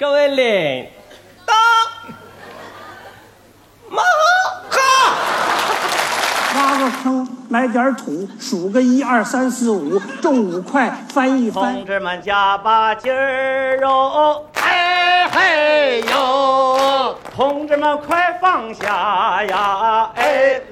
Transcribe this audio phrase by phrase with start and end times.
[0.00, 0.88] 各位领
[1.44, 1.52] 导，
[3.90, 4.02] 马
[4.70, 4.80] 哈，
[6.56, 11.74] 挖个坑，来点土，数个一二三四五，种五块，翻一翻。
[11.74, 11.84] 同。
[11.84, 20.62] 志们加把劲儿哦，哎嘿呦，同志们快放下呀，哎，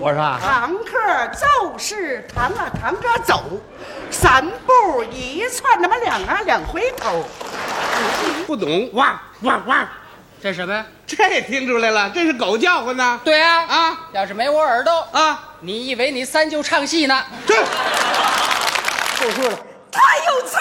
[0.00, 0.92] 我说啊，堂客
[1.34, 3.42] 就是堂啊堂哥走，
[4.10, 7.22] 三步一窜，那么两啊两回头。
[8.46, 9.86] 不懂，汪汪汪，
[10.42, 10.84] 这什么呀？
[11.06, 13.20] 这听出来了，这是狗叫唤呢。
[13.24, 17.24] 对啊，啊要是没我耳朵，啊，你以为你三舅唱戏呢？
[17.46, 17.54] 这
[19.90, 20.58] 太有才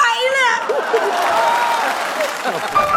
[2.49, 2.93] 了！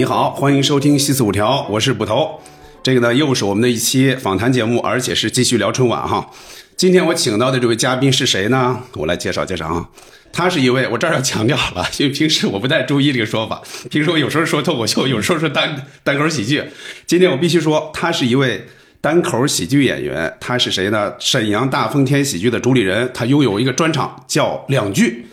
[0.00, 2.40] 你好，欢迎收听《西四五条》，我是捕头。
[2.82, 6.30] 这个呢，又是我们的一期访谈节目，而且是继续聊春晚哈。
[6.74, 8.80] 今天我请到的这位嘉宾是谁呢？
[8.94, 9.90] 我来介绍介绍啊。
[10.32, 13.60] 他是一位，我这儿要强调了，因为平时我不太注意这个说法。
[13.90, 16.64] 平时我有时候说脱口秀，有时候说单单口喜剧。
[17.06, 18.66] 今天我必须说，他是一位
[19.02, 20.34] 单口喜剧演员。
[20.40, 21.12] 他是谁呢？
[21.18, 23.10] 沈阳大风天喜剧的主理人。
[23.12, 25.26] 他拥有一个专场叫两句。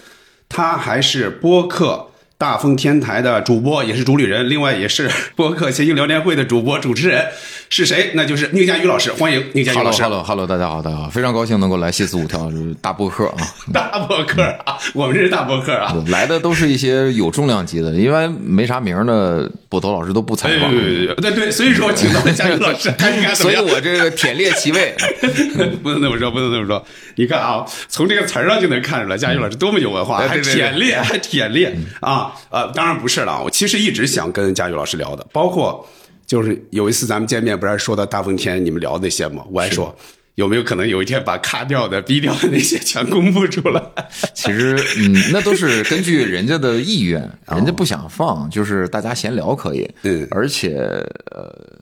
[0.49, 7.25] 他还是播客大风天台的主播，也是主理人，另外也是播客谐星聊天会的主播主持人，
[7.69, 8.11] 是谁？
[8.13, 10.01] 那就是宁佳宇老师，欢迎宁佳宇老师。
[10.01, 13.37] Hello Hello，大家好，大家好，非常高兴能够来西四五条就是大播客啊，
[13.73, 15.93] 大播客啊，我们这是大播客啊。
[16.07, 23.61] 来的都是一些有重量级的，因为没啥名的捕头老师都不采哎，访，对对对，所以说请到了佳宇老师，看你看怎么样？
[23.61, 24.95] 所以我这个忝列其位。
[25.83, 26.81] 不能这么说，不能这么说。
[27.15, 32.31] 你看啊，从这个词儿上就能看出来，佳宇老师多么有文化，还忝列，还忝列啊！
[32.49, 35.85] 呃，当然不是了，我其实一直想跟佳宇老师聊的，包括
[36.27, 39.43] 就是有一次咱们见面，不是说到大风天你们聊那些吗？
[39.49, 39.97] 我还说
[40.35, 43.81] 有没有可能有一天把卡掉的、逼掉的那些全公布出来？
[44.35, 50.75] 其实，嗯，那都是根据人家的意愿，人家不想放，就是大家闲聊可以，嗯而且
[51.31, 51.79] 呃，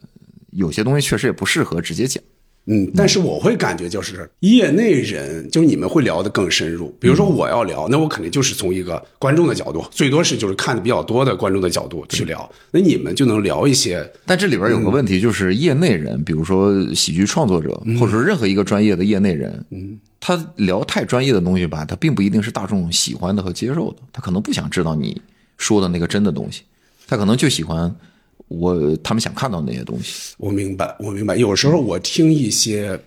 [0.51, 2.23] 有些东西确实也不适合直接讲。
[2.67, 6.95] 嗯，但是我会感觉就是业内人，就是你们会聊得更深入。
[6.99, 12.49] 比如说我要聊，那我肯定就是从一个观众的角度，最多是就是看的比较多的观众的角度去聊。
[12.71, 25.21] 那你们就能聊一些，但这里边有个问题，就是业内人，比如说喜剧创作者，或者说任何一个专业的业内人，嗯，他聊太专业的东西吧，他并不一定是大众喜欢的和接受的，他可能不想知道你
[25.57, 26.63] 说的那个真的东西，
[27.05, 27.95] 他可能就喜欢
[28.47, 30.33] 我他们想看到那些东西。
[30.37, 31.35] 我明白，我明白。
[31.35, 32.99] 有时候我听一些，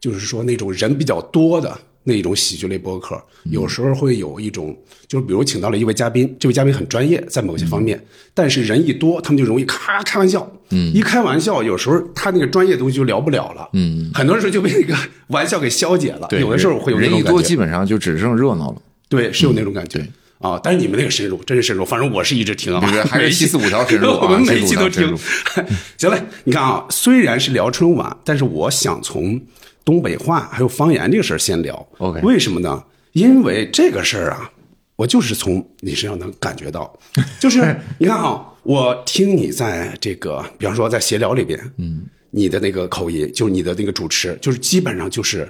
[0.00, 4.76] 就是说那种人比较多的那种喜剧类播客，有时候会有一种，
[5.08, 14.94] 就是比如请到了一位嘉宾，这位嘉宾很专业在某些方面，但是人一多，他们就容易咔开玩笑，嗯，一开玩笑，有时候他那个专业的东西就聊不了了，嗯，很多时候就被那个
[15.28, 16.28] 玩笑给消解了。
[16.38, 18.82] 有的时候会有那人一多，种感觉基本上就只剩热闹了。
[19.08, 20.06] 对，是有那种感觉。
[20.40, 20.60] 啊！
[20.62, 21.84] 但是你们那个深入，真是深入。
[21.84, 25.16] 反正我是一直听啊，对对还是每一四五条深入啊 我们每一期都听。
[25.96, 29.40] 行嘞，你看啊，虽然是聊春晚，但是我想从
[29.84, 31.86] 东北话还有方言这个事儿先聊。
[31.98, 32.82] OK 为什么呢？
[33.12, 34.50] 因为这个事儿啊，
[34.96, 36.98] 我就是从你身上能感觉到，
[37.40, 45.48] 就是 你看啊，我听你在这个，比方说在闲聊里边，嗯，你的那个口音，就是你的那个主持，就是基本上就是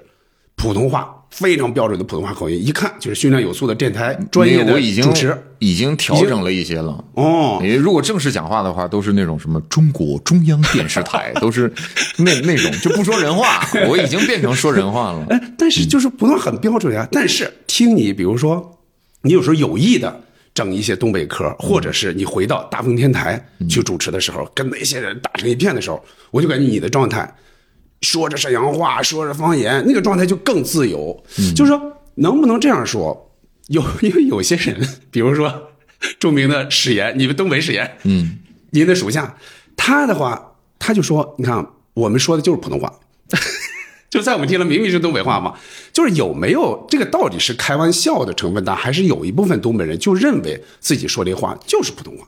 [0.56, 4.72] 普通话非常标准的普通话口音，一看就是训练有素的电台专业的
[5.02, 5.36] 主持。
[5.58, 7.02] 已经调整了一些了。
[7.14, 11.72] 哦因为如果正式讲话的话，都是那种什么中国中央电视台， 都是
[12.18, 13.66] 那那种就不说人话。
[13.88, 15.26] 我已经变成说人话了。
[15.30, 17.08] 哎，但是就是普通话很标准呀。
[17.10, 18.78] 但是听你，比如说，
[19.22, 20.20] 你有时候有意的
[20.52, 27.34] 整一些东北嗑，或者是你回到大风天台去主持的时候，跟那些人打成一片的时候，我就感觉你的状态，
[28.04, 31.24] 说着沈阳话，说着方言，那个状态就更自由。
[31.56, 31.80] 就是说，
[32.16, 33.32] 能不能这样说？
[33.68, 35.70] 有 因为有些人，比如说
[36.18, 38.38] 著名的史岩，你们东北史岩，嗯，
[38.70, 39.36] 您的属下，
[39.74, 42.92] 他的话，他就说，你看，我们说的就是普通话。
[44.10, 45.54] 就在我们听了明明是东北话嘛，
[45.92, 52.24] 就是有没有这个到底是开玩笑的成分大，还是有一部分东北人就认为自己说这话就是普通话？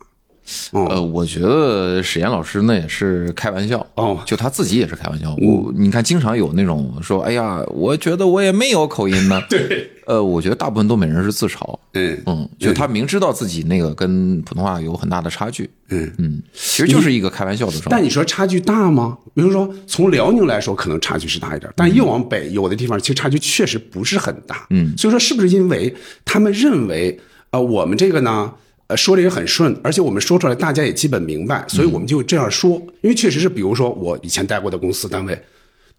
[0.72, 5.34] 呃，我觉得史岩老师那也是开玩笑哦就他自己也是开玩笑。
[5.40, 9.42] 我你看，经常有那种说：“哎呀，我觉得我也没有口音呢。
[9.50, 11.76] ”对，呃，我觉得大部分东北人是自嘲。
[11.94, 15.68] 嗯嗯，就他明知道自己那个跟普通话有很大的差距。
[15.88, 17.88] 嗯嗯，其实就是一个开玩笑的状态。
[17.90, 19.18] 但你说差距大吗？
[19.34, 24.66] 比如说从辽宁来说，可能差距是大一点，但越往北，有的地方其实差距确实不是很大。
[24.70, 25.94] 嗯，所以说是不是因为
[26.24, 27.18] 他们认为，
[27.50, 28.52] 呃，我们这个呢，
[28.88, 32.72] 呃说的也很顺，而且我们说出来大家也基本明白，所以我们就这样说。
[33.00, 35.40] 因为确实是，比如说我以前待过的公司单位，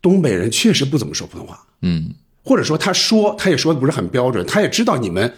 [0.02, 2.14] 东北人确实不怎么说普通话，嗯，
[2.44, 5.34] 或者说他说他也说的不是很标准，他也知道你们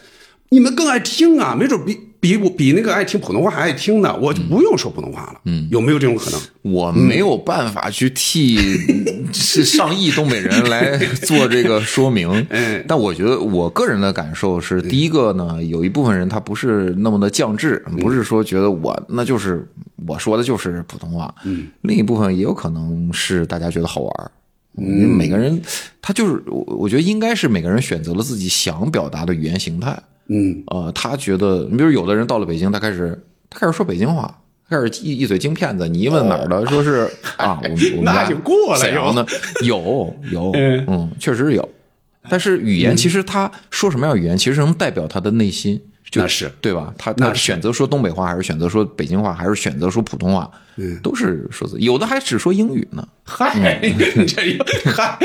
[0.50, 5.42] 你们更爱听啊，没准比比我比那个爱听普通话还爱听呢，我就不用说普通话了。
[5.46, 6.40] 嗯，有没有这种可能？
[6.74, 8.58] 我没有办法去替
[9.32, 19.66] 是上亿东北人来做这个说明， 嗯但我觉得我个人的感受是，第一个呢，有一部分人他不是那么的降智，不是说觉得我那就是
[20.08, 24.32] 我说的就是普通话，嗯，另一部分也有可能是大家觉得好玩儿。
[24.78, 25.62] 因为每个人，
[26.02, 29.98] 他就是我，我觉得应该是每个人选择了自己想表达的语言形态。
[30.30, 34.40] 嗯，呃，他觉得，你比如有的人到了北京，他开始他开始说北京话，
[34.70, 35.88] 开始一一嘴京片子。
[35.88, 39.26] 你一问哪儿的，说是 啊，我们我们那家就过了沈阳的，
[39.66, 40.52] 有有，
[40.88, 41.68] 嗯，确实有。
[42.30, 46.94] 但是语言其实他说什么样语言，其实能代表他的内心，就那是对吧？
[46.98, 51.86] 他那选择说东北话，还是选择说北京话，还是选择说普通话，嗯都是说自己。
[51.86, 53.08] 有的还只说英语呢。
[53.24, 55.18] 嗨，嗯这又嗨，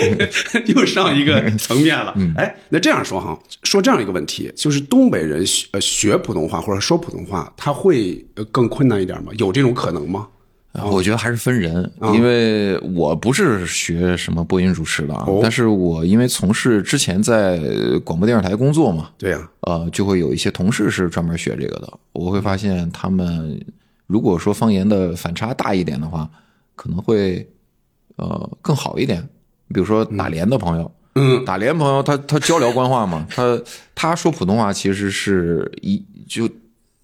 [0.67, 2.13] 又上一个层面了。
[2.17, 9.33] 嗯哎，那这样说哈，说这样一个问题，就是东北人学呃学普通话或者说普通话，他会呃更困难一点吗？
[9.39, 10.29] 有这种可能吗？
[10.75, 17.61] 啊我觉得还是分人，啊因为我不是学什么播音主持的啊，哦但是我因为从事之前在
[18.05, 21.93] 广播电视台工作嘛，对呀、呃，就会有一些同事是专门学这个的。
[22.12, 23.65] 我会发现他们
[24.09, 26.29] 如果说方言的反差大一点的话，
[26.75, 27.49] 可能会
[28.17, 29.27] 呃更好一点。
[29.73, 33.61] 比如说打连的朋友，嗯，打连朋友他他交流官话嘛，他
[33.94, 36.49] 他说普通话其实是一就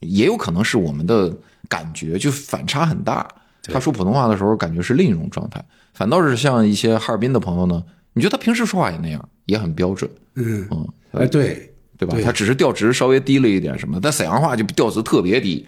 [0.00, 1.32] 也有可能是我们的
[1.68, 3.28] 感觉就反差很大。
[3.64, 5.64] 他说普通话的时候感觉是另一种状态，
[5.94, 7.82] 反倒是像一些哈尔滨的朋友呢，
[8.14, 12.08] 你觉得他平时说话也那样，也很标准，嗯，嗯，哎，对，对。
[12.08, 12.16] 吧？
[12.24, 15.66] 他只是调值稍微低了一点什么，但沈阳话就调值特别低。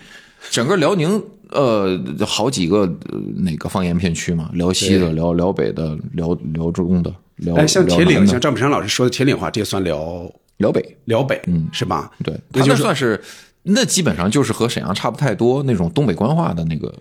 [0.51, 1.97] 整个辽宁呃
[2.27, 2.81] 好几个、
[3.11, 12.11] 呃、哪个方言片区嘛，辽西的、辽辽北的、辽辽中的、辽哎，像铁岭，像赵本山老师说的铁岭话，这也算辽辽北，辽北，嗯，是吧？
[12.25, 13.23] 对，他那就是那算是
[13.63, 16.93] 那基本上就是和沈阳差不太多那种东北官话的那个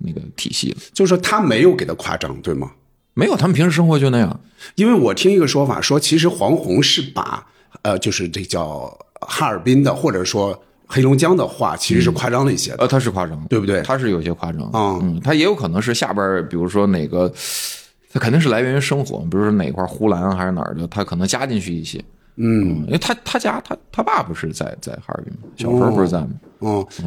[0.00, 0.78] 那个体系了。
[0.92, 2.70] 就是说他没有给他夸张，对吗？
[3.14, 4.40] 没有，他们平时生活就那样。
[4.74, 7.46] 因为我听一个说法说，其实黄宏是把
[7.82, 12.78] 呃，就是这叫哈尔滨的或者说黑龙江的话，其实是夸张了一些的。
[12.78, 17.30] 呃，他是夸张，对不对他是有些夸张啊嗯，他也有可能是下边，比如说哪个，
[18.12, 22.02] 他肯定是来源于生活，比如说哪块儿呼兰啊还是哪儿的，他可能加进去一些。
[22.36, 25.40] 嗯，因为他他家他他爸不是在在哈尔滨吗？
[25.56, 26.28] 小时候不是在吗？
[26.32, 26.49] 哦，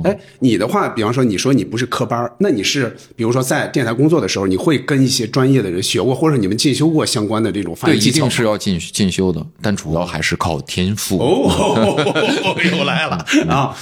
[0.03, 8.19] 哎，你的话，比方说你说你不是科班儿，那你是比如说在电台工作的时候，你会跟一些专业的人学过，或者你们进修过相关的这种发对，音技巧对？
[8.19, 11.17] 一定是要进进修的，但主要还是靠天赋。
[11.23, 13.75] 哦，又来了啊！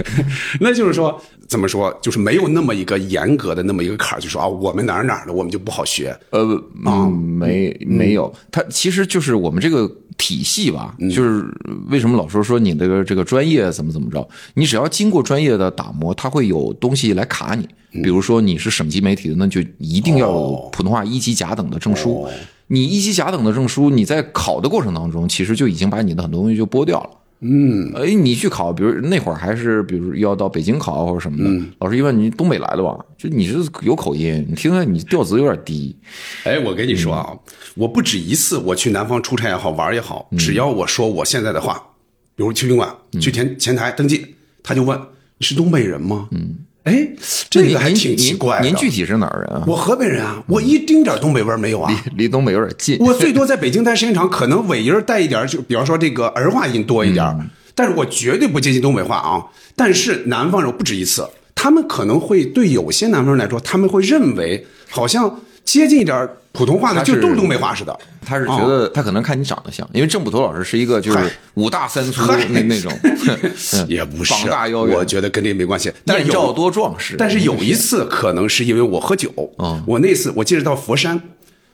[0.60, 6.16] 那就是说，怎么说，就是没有那么一个严格的那么一个坎儿，就说啊，我们哪儿哪儿的，我们就不好学。
[6.30, 6.42] 呃，
[6.84, 11.44] 嗯，没没有，它其实就是我们这个体系吧，就是
[11.88, 17.68] 为什么老说说你这个这个专业怎么怎么着，你只要经过专业的打磨，它会有东西来卡你。
[18.02, 22.26] 比如说你是省级媒体的，那就一定要有普通话一级甲等的证书。
[22.68, 27.10] 你一级甲等的证书，你在考的过程当中，其实就已经把你的很多东西就剥掉了。
[27.44, 35.94] 嗯，哎，你去考，比如那会儿还是，比如要到北京考或者什么的，老师一问你东北来的吧，就你是有口音，你听着你调子有点低，
[36.44, 37.36] 哎，我跟你说啊，
[37.74, 41.74] 我不止一次我去南方出差也好，玩也好，只要我说我现在的话，
[42.36, 44.24] 比如去宾馆、去前前台登记，
[44.62, 44.98] 他就问
[45.38, 46.28] 你是东北人吗？
[46.30, 47.08] 嗯，哎，
[47.50, 48.64] 这个还挺奇怪的。
[48.64, 49.64] 您您具体是哪儿人啊？
[49.66, 51.92] 我河北人啊，我一丁点儿东北味儿没有啊。
[52.16, 52.98] 离离东北有点近。
[53.00, 57.36] 我最多在北京待时间长，可能尾音儿带一点，就比方说这个儿化音多一点儿，
[57.74, 59.44] 但是我绝对不接近东北话啊。
[59.74, 67.98] 但是南方人不止一次，他们可能会对有些南方人来说，他们会认为好像接近一点普通话的就都是东北话似的。
[68.24, 71.18] 他是觉得他可能看你长得像，因为郑捕头老师是一个就是
[71.54, 72.44] 五大三粗嗨。
[72.50, 73.86] 那那种， 嗯。
[73.88, 75.92] 也不是，膀大腰圆，我觉得跟这没关系。
[76.06, 77.16] 但是面罩有多壮实。
[77.18, 81.20] 但是有一次可能是因为我喝酒，嗯我那次我记得到佛山，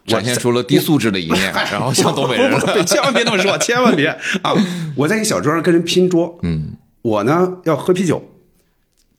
[0.07, 4.07] 展现出了低素质的一面， 然后像东北人 不不不千万别这么说，千万别。
[4.42, 4.54] 啊！
[4.97, 8.23] 我在一小桌上跟人拼桌，嗯，我呢要喝啤酒，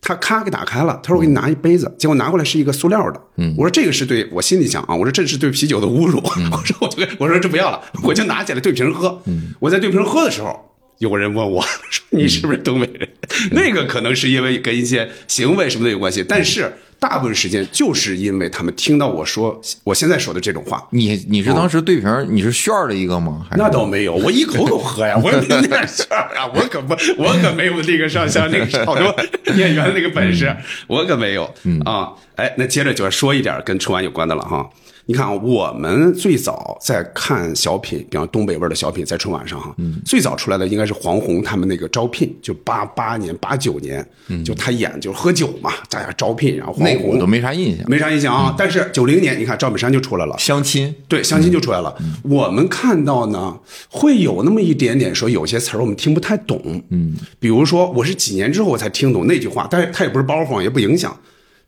[0.01, 6.19] 他咔给打开了，他说我给你拿一杯子，结果拿过来是一个塑料的，嗯，我说这个是对我心里想啊，我说这是对啤酒的侮辱，
[6.51, 10.65] 我说我就我说这不要了，我就拿起来对瓶喝，嗯，我在对瓶喝的时候。
[10.99, 13.07] 有个人问我说：“你是不是东北人？”
[13.55, 20.85] 那个可能是因为跟一些行为什么的有关系，但是大部分时间就是因为他们听到我说我现在说的这种话。
[20.91, 23.47] 你你是当时对瓶儿你是炫儿的一个吗？
[23.51, 29.15] 那倒没有，我一口口喝呀， 我也没那样事儿啊，我可不，我可没有那个上像那个好多
[29.55, 30.55] 演员那个本事，
[30.87, 31.45] 我可没有
[31.85, 32.09] 啊。
[32.35, 34.69] 哎，那接着就要说一点跟春晚有关的了哈。
[35.09, 39.75] 你看啊，我们最早在看小品，比方东北味儿的小品，在春晚上哈，
[40.05, 44.07] 最早出来的应该是黄宏他们那个招聘，就八八年、八九年，
[44.45, 47.83] 就他演就是喝酒嘛，大家招聘，然后黄宏那我都没啥印象。
[47.89, 48.53] 没啥印象啊。
[48.55, 51.91] 但是九零年，你看赵本山就出来了，相亲，对，相亲就出来了。
[52.21, 56.61] 我们看到呢，会有那么一点点说有些词儿我们听不太懂，
[56.91, 61.19] 嗯，比如说我是几年之后我才听懂那句话，但是他也不是包袱，也不影响。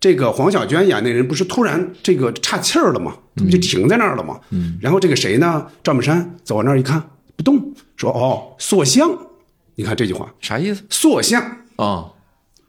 [0.02, 3.14] 这个黄小娟演那人不是突然这个岔气儿了吗？
[3.36, 4.38] 他不就停在那儿了吗？
[4.50, 5.66] 嗯，然后这个谁呢？
[5.84, 7.02] 赵本山走到那儿一看
[7.38, 9.10] 不动，说哦塑像，
[9.76, 11.42] 你看这句话啥意思塑像。
[11.76, 12.06] 啊？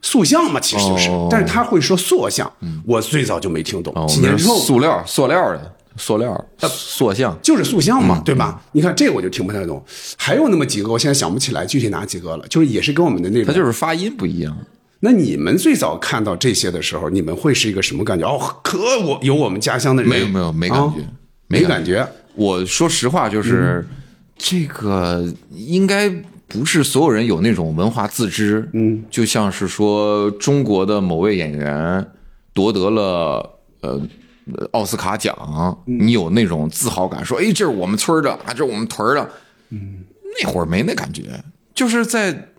[0.03, 2.53] 塑像嘛，其实就是，哦但是他会说塑像，
[2.85, 4.07] 我最早就没听懂。
[4.07, 7.39] 几年之后，塑料塑料的塑料塑像。
[7.41, 8.63] 就是塑像嘛，对吧？
[8.73, 9.83] 你看这个我就听不太懂。
[10.19, 13.55] 还有那么几个，我现在想不起来具体哪几个了，就是也是跟我们的那它种。
[13.55, 14.55] 就是发音不一样。
[15.05, 18.25] 那你们最早看到这些的时候，你们会是一个什么感觉？
[18.25, 21.11] 哦，可我有我们家乡的人，没有没有没感觉啊
[21.49, 22.09] 没感觉。
[22.37, 23.85] 我说实话，就是、
[24.37, 26.09] 这个应该
[26.47, 32.07] 不是所有人有那种文化自知，嗯，就像是说中国的某位演员
[32.55, 34.01] 夺得了呃
[34.55, 35.37] 呃奥斯卡奖，
[35.85, 39.29] 你有那种自豪感，说哎这是我们村的啊，这是我们屯的，
[39.71, 40.05] 嗯，
[40.41, 41.25] 那会儿没那感觉，
[41.75, 42.51] 就是在。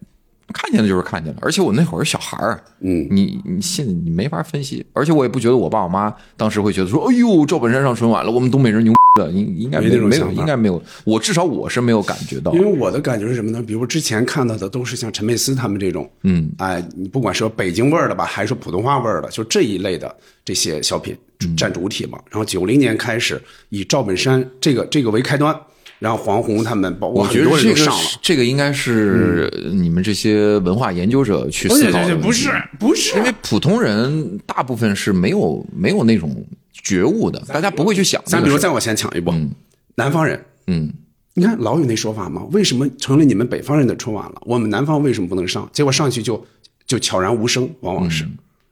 [0.52, 12.52] 看见了就是看见了，而且我那会儿是小孩儿，嗯，你你现在你没法分析，而且我也不觉得我爸我妈当时会觉得说，哎呦，赵本山上春晚了，我们东北人牛的，应应该没有应该没有，我至少我是没有感觉到。
[12.54, 13.62] 因，为我的感觉是什么呢？
[13.62, 21.16] 比如之前看到的都是像陈佩斯他们这种，嗯，哎，你不管说北京味儿的吧，还是普通话味儿的，就这一类的这些小品
[21.56, 22.20] 占主体嘛。
[22.30, 25.56] 然后九零年开始以赵本山这个这个为开端，
[26.04, 28.20] 然后黄宏他们包括我很多人觉得这个就上了。
[28.22, 38.22] 这个应该是你们这些文化研究者去思考的问题，不是不是，因为普通人大部分是没有没有那种觉悟的，大家不会去想。
[38.26, 39.34] 咱比如再往前抢一步，
[39.96, 40.92] 南方人，嗯，
[41.36, 44.42] 你看老有那说法嘛，为什么成了你们北方人的春晚了？
[44.42, 45.70] 我们南方为什么不能上？
[45.72, 46.46] 结果上去就
[46.86, 48.26] 就悄然无声，往往是，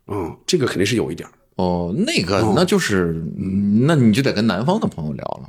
[0.07, 1.31] 嗯，这个肯定是有一点儿。
[1.61, 5.47] 哦，那个那就是，嗯那你就得跟南方的朋友聊了。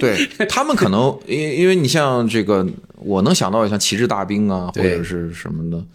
[0.00, 5.86] 对 他们可能，因因为你像这个，我能想到像旗帜大兵啊，或者是什么的，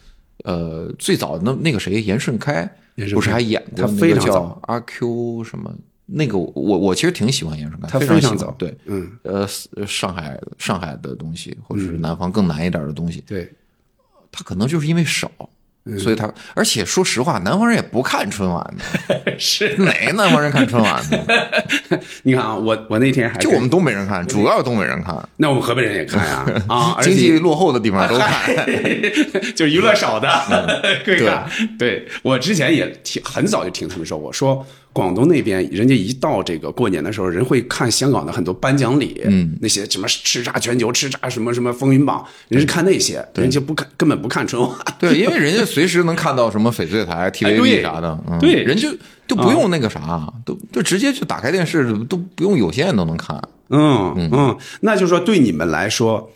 [0.46, 2.70] 呃，最早那那个谁，严顺开
[3.14, 5.74] 不是还演过他那个叫阿 Q 什么？
[6.06, 9.48] 那个我我其实挺喜欢严顺开，他非常喜欢常早对，嗯，呃，
[9.88, 13.50] 上海上海的东西，或者是南方更难一点的东西，对，
[14.32, 15.30] 他可能就是因为少。
[15.98, 19.76] 所以他，而且说实话，南方人也不看春晚的， 是。
[19.78, 21.18] 哪个南方人看春晚呢？
[22.24, 28.56] 你看啊，我我那天还就我们东北人看，主要是东北人看，那我们河北人也看呀啊， 经济落后的地方都看。
[29.56, 30.30] 就娱乐少的
[31.04, 31.50] 对看。
[31.80, 44.72] 对我之前也听很早就听他们说过，说广东那边人家一到这个过年的时候，人会看香港的很多颁奖礼，嗯，那些什么叱咤全球、叱咤什么什么风云榜，人是看那些，人家不看根本不看春晚。
[45.00, 48.38] 对，因为人家随时能看到什么翡翠台、 TVB 啥的，嗯。
[48.40, 48.64] 对。
[48.64, 48.90] 人就
[49.28, 53.42] 就不用那个啥，都就直接就打开电视，都不用有线都能看。
[53.70, 54.30] 嗯。
[54.32, 56.30] 嗯，那就是说对你们来说，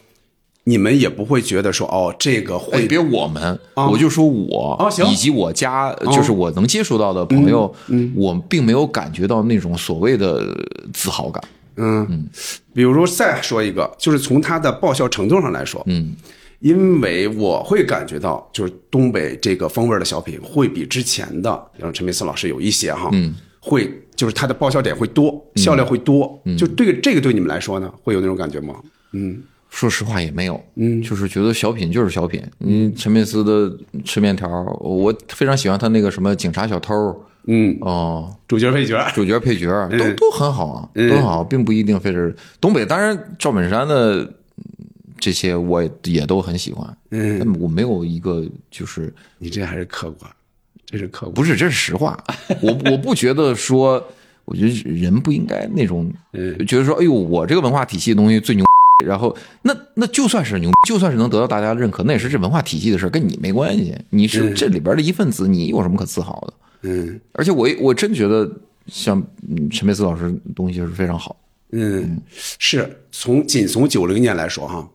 [0.67, 3.88] 你们也不会觉得说哦，这个哎，会别我们，啊。
[3.88, 5.05] 我就说我哦行。
[5.07, 7.74] 以及我家，就是我能接触到的朋友，
[8.15, 10.43] 我并没有感觉到那种所谓的
[10.91, 11.43] 自豪感。
[11.77, 12.27] 嗯，
[12.74, 16.15] 比如说再说一个，就是从它的爆笑程度上来说，嗯，
[16.60, 28.75] 因为我会感觉到，就是东北这个风味的小品会比之前的，像陈佩斯老师有一些哈，嗯，会就是它的爆笑点会多，笑料会多，就对这个对你们来说呢，会有那种感觉吗？
[29.75, 32.41] 说实话也没有，嗯，就是觉得小品就是小品。
[32.60, 34.48] 嗯，陈佩斯的吃面条，
[34.79, 36.94] 我非常喜欢他那个什么警察小偷，
[37.48, 42.86] 嗯，哦，主角配角，主角配角都都很好啊，都很好，并不一定非是东北。
[42.86, 44.32] 当然，赵本山的嗯
[45.20, 50.32] 这些我也也都很喜欢，嗯，但我没有一个就是你这还是客观，
[50.86, 52.17] 这是客观，不是，这是实话。
[52.63, 54.01] 我我不觉得说，
[54.46, 56.10] 我觉得人不应该那种，
[56.65, 58.63] 觉得说，哎呦，我这个文化体系的东西最牛。
[59.03, 63.93] 然后，那那就算是牛，就算是能得到大家认可，那也是这文化体系的事儿，跟你没关系。
[64.11, 66.53] 你是这里边的一份子，你有什么可自豪的？
[66.87, 68.49] 嗯而且我我真觉得，
[68.87, 71.35] 像嗯陈佩斯老师东西是非常好。
[71.71, 72.21] 嗯，
[72.59, 74.87] 是从仅从九零年来说哈，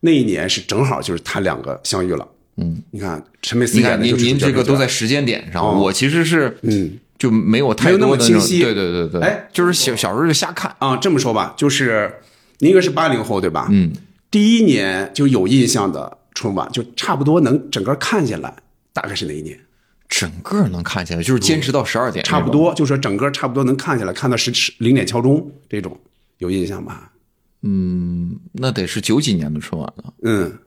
[0.00, 6.98] 那一年是正好就是他两个相遇了，嗯，你看陈佩斯您您这个都在时间点上，哦我其实是嗯。
[7.16, 12.12] 就没有太没有那么清晰对对对对，哎就是小小时候就瞎看，啊，这么说吧，就是
[12.58, 13.68] 您应该是八零后对吧？
[13.70, 13.92] 嗯，
[14.30, 18.54] 第一年就有印象的春晚，就差不多能整个看下来，
[18.92, 19.58] 大概是哪一年？
[20.08, 22.50] 整个能看下来，就是坚持到十二点，差不。
[22.50, 25.98] 多，就说整个差不多能看下来，看到十十零点敲钟这种，
[26.38, 27.10] 有印象吧？
[27.62, 30.58] 嗯那得是九几年的春晚了，嗯，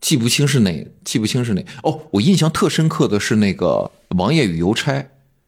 [0.00, 1.64] 记不清是哪，记不清是哪。
[1.82, 4.98] 哦，我印象特深刻的是那个《王爷与邮差》，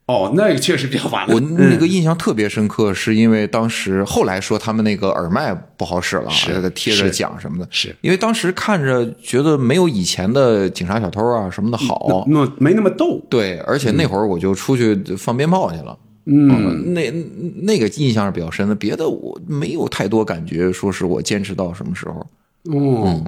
[0.07, 1.35] 哦，那个确实比较晚了。
[1.35, 6.31] 我那个印象特别深刻，是因为当时后来说他们那个耳麦不好使了，
[6.75, 13.19] 贴着讲什么的，是因为当时看着觉得没有以前的警察小偷啊什么的好，那没那么逗。
[13.31, 15.99] 对，而且那会儿我就出去放鞭炮去了。
[16.27, 17.11] 嗯，那
[17.63, 22.27] 那个印象是比较深的，别的我没有太多感觉，说是我坚持到什么时候。
[22.73, 23.23] 哦，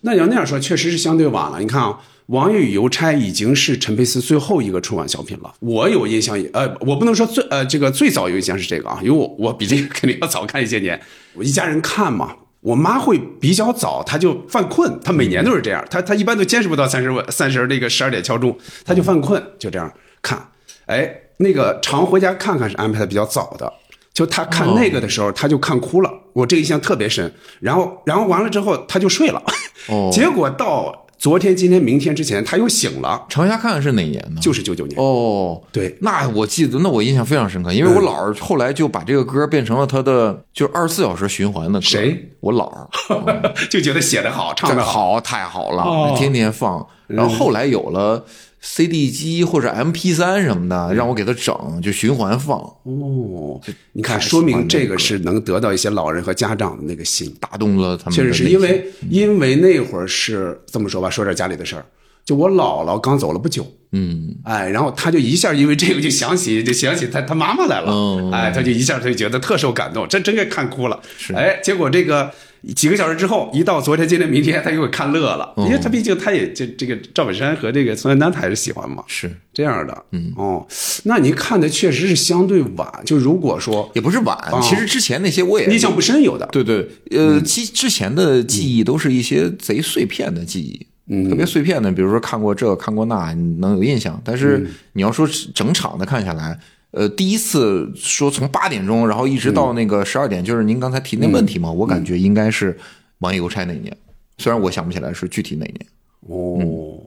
[0.00, 1.58] 那要那样说，确实是相对晚了。
[1.58, 1.88] 你看啊，
[2.26, 5.54] 《王爷与邮差》已经是陈佩斯最后一个春晚小品了。
[5.60, 11.00] 我有印象，呃，我不能说最呃这个最早有印象是这个啊，因为我我比这个肯定要早看一些年。
[11.34, 20.50] 我一家人看嘛，我妈会比较早，她就犯困，她每年都是这样，她她一般都坚持不到三十三十那个十二点敲钟，她就犯困，就这样看。
[20.86, 23.72] 哎，那个常回家看看是安排的比较早的。
[24.12, 27.30] 就他看那个的时候，他就看哭了，我这个印象特别深。
[27.60, 29.42] 然后，然后完了之后，他就睡了。
[29.88, 34.40] 哦结果到昨天、今天、明天之前，他又醒了，长霞看看是哪年呢？
[34.40, 35.00] 就是九九年。
[35.00, 41.84] 哦，对那我记得，那我印象非常深刻，因为我姥儿后来就把这个歌变成了他的就二十四小时循环的歌。
[41.86, 42.32] 谁？
[42.40, 42.88] 我姥儿，
[43.70, 45.20] 就觉得写得好，唱这得好。
[45.20, 46.86] 太好了，哦天天放。
[47.06, 48.24] 然后后来有了
[48.68, 53.60] CD 机或者 MP 三什么的，让我给他整，就循环放，哦，
[53.92, 57.32] 你看，说明这个是能得到一些老人和家长的那个心。
[57.40, 58.24] 打动了他们确。
[58.24, 61.86] 实是因为因为那会儿是这么说吧，说点家里的事儿。
[62.24, 71.00] 就我姥姥刚走了不久，嗯，哎，然后他就一下因为这个就想起就想起他他妈妈来了，哦哎，他就一下他就觉得特受感动，真真给看哭了。
[71.32, 72.28] 哎，结果这个
[72.74, 80.04] 几个小时之后，一到昨天、今天、明天，他又给看乐了，因为他毕竟他也这这个赵本山和这个宋丹丹他还是喜欢嘛，是这样的。
[80.12, 80.66] 嗯，哦，
[81.04, 83.02] 那您看的确实是相对晚。
[83.04, 94.20] 就如果说也不是晚，其实之前那些我也印象不深，有的对对，呃，其之前的记忆都是一些贼碎片的记忆，嗯，特别碎片的，比如说看过这看过那，你能有印象。
[94.24, 96.58] 但是你要说整场的看下来，
[96.96, 102.74] 呃，第一次说从八点钟，然后一直到那个十二点，就是您刚才提那问题嘛，我感觉应该是
[103.18, 103.94] 网易邮差那一年，
[104.38, 105.86] 虽然我想不起来是具体哪年。
[106.22, 106.98] 哦，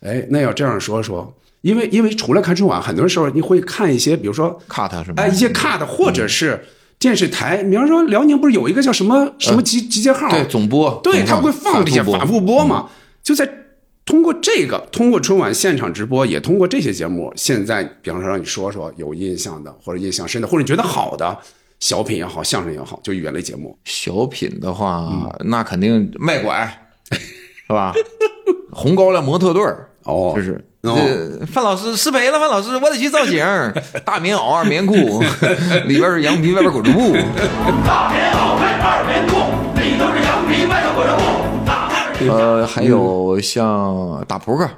[0.00, 5.22] 哎，那要这样说说，因为因为除了看春晚，很多时候你会看一些，比如说 cut 是吗？
[5.22, 6.62] 哎一些 cut 或者是
[6.98, 10.28] 电视台，比方说辽宁不是有一个叫什么什么集集结号？
[10.28, 12.90] 对总播，对，总他会放这些反复播嘛，
[13.22, 13.48] 就在
[14.08, 21.36] 通过这个，通过春晚现场直播，也通过这些节目，现在比方说让你说说有印象的，或者印象深的，或者你觉得好的
[21.78, 23.78] 小品也好，相声也好，就语言类节目。
[23.84, 26.66] 小品的话，那肯定卖拐，
[27.12, 27.92] 是吧？
[28.72, 30.64] 红高粱模特队儿哦就是
[31.46, 33.44] 范老师失陪了，范老师，我得去造型，
[34.06, 34.94] 大棉袄二棉裤，
[35.84, 37.12] 里边是羊皮，外边裹着布。
[37.86, 39.36] 大棉袄配二棉裤，
[39.78, 41.37] 里头是羊皮，外头裹着布。
[42.26, 44.68] 呃，还有像打扑克，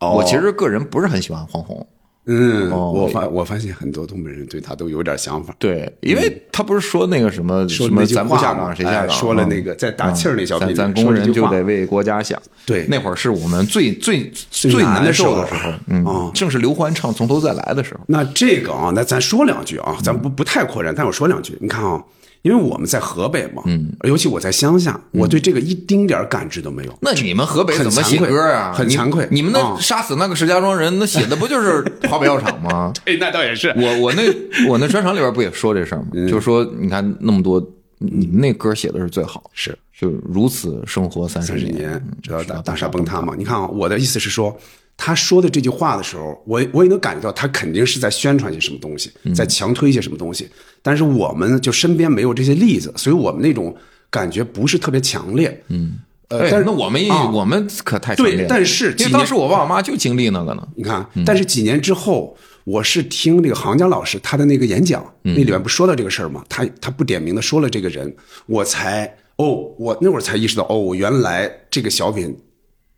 [0.00, 1.86] 我其实个人不是很喜欢黄宏，
[2.26, 5.54] 嗯，哦我发我发现很多东北人对他都有点想法。
[5.58, 12.40] 对，因为他不是说那个什么什么咱不下岗谁下岗，说了嗯那个在打气儿那小品里咱咱工人就得为国家想。
[12.66, 18.00] 对那会儿是我们最最最最难受的时候嗯啊，正是刘欢唱《从头再来》的时候。
[18.06, 21.56] 那这个啊，那咱说两句啊，咱不不太扩展，但我说两句。
[21.60, 22.02] 你看啊，
[22.42, 26.98] 因为我们在河北嘛，嗯，尤其我在乡下，我对这个一丁点儿感知都没有。
[27.02, 28.72] 那你们河北很怎么写歌啊？
[28.72, 32.92] 很惭愧你们啊那杀死那个石家庄人，那写的不就是 华北药厂吗？
[33.04, 33.68] 对，那倒也是。
[33.76, 34.22] 我我那
[34.68, 36.08] 我那专场里边不也说这事儿吗？
[36.14, 37.60] 嗯就是说，你看那么多，
[37.98, 43.34] 你们那歌写的是最好，是就如此生活三十三十年，年，直到大大厦崩塌嘛。
[43.36, 44.56] 你看啊，我的意思是说，
[44.96, 50.48] 他说的这句话的时候，我我也能感觉到他肯定是在宣传些什么东西，嗯在强推一些什么东西。
[50.82, 53.74] 但是我们就身边没有这些例子，所以我们那种
[54.08, 55.62] 感觉不是特别强烈。
[55.68, 60.66] 嗯，呃，哎但是那我们也啊我们可太强烈了对但是因为当时我爸我妈就经历那个呢。
[60.74, 66.44] 你看，但是几年之后，我是听这个杭江老师他的那个演讲，那里面不说到这个事儿吗？
[66.48, 68.14] 他他不点名的说了这个人，
[68.46, 72.36] 我才哦，我那会儿才意识到哦，原来这个小品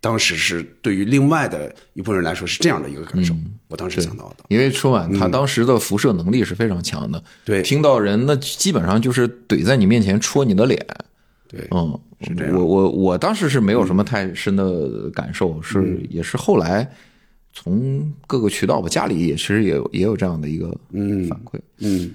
[0.02, 3.32] 当时是对于另外的一部分人来说是这样的一个感受，
[3.68, 4.44] 我当时想到的。
[4.48, 10.84] 因为春晚它当时的辐射能力是非常强的，嗯对听到人那基本上就是怼在你面前戳你的脸，
[11.48, 16.90] 对嗯，是这样我我我当时是没有什么太深的感受，是也是后来
[17.52, 20.66] 从各个渠道吧，家里也其实也有也有这样的一个
[21.28, 21.60] 反馈。
[21.78, 22.10] 嗯，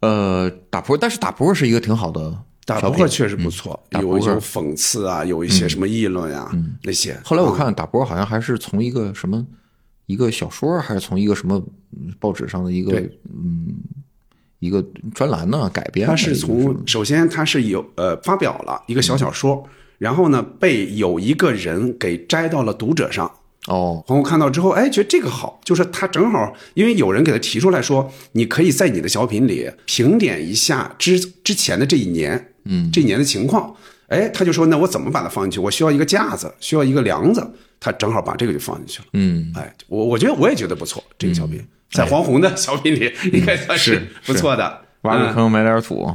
[0.00, 2.34] 呃，打扑克，但是打扑克是一个挺好的
[2.66, 6.50] 打扑克确实不错，有有讽刺啊，有一些什么议论呀，
[6.82, 7.16] 那些。
[7.24, 9.46] 后来我啊看打扑克好像还是从一个什么
[10.06, 11.62] 一个小说，还是从一个什么
[11.96, 13.68] 嗯报纸上的一个对嗯
[14.58, 16.16] 一个专栏呢改编的他。
[16.16, 19.64] 是从首先他是有呃发表了一个小小说，
[19.98, 23.30] 然后呢被有一个人给摘到了读者上。
[23.68, 33.74] 哦朋友看到之后，哎，觉得这个好，就是他正好，因为有人给他提出来说，你可以在你的小品里评点一下之之前的这一年，嗯，这一年的情况。
[34.08, 35.60] 哎，他就说，那我怎么把它放进去？
[35.60, 37.44] 我需要一个架子，需要一个梁子，
[37.80, 39.06] 他正好把这个就放进去了。
[39.14, 44.66] 嗯哎，我我觉得我也觉得不错，这个小品、在黄宏的小品里应该算是是不错的。
[44.68, 46.12] 嗯挖个坑埋点土，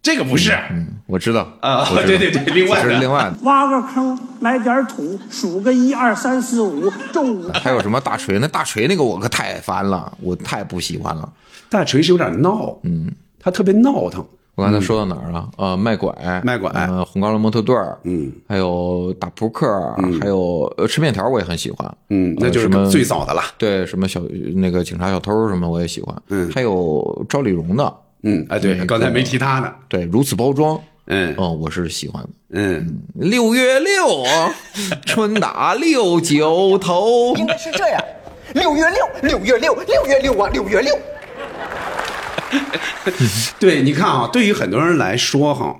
[0.00, 0.56] 这个不是
[1.06, 3.36] 我知道啊对对对另外的这是另外的。
[3.42, 8.38] 挖个坑，埋点土，数个一二三四五，中午还有什么大锤？
[8.38, 11.32] 那大锤那个我可太烦了，我太不喜欢了。
[11.68, 14.24] 大锤是有点闹，嗯，他特别闹腾，
[14.60, 15.48] 我刚才说到哪儿了？
[15.56, 19.66] 呃，卖拐，卖拐呃，红高粱模特队儿，嗯，还有打扑克，
[20.20, 21.96] 还有呃吃面条，我也很喜欢。
[22.10, 23.42] 嗯，那就是最早的了。
[23.56, 24.20] 对，什么小
[24.54, 26.14] 那个警察小偷什么我也喜欢。
[26.28, 29.72] 嗯还有赵丽蓉的，嗯，哎，对，刚才没提他呢。
[29.88, 32.28] 对，如此包装，嗯哦，我是喜欢的。
[32.50, 34.24] 嗯，六月六，
[35.06, 37.34] 春打六九头。
[37.36, 38.04] 应该是这样，
[38.52, 40.94] 六月六，六月六，六月六啊，六月六。
[43.58, 45.76] 对，你看啊，对于很多人来说哈，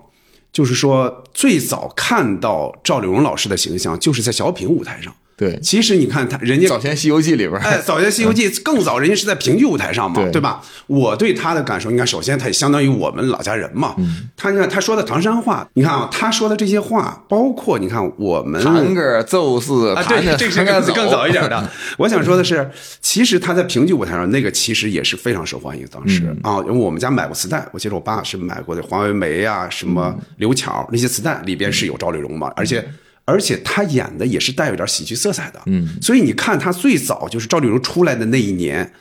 [0.53, 5.15] 就是说最早看到赵丽蓉老师的形象，就是在小品舞台上。
[5.41, 5.59] 对。
[5.63, 10.39] 其实你看他，人家早先《西游记》里边儿，哎， 早先《西游记》更早，人家是在评剧舞台上嘛，对。
[10.39, 10.61] 吧？
[10.87, 13.95] 我对他的感受，你看，首先他也相当于我们老家人嘛。
[14.37, 21.71] 他你看他说的唐山话，你看啊，他说的这些话，包括你看我们弹个奏似啊，弹对，这是更更早一点的。
[21.97, 32.85] 我想说的是，其实他在评剧舞台上那个其实也是非常受欢迎，当时、啊，因为我们家买过磁带，我记得我爸是买过的黄维梅啊，什么刘巧那些磁带里边是有赵丽蓉嘛，而且。
[33.25, 38.93] 而且他演的也是带有点喜剧色彩的，嗯，所以你看他最早就是赵丽蓉出来的那一年，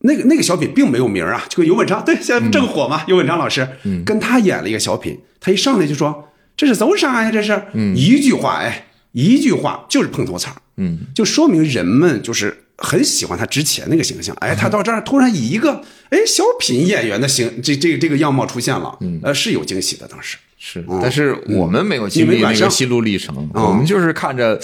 [0.00, 4.04] 那个那个小品并没有名啊，就跟尤文昌对，现在正火嘛，尤文昌老师，嗯。
[4.04, 7.30] 跟他演了一个小品，他一上来就说这是走啥呀？
[7.32, 7.62] 这是，
[7.96, 20.36] 一句话，哎，一句话就是碰头彩嗯，就说明人们就是很喜欢他之前那个形象，哎，他到这儿突然以一个哎小品演员的形这这个这个样貌出现了，嗯，呃，是有惊喜的，当时。
[20.70, 24.60] 是，但是我们没有经历那个心路历程，我们就是看着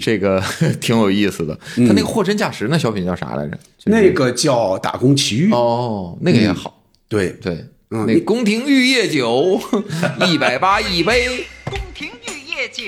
[0.00, 0.42] 这个
[0.80, 1.54] 挺有意思的。
[1.76, 3.56] 他那个货真价实那小品叫啥来着？
[3.84, 8.04] 那个叫打工奇遇，哦，那个也好，对，对，嗯。
[8.04, 9.60] 那宫廷玉液酒
[10.26, 12.82] 一百八一杯，宫廷玉液酒，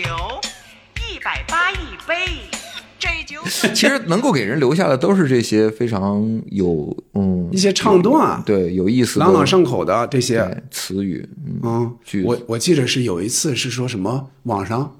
[1.08, 1.76] 一百八一
[2.08, 2.14] 杯，
[3.74, 11.26] 其实能够给人留下的都是这些非常有嗯一些唱段，对有意思朗朗上口的这些，词语，
[11.62, 14.96] 嗯，我我记得是有一次是说什么网上，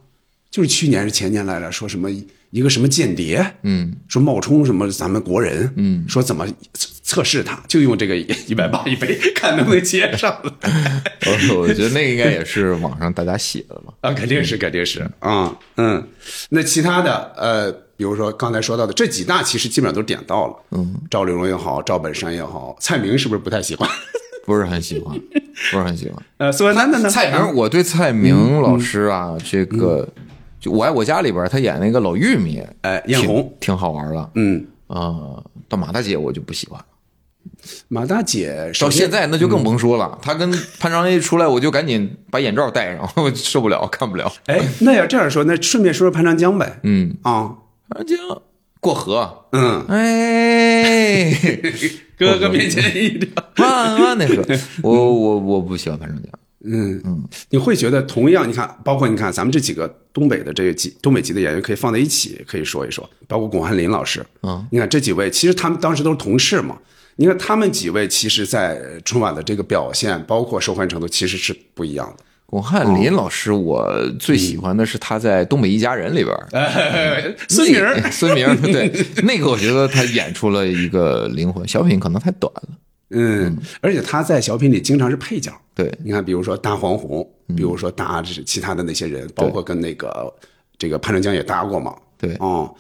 [0.51, 2.11] 就是去年是前年来着，说什么
[2.51, 10.53] 一个什么间谍，嗯，说冒充什么咱们国人，嗯，说怎么测测试他，就用这个一百八一杯，看能不能接上了。
[11.27, 13.93] 我我觉得那个应该也是网上大家写的吧。
[14.01, 16.03] 啊，肯定是，肯定是啊，嗯，
[16.51, 23.89] 那其他的呃，比如说刚才说到的这几大，其实基本上都点到了，嗯，赵丽蓉也好，赵本山也好，蔡明是不是不太喜欢？
[24.47, 25.19] 不是很喜欢，
[25.73, 26.23] 不是很喜欢。
[26.39, 27.11] 呃，苏文丹的呢？
[27.11, 30.09] 蔡明，我对蔡明老师啊，这个
[30.61, 34.31] 就《我爱我家》里边他演那个老玉米，哎艳红挺挺好玩的。
[34.37, 36.87] 嗯，啊，到马大姐我就不喜欢了。
[37.89, 44.31] 马大姐到现在那就更甭说了，她跟潘长江一出来，我就赶紧把眼罩戴上，我受不了，看不了。
[44.47, 46.79] 哎，那要这样说，那顺便说说潘长江呗。
[46.85, 47.53] 嗯，啊，
[47.89, 48.43] 潘长江
[48.81, 51.33] 过河，嗯，哎，
[52.19, 53.29] 哥哥面前一条。
[53.59, 56.31] 万万那个， 我我我不喜欢潘长江。
[56.65, 57.01] 嗯。
[57.05, 66.79] 嗯，你会觉得同样，你看，包括你看咱们这几个东北的这个籍东北籍的演员，可以放在一起，可以说一说，包括巩汉林老师，嗯，你看这几位，其实他们当时都是同事嘛。
[67.19, 72.25] 你看他们几位，其实，在春晚的这个表现，包括受欢迎程度，其实是不一样的。
[72.47, 78.91] 巩汉林老师，我最喜欢的是他在《东北一家人》里边儿，孙明 孙明儿，对，
[79.25, 81.67] 那个我觉得他演出了一个灵魂。
[81.67, 82.69] 小品可能太短了，
[83.11, 85.53] 嗯，而且他在小品里经常是配角。
[85.75, 90.33] 对，你看，比如说搭黄宏，比如说搭其他的那些人，包括跟那个
[90.79, 91.95] 这个潘长江也搭过嘛。
[92.17, 92.35] 对。
[92.39, 92.73] 哦，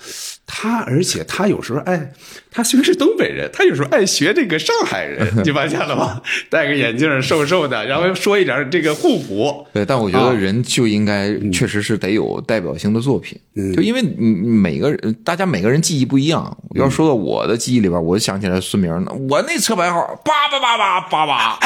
[0.46, 2.12] 他而且他有时候爱，
[2.52, 6.22] 他虽然是东北人，他有时候爱学这个上海人， 你发现了吗？
[6.48, 9.66] 戴个眼镜，瘦瘦的，然后说一点这个互补。
[9.72, 13.38] 对，但我觉啊得人就应该嗯确实是得有代表性的作品，
[13.74, 16.56] 就因为你你每个人，大家每个人记忆不一样。
[16.60, 21.58] 嗯要说到我的记忆里边，我想起来孙明呢，我那车牌号八八八八八八，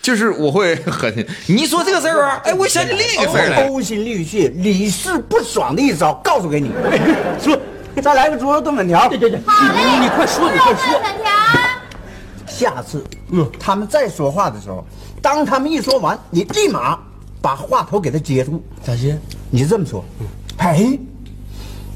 [0.00, 1.14] 就是我会很，
[1.46, 3.68] 你说这个事儿啊，哎，我想起另一个事儿来。
[3.68, 6.70] 勾心沥血、屡试不爽的一招，告诉给你。
[7.42, 7.54] 说，
[8.00, 9.08] 再来个猪肉炖粉条。
[9.08, 11.00] 对对对，你你快说，你快说。
[11.00, 11.30] 粉条。
[12.46, 14.84] 下次，嗯，他们再说话的时候，
[15.20, 16.98] 当他们一说完，你立马
[17.40, 18.62] 把话头给他接住。
[18.82, 19.18] 咋接？
[19.50, 20.04] 你就这么说。
[20.58, 20.98] 哎，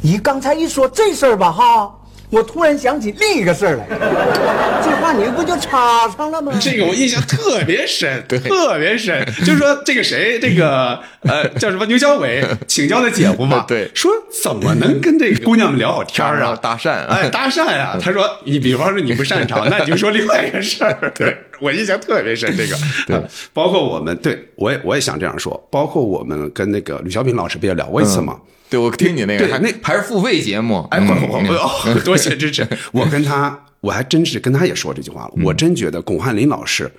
[0.03, 1.95] 你刚才一说这事儿吧，哈，
[2.31, 3.87] 我突然想起另一个事儿来。
[4.83, 6.53] 这话你不就插上了吗？
[6.61, 14.11] 这个我印象特别深，特别深，就是说这个谁，这个呃叫什么牛小伟 请教的姐夫嘛，对说
[14.43, 16.57] 怎么能跟这个 姑娘们聊好天儿啊？
[16.61, 17.97] 搭讪哎，搭讪啊！
[18.01, 21.13] 他说你比方说你不擅长，那你就说另外一个事儿。
[21.15, 28.39] 对我印象特别深，这个 对，包括我们，对我也我也想这样说，包括我们跟那个吕小品老师不也聊过一次吗？
[28.69, 32.67] 对，我听你那个，那还是付费节目，哎，嗯不不不 多谢支持。
[32.93, 35.33] 我跟他，我还真是跟他也说这句话了。
[35.45, 36.91] 我真觉得巩汉林老师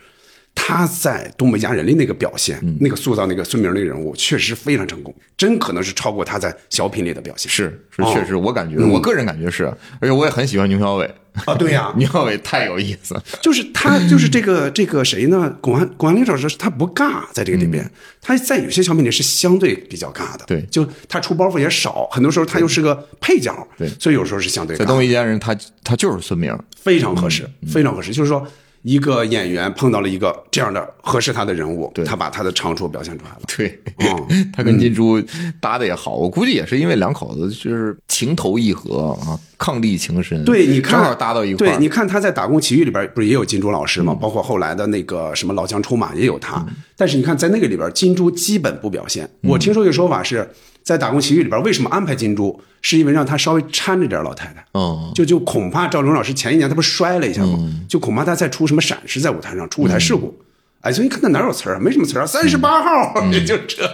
[0.59, 7.49] 他在《东北家人》里那个表现，那个塑造那个孙明那个人物，确实非常成功，真可能是超过他在小品里的表现。
[7.49, 7.63] 是
[7.95, 9.65] 是哦确实，我感觉，我个人感觉是，
[10.01, 11.05] 而且我也很喜欢牛小伟。
[11.45, 11.93] 啊对呀。
[11.95, 13.23] 牛小伟太有意思了。
[13.41, 15.55] 就是他，就是这个这个谁呢？
[15.61, 17.89] 巩汉巩汉林老师他不尬，在这个里边，
[18.19, 20.43] 他在有些小品里是相对比较尬的。
[20.47, 20.63] 对。
[20.71, 23.87] 就他出包袱也少，很多时候他又是个配角，对。
[23.99, 27.69] 所以有时候是相对尬在《东北一家人》，他他就是孙明，非常合适，嗯。
[27.69, 28.11] 非常合适。
[28.11, 28.45] 就是说，
[28.83, 33.41] 一个演员碰到了一个这样的合适他的人物，对他把他的长处表现出来了。
[33.57, 35.21] 对，嗯他跟金珠
[35.59, 40.43] 搭的也好，我估计也是因为两口子就是情投意合啊，伉俪情深。
[40.45, 41.71] 对，你看，正好搭到一块儿。
[41.71, 44.13] 对，你看他在《打工奇遇》里边不是也有金珠老师吗？
[44.13, 46.65] 包括后来的那个什么《老将出马》也有他。
[46.95, 49.29] 但是你看，在那个里边，金珠基本不表现。
[49.41, 50.49] 我听说一个说法是，
[50.87, 54.65] 在《打工奇遇》里边，为什么安排金珠，是因为让他稍微搀着点老太太。
[54.73, 57.59] 嗯，就就恐怕赵丽蓉老师前一年他不是摔了一下吗？
[57.89, 60.33] 就恐怕他再出什么闪失在舞台上，出舞台事故。
[60.79, 61.79] 哎，所以你看他哪有词儿啊？
[61.81, 63.85] 没什么词儿啊，三十八号也就这，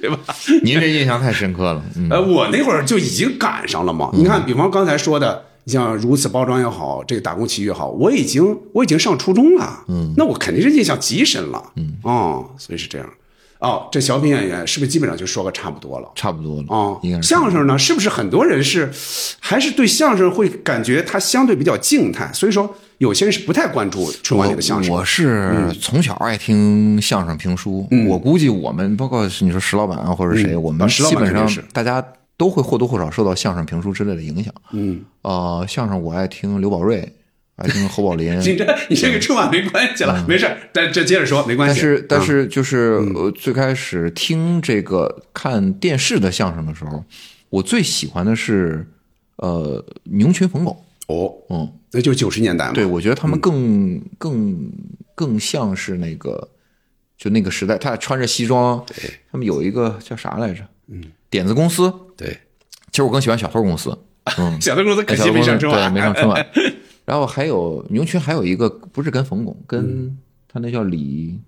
[0.00, 0.18] 对吧？
[0.62, 1.82] 您这印象太深刻了。
[1.96, 4.10] 嗯，呃，我那会儿就已经赶上了嘛。
[4.12, 13.08] 你看，比方刚才说的，你像如此包装也好，这个打工奇遇也好，我已经我已经上初中了，嗯，那我肯定是印象极深了，嗯，哦，所以是这样。
[13.58, 16.08] 哦，这小品演员是不是基本上就说个差不多了？
[16.14, 16.64] 差不多了。
[16.68, 18.92] 哦应该，是相声呢，是不是很多人是
[19.40, 22.30] 还是对相声会感觉它相对比较静态？
[22.32, 24.94] 所以说，有些人是不太关注春晚里的相声。
[24.94, 32.04] 我是从小爱听相声评书，我估计我们包括你说石老板啊，或者谁，我们基本上大家
[32.36, 34.52] 都会或多或少受到相声评书之类的影响。
[34.72, 37.15] 嗯，呃，相声我爱听刘宝瑞，
[37.56, 38.38] 爱听侯宝林。
[38.40, 41.80] 你这你这个春晚没关系了，没事儿，但这接着说没关系。
[41.80, 47.04] 但是但啊是就是呃，最开始听这个看电视的相声的时候，
[47.50, 48.86] 我最喜欢的是
[49.36, 50.76] 呃牛群冯巩。
[51.08, 52.72] 哦，嗯，那就九十年代嘛。
[52.72, 54.72] 对，我觉得他们更更
[55.14, 56.48] 更像是那个
[57.16, 60.62] 就那个时代，他俩穿着西装，对，他们有一个叫啥来着？
[60.88, 61.92] 嗯，点子公司。
[62.16, 62.36] 对，
[62.90, 63.96] 其实我更喜欢小偷公司。
[64.36, 66.44] 嗯， 小偷公司可惜没上春晚，对，没上春晚。
[67.06, 70.18] 然后还有牛群，还有一个不是跟冯巩，跟
[70.52, 71.40] 他那叫李，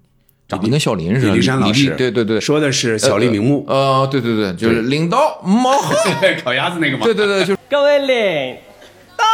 [0.47, 1.33] 长得跟孝林似的。
[1.33, 5.93] 李立山老师，对对对，说的是小立名目，呃，对对对，就是领导毛好。
[6.43, 7.05] 烤鸭子那个嘛。
[7.05, 8.57] 对对对，就是各位领
[9.17, 9.25] 导，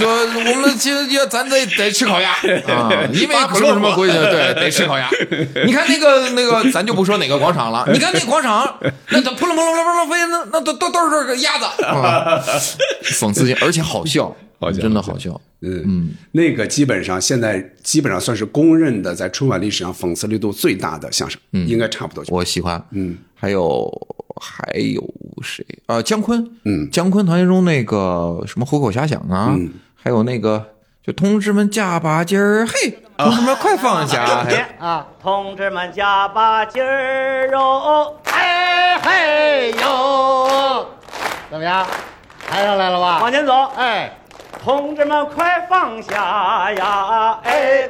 [0.00, 2.32] 说我们其实要咱得得吃烤鸭
[2.68, 5.08] 啊，因为什么什么规矩，对，得吃烤鸭。
[5.66, 8.78] 你看那个那个，咱就不说哪个广场了，你看那广场，
[9.10, 12.40] 那它扑棱扑棱扑棱飞，那那都都都是这个鸭子，啊
[13.04, 15.40] 讽刺性，而且好笑，好笑真的好笑。
[15.62, 22.24] 嗯嗯，那个基本上现在基本上算是公认的，在春晚历史上讽刺力度最大的相声，应该差不多。
[22.28, 23.86] 我喜欢，嗯，还有
[24.40, 25.02] 还有
[25.42, 26.00] 谁啊？
[26.00, 29.70] 姜昆，嗯姜昆团圆中那个什么虎口遐想啊，嗯
[30.02, 30.64] 还有那个
[31.04, 40.86] 就同志们加把劲儿，嘿，同志们快放下，嘿啊， 同志们加把劲儿哟，哎嘿哟，
[41.50, 41.86] 怎么样？
[42.48, 43.18] 抬上来了吧？
[43.20, 44.10] 往前走，哎，
[44.62, 47.32] 同志们快放下呀！
[47.42, 47.88] 哎，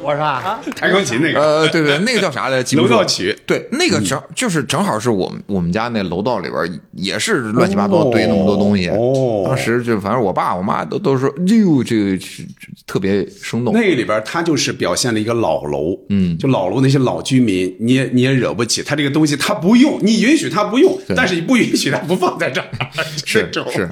[0.00, 8.88] 我说啊，啊，弹钢琴那个，呃，对对，那个叫啥来 楼道曲对，那个正就是正好是我们我们家那楼道里边也是乱七八糟堆那么多东西。
[8.90, 9.44] 哦。
[9.48, 12.44] 当时就反正我爸我妈都都说，哟，这个是
[12.86, 13.74] 特别生动。
[13.74, 22.68] 那个里边它就是表现了一个老楼，嗯，就老楼那些老居民，你也你也惹不起，他这个东西他不用，你允许他不用，但是你不允许他不放在这儿，
[23.26, 23.88] 是是，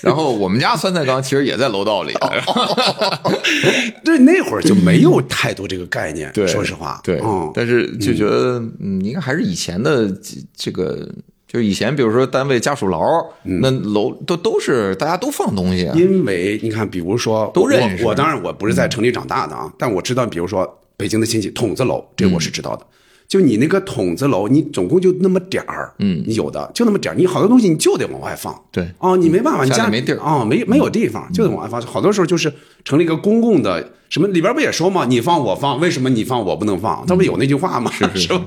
[0.00, 2.14] 然后我们家酸菜缸其实也在楼道里。
[4.04, 11.08] 对，那会儿就没有太多这个概念，对，说实话，对，嗯，但是就觉得，嗯，应该还是以前的这这个，
[11.46, 12.98] 就是以前，比如说单位家属楼，
[13.42, 18.04] 那楼都都是大家都放东西啊，因为你看，比如说都认识。
[18.04, 22.86] 我，我当然我不是在城里长大的啊，但我知道，比如说北京的亲戚筒子楼，这我是知道的。
[23.28, 31.80] 就你那个筒子楼，你总共就那么点儿，嗯，你有的就那么点儿，你好多东西你就得往外放，对哦，你没办法，你家家里没地儿哦，没没有地方，就得往外放。
[31.82, 32.52] 好多时候就是
[32.84, 37.04] 成了一个公共的，什么里边不也说嘛，你放我放，为什么你放我不能放？
[37.06, 37.90] 他不有那句话吗？
[37.90, 38.44] 是是吧？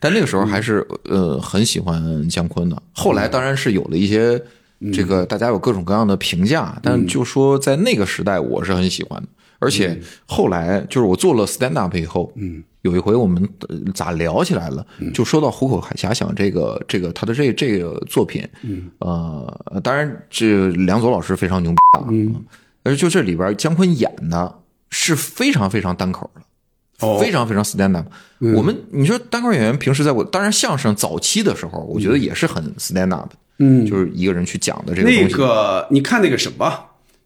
[0.00, 2.82] 但那个时候还是呃很喜欢姜昆的。
[2.92, 4.42] 后来当然是有了一些
[4.92, 9.28] 这个大家有各种各样的评价，但就说在那个时代我是很喜欢的。
[9.58, 22.34] 而且后来就是我做了 stand up 以后，嗯，有一回我们呃咋聊起来了，就说到《虎口遐想》这个这个他的这这个作品，嗯，呃，当然这梁左老师非常牛逼啊，嗯，
[22.82, 24.58] 而就这里边姜昆演的
[24.90, 26.40] 是非常非常单口的。
[27.06, 27.18] 哦。
[27.20, 28.06] 非常非常 stand up。
[28.54, 35.22] 我们你说单口演员平时在我当然相声早期的时候，我觉得也是很 stand up，嗯，就是一个人去讲的这个东西。
[35.22, 35.34] 那西。
[35.34, 36.72] 个你看那个什么，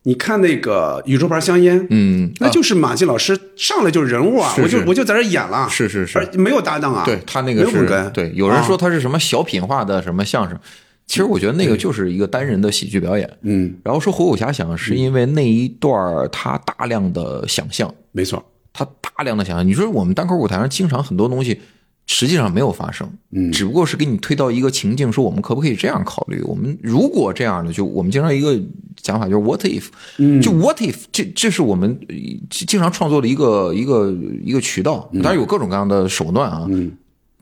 [0.05, 6.19] 你看那个宇宙牌香烟，嗯，那就是马季老师上来就是人物啊，我就我就在这演了，是是是。
[6.19, 7.65] 而没有搭档啊，对他那个
[8.11, 10.59] 对，有人说啊他是什么小品化的什么相声，
[11.07, 13.31] 其实我觉得那个就是一个单人的喜剧表演。
[13.43, 19.67] 嗯，然后说《虎口遐想》是因为那一段他大量的想象，没错，他大量的想象。
[19.67, 21.61] 你说我们单口舞台上经常很多东西
[22.07, 26.41] 实际上没有发生，嗯，只不过是给你推到一个情境，说我们可不可以这样考虑？
[26.45, 28.59] 我们如果这样的，就我们经常一个
[29.03, 29.87] 讲法就是 what if，
[30.19, 32.17] 嗯，就 what if，这这是我们呃
[32.51, 34.11] 经常创作的一个一个
[34.45, 36.93] 一个渠道，当然有各种各样的手段啊，嗯，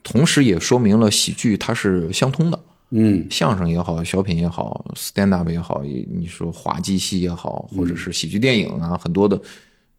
[0.03, 2.59] 同时也说明了喜剧它是相通的。
[2.91, 9.39] 嗯，相声也好，小品也好，stand up 也好，你说滑稽戏也好，或者是喜剧电影啊，很多的，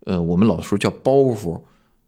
[0.07, 1.57] 呃，我们老说叫包袱，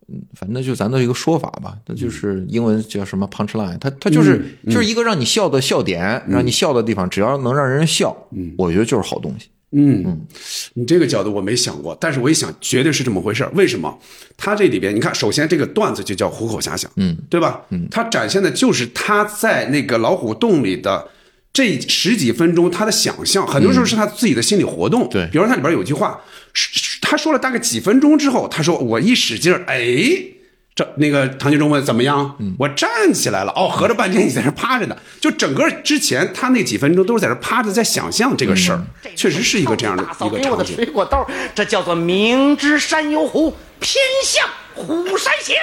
[0.09, 9.47] 嗯，反正就咱的一个说法吧，那就是英文叫什么 punch line，它它就是、就是一个让你笑的笑点，让你笑的地方，只要能让人笑，嗯，我觉得就是好东西。
[9.75, 10.27] 嗯，
[10.75, 13.99] 你这个角度我没想过，但是我一想，绝对是这么回事儿为什么？
[14.37, 17.63] 他这里边，你看，首先这个段子就叫虎口遐想，嗯，对吧？
[17.71, 21.09] 嗯，他展现的就是他在那个老虎洞里的
[21.55, 25.09] 这十几分钟他的想象，很多时候是他自己的心理活动。
[25.09, 26.21] 对比如说他里边有句话，
[26.53, 30.31] 是他说了大概几分钟之后，他说我一使劲儿，哎。
[30.75, 32.35] 这那个唐金忠问怎么样？
[32.59, 33.53] 我站起来了。
[33.55, 34.97] 哦，合着半天你在这趴着呢。
[35.21, 38.83] 就整个之前他那几分钟都是在这趴着，在想象这个事儿，
[39.15, 40.77] 确实是一个这样的一个给我的场景。
[40.77, 45.55] 水果刀，这叫做明知山有虎，偏向虎山行。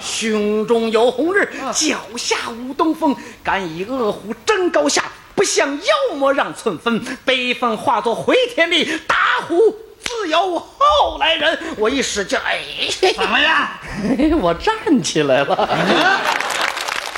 [0.00, 3.14] 胸中有红日，脚下无东风。
[3.44, 5.04] 敢以恶虎争高下，
[5.36, 7.00] 不向妖魔让寸分。
[7.24, 9.14] 悲愤化作回天力，打
[9.46, 9.54] 虎
[10.08, 11.58] 自有后来人。
[11.76, 12.58] 我一使劲，哎，
[13.14, 13.68] 怎么样？
[14.40, 15.68] 我站起来了。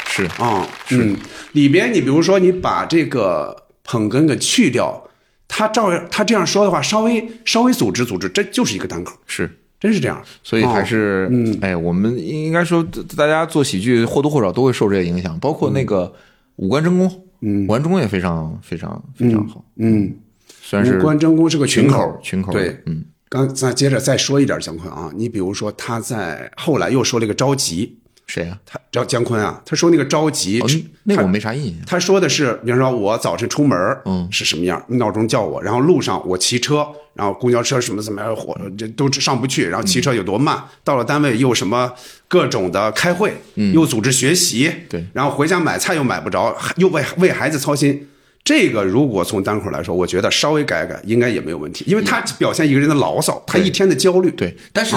[0.08, 1.16] 是啊，嗯，
[1.52, 5.08] 里边你比如说你把这个捧哏给去掉，
[5.46, 9.48] 他照样他这样说的话，稍微稍微组织组织，这就是一个单口，是，
[9.78, 10.20] 真是这样。
[10.42, 11.56] 所以还是，嗯。
[11.62, 12.84] 哎，我们应该说，
[13.16, 16.12] 大家做喜剧或多或少都会受这些影响，包括那个
[16.56, 20.12] 五官真功，嗯，五官真功也非常非常非常好，嗯，
[20.70, 28.56] 算是五官真功是个群群口，群口，对，嗯，刚再接着再说一点姜昆啊，你比如说他在后来又说了一个着急，谁啊？
[28.64, 30.66] 他叫姜昆啊，他说那个着急，哦
[31.02, 31.84] 那个我没啥印象。
[31.84, 34.80] 他说的是，比如说我早晨出门，嗯是什么样？
[34.86, 41.92] 闹钟叫我，然后路上我骑车，然后公交车什么怎么样，火这都上不去，然后骑车有多慢，到了单位又什么
[42.28, 48.06] 各种的开会，嗯又组织学习，嗯对然后回家买菜又买不着，又为为孩子操心。
[48.42, 54.30] 这个如果从单口来说，我觉得稍微改改应该也没有问题，因为他表现一个人的牢骚，他一天的焦虑。
[54.30, 54.96] 对，但是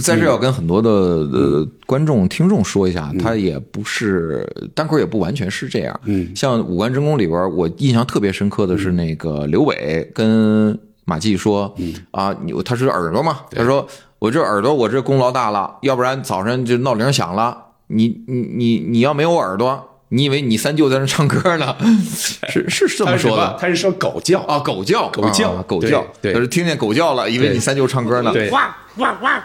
[0.00, 6.00] 在这要跟很多的呃观众、听众说一下，他也不是单口，也不完全是这样。
[6.04, 11.72] 嗯，像《五官真功》里边，我印象特别深刻的是那个刘伟跟马季说，
[12.10, 13.86] 啊，你他是耳朵嘛，他说
[14.18, 21.76] 我这耳朵我这功劳大了，要不然早上就闹铃响了，你你你你要没有耳朵，你以为你三舅在那唱歌呢？
[22.48, 28.32] 是是这么说的他是说狗叫啊，狗叫，狗叫啊狗叫，对就是听见狗叫了，以为你三舅唱歌呢。
[28.32, 29.42] 对汪汪汪！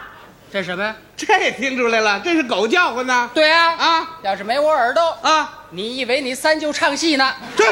[0.52, 0.95] 这什么呀？
[1.17, 3.30] 这听出来了，这是狗叫唤呢。
[3.34, 7.33] 对啊，啊要是没我耳朵，啊，你以为你三舅唱戏呢？
[7.56, 7.65] 这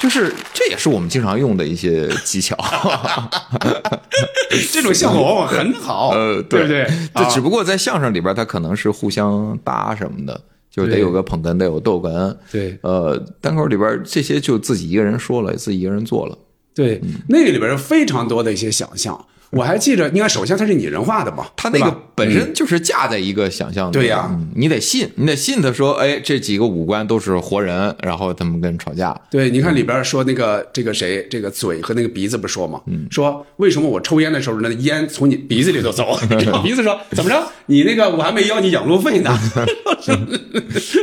[0.00, 2.56] 就是这也是我们经常用的一些技巧。
[4.72, 6.86] 这种效果往往很好，呃，对不对？
[7.14, 10.40] 这啊只不过在相声里边，它可能是互相搭什么的，
[10.78, 12.36] 就是得有个捧哏，得有逗哏。
[12.50, 16.38] 对呃，单口里边这些就自己一个人说了，自己一个人做了。
[16.74, 19.26] 对，那个里边有非常多的一些想象。
[19.50, 32.80] 我还记着，你看，首先它是拟人化的嘛，它那个本身就是架在一个想象的，对呀嗯你得信，你得信他说，哎，这几个五官都是活人，然后他们跟人吵架，对，你看里边说那个这个谁，这个嘴和那个鼻子不说吗？
[33.10, 36.18] 说为什么我抽烟的时候，那烟从你鼻子里头走？
[36.28, 37.42] 然后鼻子说怎么着？
[37.66, 39.38] 你那个我还没要你养路费呢。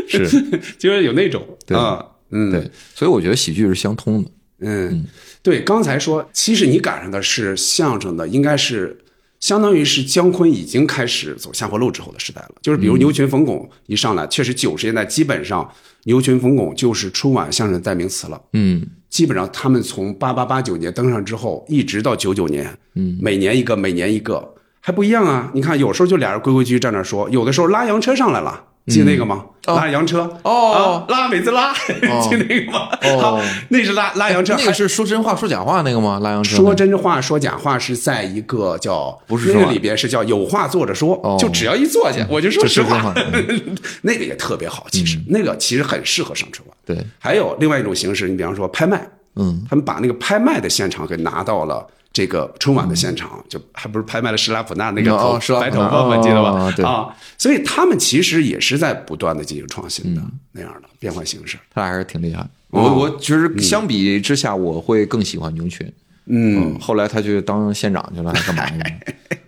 [0.07, 0.29] 是，
[0.77, 4.29] 就是有那种对啊，嗯，对，所以我觉得喜剧是相通的。
[4.59, 5.05] 嗯，
[5.41, 8.97] 对，刚才说，其实你赶上的是相声的，应该是
[9.39, 12.51] 相当于是姜昆已经开始走下坡路之后的时代了。
[12.61, 15.69] 就是比如牛群、冯巩一上来，确实九十年代基本上
[16.05, 18.41] 牛群、冯巩就是春晚相声的代名词了。
[18.53, 25.51] 嗯，基本上他们从八八八九年登上之后，一直到九九年，嗯，每年一个，每年一个，还不一样啊。
[25.53, 28.63] 你看，有时候就俩人规规矩矩站那说，有的时候拉洋车上来了。
[28.87, 29.45] 记那个吗？
[29.65, 30.37] 拉洋车。
[30.43, 30.71] 哦。
[30.73, 31.73] 啊拉美兹拉，
[32.21, 32.89] 记那个吗？
[33.01, 33.17] 哦。
[33.19, 36.19] 好，那是拉拉洋车，那个是说真话说假话那个吗？
[36.21, 41.35] 拉洋车说真话说假话是在一个叫不是那个里边是叫有话坐着说，哦。
[41.39, 43.13] 就只要一坐下，我就说就实话。
[44.03, 45.19] 那个也特别好，其实。
[45.27, 46.77] 那个其实很适合上春晚。
[46.85, 51.85] 对，还有另外一种形式，你比方说拍卖，嗯，他们把那个拍卖的现场给拿到了。
[52.15, 56.21] 这个春晚的现场，就还不是拍卖了施拉普纳那个哦头白头发吗？
[56.21, 61.57] 记得吧啊，所以他们其实也是在不断的进行创新的嗯那样的变换形式。
[61.73, 62.41] 他俩还是挺厉害。
[62.69, 65.91] 哦我我其实相比之下，我会更喜欢牛群。
[66.27, 68.85] 嗯，后来他去当县长去了，还干嘛呢？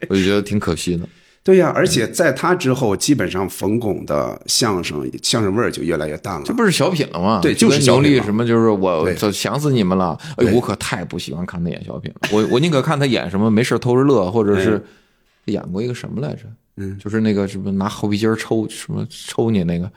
[0.10, 1.08] 我就觉得挺可惜的。
[1.48, 6.42] 对呀、而且在他之后，基本上冯巩的相声相声味儿就越来越淡了。
[6.44, 7.40] 这不是小品了吗？
[7.42, 10.20] 对就是小品什么，就是我想死你们了。
[10.36, 12.30] 哎，我可太不喜欢看他演小品了。
[12.34, 14.84] 我我宁可看他演什么没事偷着乐，或者是
[15.46, 16.44] 演过一个什么来着？
[16.76, 19.90] 嗯，就是那个什么拿后皮筋抽什么抽你那个，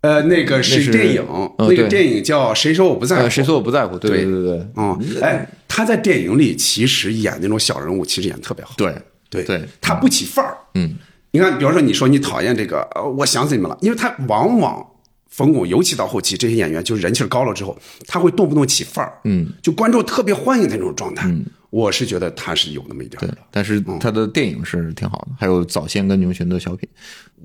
[0.00, 3.20] 呃，那个是是电影，嗯那个电影叫《谁说我不在乎》。
[3.24, 3.98] 呃，谁说我不在乎？
[3.98, 8.72] 对对对对对，嗯，哎，他在电影里其实演那种小人物，其实演的特别好。
[8.78, 8.94] 对
[9.34, 10.56] 对对他不起范儿。
[10.74, 10.94] 嗯，
[11.32, 14.86] 你看，比如说你说你讨厌这个，呃，我想死你们了，因为他往往
[15.28, 17.76] 冯巩，尤其到后期这些演员就是人气高了之后，
[18.06, 21.28] 他会动不动起范儿，嗯，就观众特别欢迎他那种状态。
[21.28, 26.88] 嗯我是觉得他是有那么一点的。，但是他的电影是挺好的，还有早先跟牛群的小品，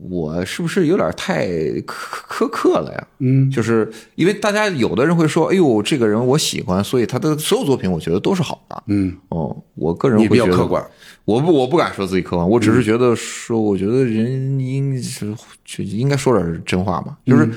[0.08, 1.84] 我是不是有点太苛
[2.30, 3.08] 苛刻了呀？
[3.18, 8.84] 嗯，就是因为大家有的人会说，哎呦，这个人我喜欢，所以他的所有作品我觉得都是好的。
[8.86, 10.86] 嗯，哦，我个人比较客观，
[11.30, 17.46] 我不我不敢说自己客观，我只是觉得说，我觉得人应是就应该说点真话嘛，就是。
[17.46, 17.54] 嗯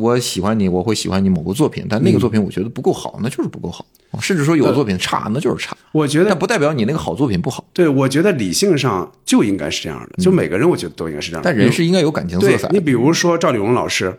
[0.00, 3.84] 我喜欢你，我会喜欢你某个作品，但那个作品我觉得不够好，那就是不够好。
[4.20, 5.76] 甚至说有的作品差，那就是差。
[5.92, 7.64] 我觉得但不代表你那个好作品不好。
[7.72, 11.48] 对，我觉得理性上就应该是这样的，就每个人我觉得都应该是这样的。
[11.48, 12.68] 但人是应该有感情色彩。
[12.72, 14.12] 你比如说赵丽蓉老师，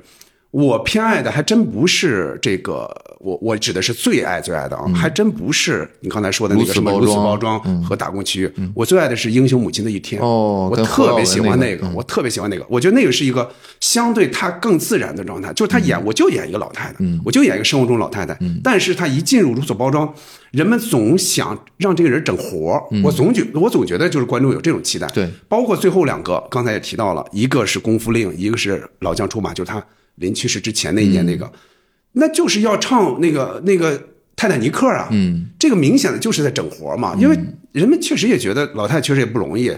[0.51, 2.89] 我偏爱的还真不是这个，
[3.19, 10.19] 我我指的是最爱最爱的啊，还真不是你刚才说的那个什么如如此包装和打工奇遇，我最爱的是英雄母亲的一天。
[10.19, 13.47] 我哦我特别喜欢那个，我特别喜欢那个，我觉得那个是一个
[13.79, 20.11] 相对她更自然的状态，就是她演我就演一个老太太，我就演一个生活中老太太，但是她一进入如此包装，
[20.49, 25.29] 人们总想让这个人整活儿我总觉我总觉得就是观众有这种期待，对。
[25.47, 29.83] 包括最后两个，刚才也提到了，一个是《功夫令》，一个是《老将出马》，就是他
[30.19, 31.51] 临去世之前那一年那个，
[32.13, 33.97] 那就是要唱那个那个
[34.35, 37.37] 《泰坦尼克》啊，嗯，这个明显的就是在整活嘛，因为
[37.71, 39.71] 人们确实也觉得老太太确实也不容易，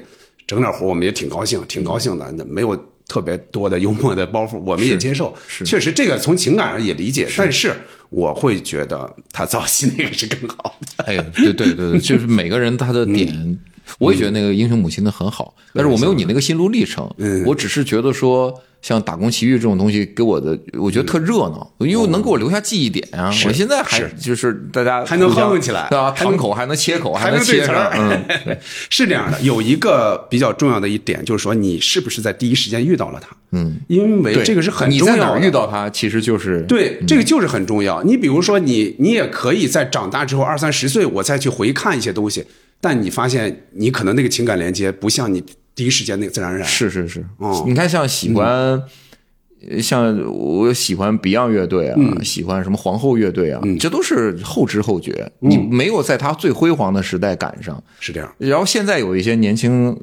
[0.45, 2.75] 整点活我们也挺高兴，挺高兴的，那没有
[3.07, 5.35] 特别多的幽默的包袱，我们也接受，
[5.65, 7.73] 确实这个从情感上也理解，但是
[8.09, 13.59] 我会觉得他早期那个是更好的，哎，对对对对，就是每个人他的点，
[13.99, 17.43] 我也觉得那个英雄母亲的很好，但是我没有你那个心路历程，嗯。
[17.45, 18.59] 我只是觉得说。
[18.81, 23.31] 像打工奇遇这种东西，给我的我觉得特热闹，因为能给我留下记忆点啊。
[23.45, 26.11] 我现在还是就是大家还能哼哼起来对吧？
[26.11, 28.57] 堂口还能切口，还能切词儿，嗯，
[28.89, 35.39] 是这样的，有一个比较重要的一点，就是说你是不是在第一时间遇到了他，嗯，因为这个是很重要你在哪。
[35.39, 38.01] 遇到他，其实就是对，这个就是很重要。
[38.03, 42.45] 你比如说你，你也可以在长大之后二三十岁，我再去回看一些东西，
[42.79, 45.43] 但你发现你可能那个情感连接不像你
[45.75, 46.67] 第一时间那个自然而然。
[46.67, 48.81] 是是是，哦你看像喜欢
[49.79, 57.81] 像我喜欢 Beyond 乐队啊，喜欢什么皇后乐队啊，这都是后知后觉，你没有在他最辉煌的时代赶上。
[57.99, 58.33] 是这样。
[58.39, 59.95] 然后现在有一些年轻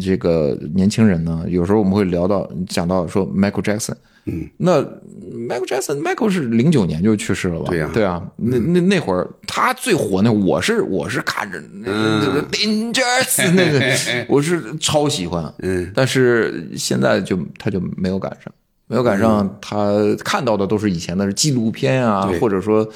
[0.00, 3.96] 这个年轻人呢，有时候我们会聊到讲到说 Michael Jackson，
[4.26, 7.66] 嗯，那 Michael Jackson Michael 是零九年就去世了吧？
[7.70, 18.52] 对呀对啊，那那那会儿他最火那，我是我是看着那个 Dangerous 那个，我是超喜欢，嗯，但是现在就他就没有赶上。
[18.88, 19.90] 没有赶上，他
[20.22, 22.86] 看到的都是以前的纪录片啊，对或者说，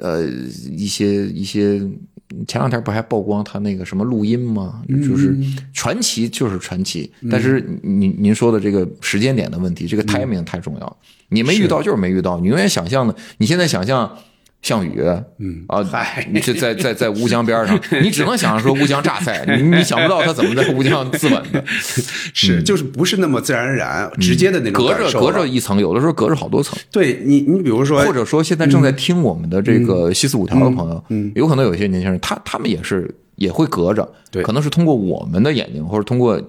[0.00, 1.80] 呃，一些一些。
[2.46, 4.82] 前两天不还曝光他那个什么录音吗？
[4.88, 5.36] 就是
[5.72, 7.10] 传奇，就是传奇。
[7.30, 10.96] 但是您您说的这个时间点的问题，这个 timing 太重要。
[11.28, 14.18] 你没遇到就是没遇到，你永远想象的，你现在想象。
[14.64, 14.98] 项羽，
[15.38, 15.84] 嗯啊，
[16.32, 21.62] 你是在在在乌江边上，你只能想象说乌江榨菜，你你想不到他怎么在乌江自刎的，
[22.32, 26.78] 是就是不是那么自然而然、直接的那种隔着隔着一层，有的时候隔着好多层。
[26.90, 36.40] 对你，你比如说，或者说现在正在听我们的这个西四五条的朋友，嗯，有可能有些年轻人，他他们也是也会隔着，对可能是通过我们的眼睛，或者通过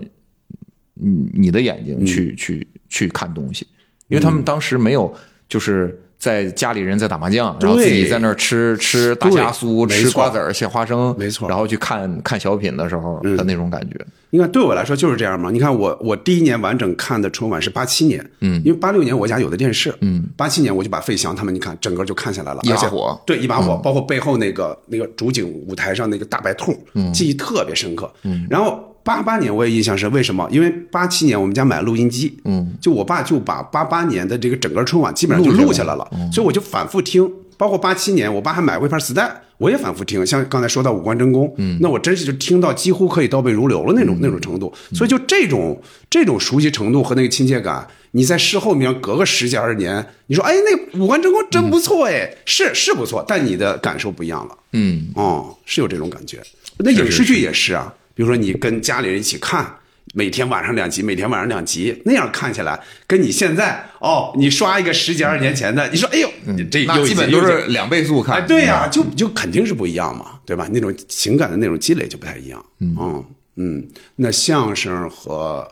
[0.93, 3.67] 你你的眼睛去、去去看东西，
[4.07, 5.13] 因为他们当时没有
[5.49, 5.99] 就是。
[6.17, 11.47] 在家里人在打麻将，然后自己在那儿吃吃大虾酥、吃瓜子儿、切花生，没错。
[11.47, 13.99] 然后去看看小品的时候的那种感觉。
[14.31, 15.51] 你看，对我来说就是这样嘛。
[15.51, 23.21] 你看我，我第一年完整看的春晚是八七年，嗯，因为八六年我家有的电视，嗯，八七年我就把费翔他们，你看整个就看下来了，一把火。
[23.25, 28.94] 对，一把火，包括背后那个那个主景舞台上那个大白兔，嗯，记忆特别深刻，嗯，然后。
[29.05, 30.49] 八八年我也印象深，为什么？
[30.51, 37.31] 因为八七年我们家买录音机，嗯，就我爸就把八八年的这个整个春晚基本上就录下来了，所以我就反复听。
[37.55, 40.25] 包括八七年，我爸还买过一盘磁带，我也反复听。
[40.25, 44.73] 像刚才说到五官真功，嗯，那我真是就听到几乎可以倒背如流了那种、那种程度。
[44.91, 45.79] 所以就这种
[46.09, 56.41] 这种熟悉程度和那个亲切感，你在事后面隔个十几二十年，你说哎，那五官真功真不错哎，是是不错，但你的感受不一样了，嗯，哦，是有这种感觉。
[56.79, 57.93] 那影视剧也是啊。
[58.15, 59.77] 比如说你跟家里人一起看，
[60.13, 68.37] 每天晚上两集，每天晚上两集，那样看起来，跟你现在哦，你刷一个十几二十年前的，你说哎呦，你这那基本都是两倍速看。
[68.37, 70.67] 哎，对呀、就就肯定是不一样嘛，对吧？
[70.71, 72.65] 那种情感的那种积累就不太一样。
[72.79, 73.25] 嗯
[73.57, 75.67] 嗯，那相声和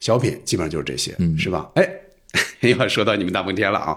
[0.00, 1.68] 小品基本上就是这些，是吧？
[1.74, 1.88] 哎，
[2.78, 3.96] 要说到你们大风天了啊。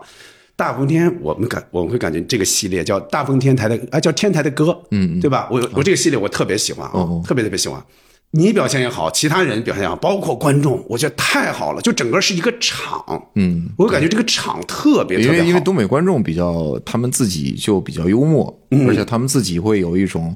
[0.62, 5.48] 大风天，我们感我们会感觉这个系列叫大风天台的，啊，叫天台的歌，嗯，对吧？
[5.50, 7.84] 我我这个系列我特别喜欢啊，特别特别喜欢。
[8.30, 13.04] 你表现也好，其他人表现也好，包括观众，我觉得太好了，就整个是一个场，
[13.34, 18.56] 嗯，我感觉这个场特别特别好，因为因为东北观众比较，他们自己就比较幽默，
[18.88, 20.36] 而且他们自己会有一种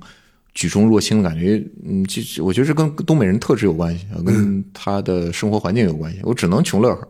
[0.55, 1.63] 举重若轻的感觉。
[1.87, 6.19] 嗯，其实我觉得这跟东北人特质有关系，跟他的生活环境有关系。
[6.23, 7.07] 我只能穷乐呵，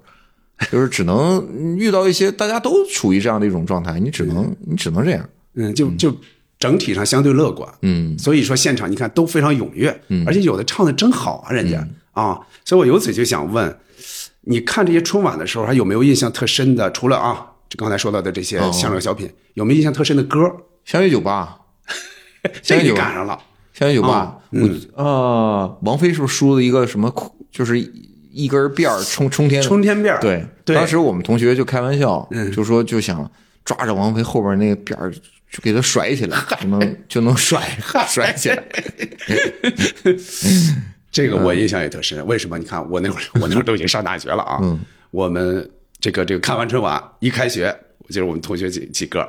[0.71, 5.29] 就是只能遇到一些大家都处于这样的一种状态，你只能你只能这样。
[5.55, 6.15] 嗯，就就
[6.59, 13.77] 整体上相对乐观，嗯，所以说现场你看都非常踊跃，嗯，而且有的唱的真好啊，人家、嗯啊，所以我由此就想问，
[14.41, 16.91] 你看这些春晚的时候，还有没有印象特深的？
[16.91, 20.39] 除了啊，就刚才说到的这些哦相声小品，有没有印象特深的歌？
[20.83, 21.59] 相约酒吧，
[22.61, 23.39] 这个你有赶上了，
[23.73, 27.13] 相约酒吧，嗯我啊，王菲是不是输了一个什么，
[27.51, 27.79] 就是
[28.35, 33.31] 一根辫儿冲冲天冲天辫儿对，对当时我们同学就开玩笑，嗯就说就想
[33.63, 37.61] 抓着王菲后边那个辫儿，就给她甩起来，就能就能甩
[38.07, 38.61] 甩起来。
[41.09, 42.27] 这个我印象也特深。
[42.27, 42.59] 为什么？
[42.59, 44.59] 你看我那会儿，我那会儿都已经上大学了啊。
[44.61, 44.79] 嗯
[45.11, 45.69] 我们
[46.01, 49.25] 这个这个看完春晚一开学，我记得我们同学几几个，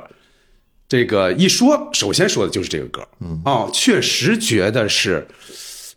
[0.89, 3.07] 这个一说，首先说的就是这个歌。
[3.21, 5.25] 嗯哦，确实觉得是。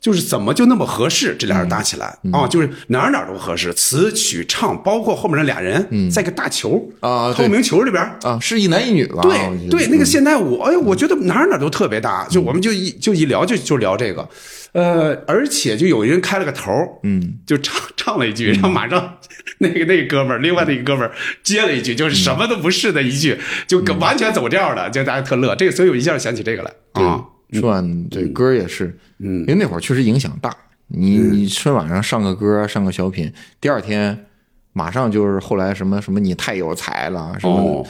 [0.00, 1.36] 就是怎么就那么合适？
[1.38, 2.18] 这俩人搭起来。
[2.24, 2.32] 嗯。
[2.32, 9.20] 啊、就是哪儿哪儿都合适，词曲唱，包括后面那俩人，在个大球嗯啊透明球里边，啊，是一男一女吧？
[9.22, 10.06] 对对，那个嗯。
[10.06, 14.28] 现代舞，哎，我觉得哪儿哪儿都特别搭，就我们就一就一聊就就聊这个，
[14.72, 16.72] 呃，而且就有人开了个头，
[17.02, 19.18] 嗯，就唱唱了一句，然后马上
[19.58, 25.54] 那个那个哥们儿，另外那个哥们儿接了一句，就是什么都不是的一句，就完全走调的，就大家特乐。
[25.54, 27.20] 这个，所以我一下想起这个来啊，
[27.52, 30.54] 春晚这歌也是，嗯，因为那会儿确实影响大。
[30.88, 34.26] 你你春晚上上个歌，上个小品，第二天
[34.72, 37.86] 马上就是后来什么什么你太有才了，什么哦，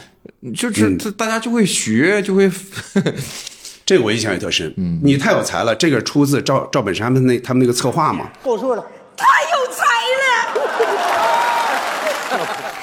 [0.54, 2.50] 就是这大家就会学，就会
[3.86, 4.72] 这个我印象也特深。
[4.76, 8.86] 嗯，你太有才了，这个出自赵赵本山他们那他们那个策划嘛，我说了，
[9.16, 9.84] 太有才
[10.20, 10.30] 了！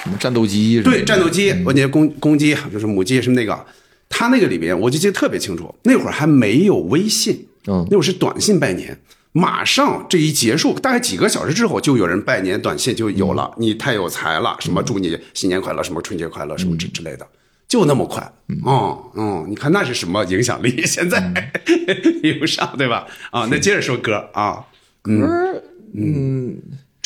[0.04, 3.66] 什么战斗机，对，战斗机，我那公公鸡就是母鸡什么那个，
[4.10, 7.86] 他那个里边我就记得特别清楚，那会儿还没有微信，嗯。
[7.90, 8.98] 那会儿是短信拜年，
[9.32, 17.28] 马上这一结束，大概几个小时之后，就有人拜年短信就有了，你太有才了，什么祝你新年快乐，什么春节快乐，什么之之类的，
[17.68, 18.32] 就那么快。
[18.48, 18.98] 嗯。
[19.16, 20.82] 嗯，你看那是什么影响力？
[20.88, 21.52] 现在
[22.22, 23.06] 比不上，对吧？
[23.32, 24.66] 啊，那接着说歌啊，
[25.02, 25.62] 歌，
[25.94, 26.58] 嗯，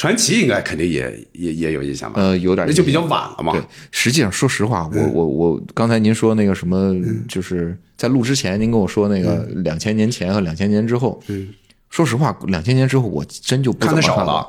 [0.02, 2.20] 传奇应该肯定也也也有印象吧？
[2.20, 3.54] 呃，有点那就比较晚了嘛。
[3.54, 6.92] 对，实际上说实话，我我我刚才您说那个什么，
[7.28, 11.50] 就是在录之前，您跟我说那个两千年前和两千年之后，嗯，
[11.92, 14.44] 说实话，两千年之后我真就不怎看得少了，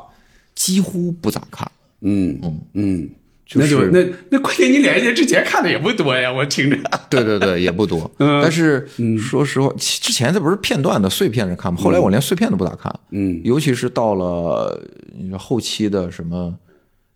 [0.54, 1.70] 几乎不咋看。
[2.00, 2.60] 嗯嗯。
[2.72, 3.10] 嗯，
[3.44, 6.76] 就是那就那那关键你两年之前看的也不多呀，我听着。
[7.10, 8.10] 对对对，也不多。
[8.18, 8.86] 嗯但是
[9.18, 11.78] 说实话，之前这不是片段的碎片是看吗？
[11.80, 12.94] 后来我连碎片都不咋看。
[13.10, 14.80] 嗯尤其是到了
[15.18, 16.54] 你说后期的什么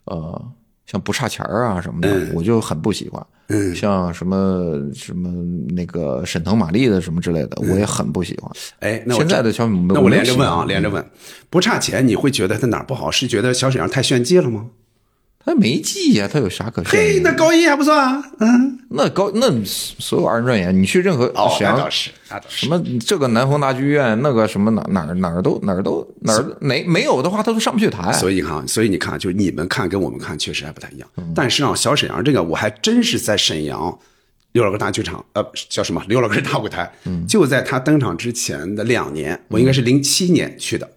[0.05, 0.43] 呃，
[0.87, 3.24] 像不差钱儿啊什么的，我就很不喜欢。
[3.49, 5.31] 嗯像什么什么
[5.72, 8.51] 那个沈腾、马丽的什么之类的，我也很不喜欢。
[8.81, 11.03] 哎，那我现在的小米，那我连着问啊，连着问，
[11.49, 13.09] 不差钱，你会觉得他哪儿不好？
[13.11, 14.66] 是觉得小沈阳太炫技了吗？
[15.47, 18.20] 他没记呀，他有啥可炫嘿，那高一还不算啊。
[18.40, 22.68] 嗯，那高那所有二人转演，你去任何哦，沈阳那倒是，那倒是什。
[22.68, 28.12] 么这个南丰大剧院，那个什么哪哪儿哪儿都哪儿都哪儿哪没有的话，他都上不去台。
[28.12, 31.09] 所以你看啊，所以你看，就是你们看跟我们看确实还不太一样。
[31.16, 33.97] 嗯但是啊，小沈阳这个，我还真是在沈阳
[34.51, 40.90] 刘老根大剧场，呃，叫什么刘老根大舞台，嗯就在他登场之前的两年，我应该是零七年去的，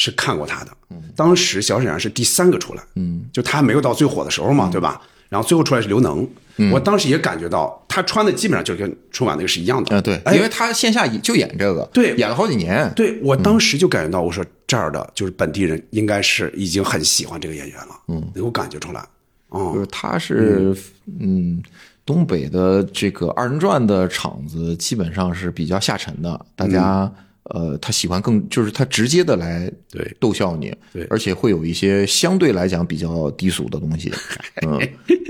[0.00, 0.70] 是看过他的。
[1.14, 4.98] 当时小沈阳是第三个出来，嗯，就他没有到最火的时候嘛，对吧？
[5.28, 6.26] 然后最后出来是刘能，
[6.72, 9.94] 我当时也感觉到他穿的基本上就跟春晚那个是一样的。
[9.94, 10.34] 啊，对，哎。
[10.34, 12.14] 因为他线下就演这个，对。
[12.16, 12.90] 演了好几年。
[12.96, 19.06] 对我当时就感觉到，我说这儿的就是本地人，应该是已经很喜欢这个演员了，嗯，能够感觉出来，
[19.50, 20.74] 哦、就是他是
[21.20, 21.62] 嗯，
[22.06, 27.12] 东北的这个二人转的场子基本上是比较下沉的，大家、
[27.50, 30.16] 呃，他喜欢更就是他直接的来对。
[30.18, 31.04] 逗笑你，对。
[31.10, 34.12] 而且会有一些相对来讲比较低俗的东西，
[34.66, 34.78] 嗯，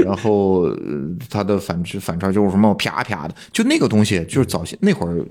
[0.05, 0.77] 然后呃
[1.29, 5.25] 他的反反串就是什么啪啪的，就那个东西就是早些那会儿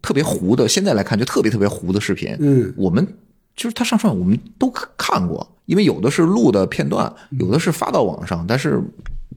[0.00, 3.06] 特别糊的，现在来看就特别特别糊的视频，嗯，我们。
[3.56, 8.78] 就是他上传，我们都看看过，因为有的是录的片段，有的是发到网上，但是，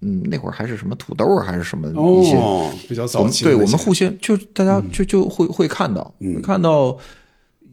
[0.02, 6.98] 嗯，那会儿还是什么土豆儿还是什么一些，哦，比较早期对我们互相就大家就就会会看到，会看到，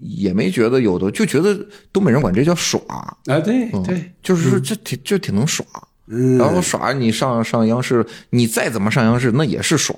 [0.00, 1.56] 也没觉得有的就觉得
[1.92, 5.64] 东北人管这叫耍，啊，对对，就是说这挺就挺能耍，
[6.08, 9.94] 嗯然后耍你上上央视，你再怎么上央视那也是耍，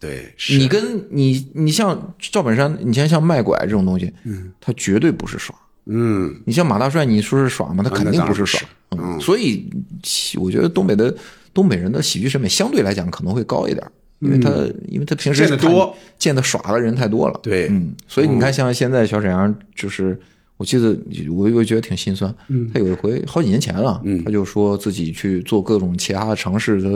[0.00, 5.54] 对，是你跟你你像赵本山，你像像卖拐这种东西，嗯，他绝对不是耍。
[5.86, 7.82] 嗯，你像马大帅，你说是耍吗？
[7.82, 8.60] 他肯定不是耍。
[8.90, 9.68] 嗯，所以
[10.02, 11.14] 其我觉得东北的
[11.54, 13.86] 东北人的喜剧审美相对来讲可能会高一点，
[14.20, 14.50] 因为他、
[14.88, 17.38] 因为他平时见的多见的耍的人太多了。
[17.42, 20.18] 对嗯，所以你看，像现在小沈阳，就是
[20.56, 20.96] 我记得
[21.30, 22.34] 我我觉得挺心酸。
[22.48, 26.88] 嗯，他有一回好几年前了，嗯他就说自己去做各种其他的尝试，他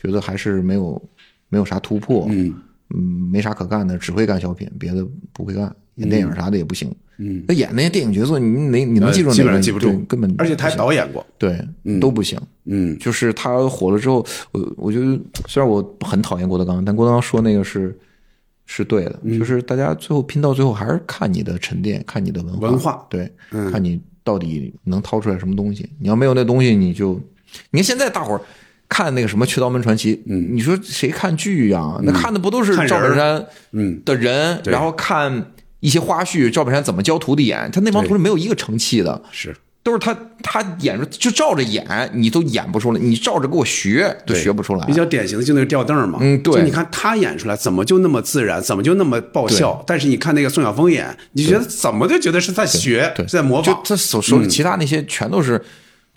[0.00, 1.10] 觉得还是没有
[1.48, 2.26] 没有啥突破。
[2.30, 2.54] 嗯
[2.94, 6.90] 嗯，没啥可干的，只会干小品，别的不会干，演电影啥的也不行。
[7.20, 9.52] 嗯，他演那些电影角色，你你你能记住呃基本？
[9.52, 11.60] 上记不住，根本而且他还导演过，对，
[12.00, 12.40] 都不行。
[12.66, 15.18] 嗯就是他火了之后，我我觉得
[15.48, 17.96] 虽然我很讨厌郭德纲，但郭德纲说那个是
[18.66, 25.88] 是对的，嗯就是大家最后拼到最后还是看你的沉淀，看你的文化，文化对，嗯看你到底能掏出来什么东西。
[25.98, 27.20] 你要没有那东西，你就
[27.70, 28.40] 你看现在大伙儿。
[28.90, 35.30] 看那个什么《缺刀门传奇》，嗯，你说谁看剧呀、那看的不都是赵本山嗯的人，对然后看
[35.80, 39.54] 一些花絮，赵本山怎么教徒弟演，他那帮徒弟没有一个成器的，是。
[39.80, 44.84] 都是他他演出就照着演，你都演不出来，你照着给我学都学不出来。
[44.84, 46.52] 比较典型的就那个吊凳嘛，嗯对。
[46.54, 49.82] 就你看他演出来怎么就那么自然，怎么就那么爆笑？
[49.86, 53.80] 但是你看那个宋晓峰演，你觉得怎么就觉得是在学，在模仿？
[53.82, 55.58] 他所说的其他那些全都是、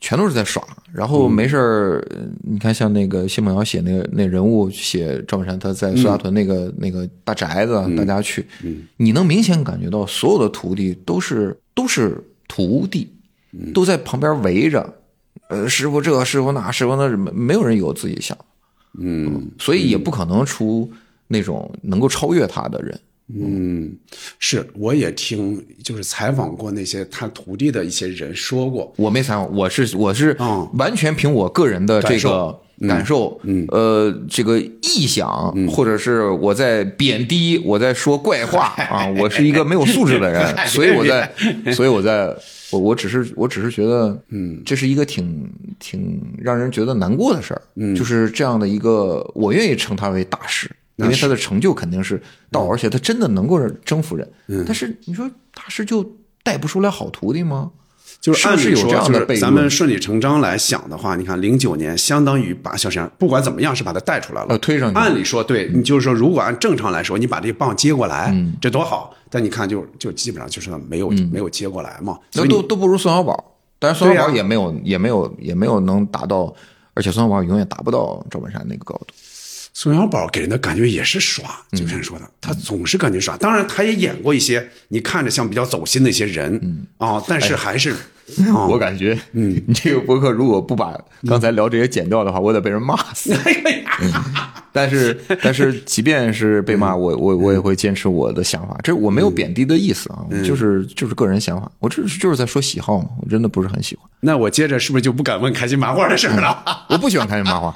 [0.02, 8.45] 全都是在耍，然后没事儿，呃你看像那个谢梦瑶写那个那人物写赵本山他在苏家屯那个、那个大宅子，大家去，
[8.97, 13.14] 你能明显感觉到所有的徒弟都是都是徒弟，
[13.74, 14.91] 都在旁边围着，
[15.49, 18.36] 呃，师傅这师傅那师傅那，没没有人有自己想，
[18.99, 19.52] 嗯。
[19.60, 20.91] 所以也不可能出
[21.28, 22.99] 那种能够超越他的人。
[23.36, 23.96] 嗯，
[24.40, 30.70] 是，我也听就是采访过那些他徒弟的一些人说过，我没采访，我是我是嗯。
[30.76, 32.62] 完全凭我个人的这感个受。
[32.88, 33.64] 感受，嗯。
[33.70, 41.32] 呃，这个臆想，或者是我在贬低，我在说怪话 啊，我是一个没有素质的人， 所以我在，
[41.74, 42.36] 所以我在，
[42.72, 45.48] 我我只是我只是觉得，嗯，这是一个挺
[45.80, 50.68] 挺让人觉得难过的事儿，嗯，就是这样的一个，我愿意称他为大师。
[51.02, 52.22] 因为他的成就肯定是
[52.52, 54.30] 到，而且他真的能够征服人。
[54.66, 57.72] 但是你说大师就带不出来好徒弟吗？
[58.20, 69.16] 就是按理说，这样的悖就是咱们顺理成章来想的话，你看零九年相当于把小沈阳不管怎么样是把他带出来了，呃推上去按理说，对你就是说，如果按正常来说，你把这个棒接过来，嗯这多好。
[69.34, 72.20] 但你看就，就基本上就是没有、没有接过来嘛。
[72.34, 76.54] 那都都不如孙小宝，但是孙小宝也没有、也没有也没有能达到，
[76.93, 79.08] 而且孙小宝永远达不到赵本山那个高度。
[79.82, 81.80] 宋小宝给人的感觉也是耍，嗯。
[81.80, 83.36] 就像说的，他总是感觉耍。
[83.36, 87.96] 当然，他也演过一些你看着像比较走心的一些人啊、但是还是，
[88.70, 93.34] 我感觉，嗯， 你这个博客如果不把刚才聊这些剪掉的话，我得被人骂死。
[94.74, 98.78] 但是，但是，即便是被骂，我我我也会坚持我的想法。
[98.82, 101.70] 这我没有贬低的意思啊，我就是就是个人想法。
[101.80, 104.06] 我这就是在说喜好嘛，我真的不是很喜欢。
[104.22, 106.64] 那我接着是不是就不敢问开心麻花的事儿了？
[106.88, 107.74] 我不喜欢开心麻花。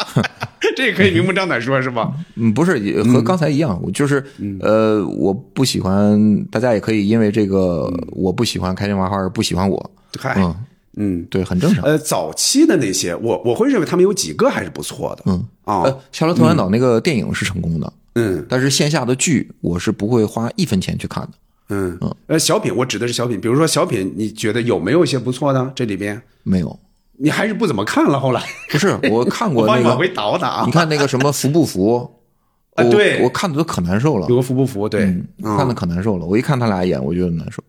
[0.77, 2.13] 这也可以明目张胆说，是吧？
[2.35, 4.23] 嗯，不是也和刚才一样，我就是
[4.61, 9.91] 呃，我不喜欢，大家也可以因为这个我不喜欢开心麻花而不喜欢我。
[10.19, 10.55] 嗨，嗯，
[10.97, 11.83] 嗯，对，很正常。
[11.83, 15.23] 呃，早期的那些，我我会认为他们有几个还是不错的。
[15.25, 21.31] 嗯啊，呃，《夏洛特烦恼》那个电影是成功的，嗯但是线下的剧我是不会花一分钱去看的。
[21.69, 25.71] 嗯嗯呃，小品，我指的是小品，比如说小品，你觉得有没有一些不错的？
[25.75, 26.79] 这里边没有，
[27.17, 28.19] 你还是不怎么看了。
[28.19, 30.63] 后来不是 我看过那我帮你往回个，倒打啊。
[30.67, 32.11] 你看那个什么服不服？
[32.77, 34.87] 我啊对我看的都可难受了有，个服不服？
[34.87, 35.25] 对，嗯，
[35.57, 36.25] 看的可难受了。
[36.25, 37.63] 我一看他俩演，我觉得难受。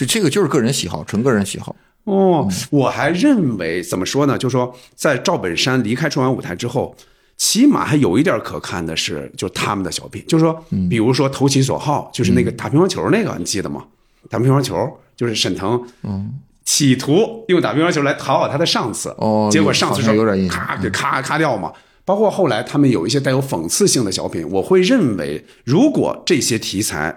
[0.00, 1.74] 嗯，就这个就是个人喜好，纯个人喜好。
[2.04, 4.38] 哦，我还认为怎么说呢？
[4.38, 6.96] 就是说，在赵本山离开春晚舞台之后，
[7.36, 13.84] 起码还有一点可看的是，就是他们的小品，就是说，比如说投其所好，就是那个打乒乓球那个，你记得吗？
[14.28, 14.74] 打乒乓球
[15.16, 16.32] 就是沈腾，嗯，
[16.64, 20.14] 企图用打乒乓球来讨好他的上司，哦结果上司说
[20.48, 21.72] 咔给咔咔掉嘛。
[22.06, 27.14] 包括后来他们有一些带有讽刺性的小品，我会认为，如果这些题材，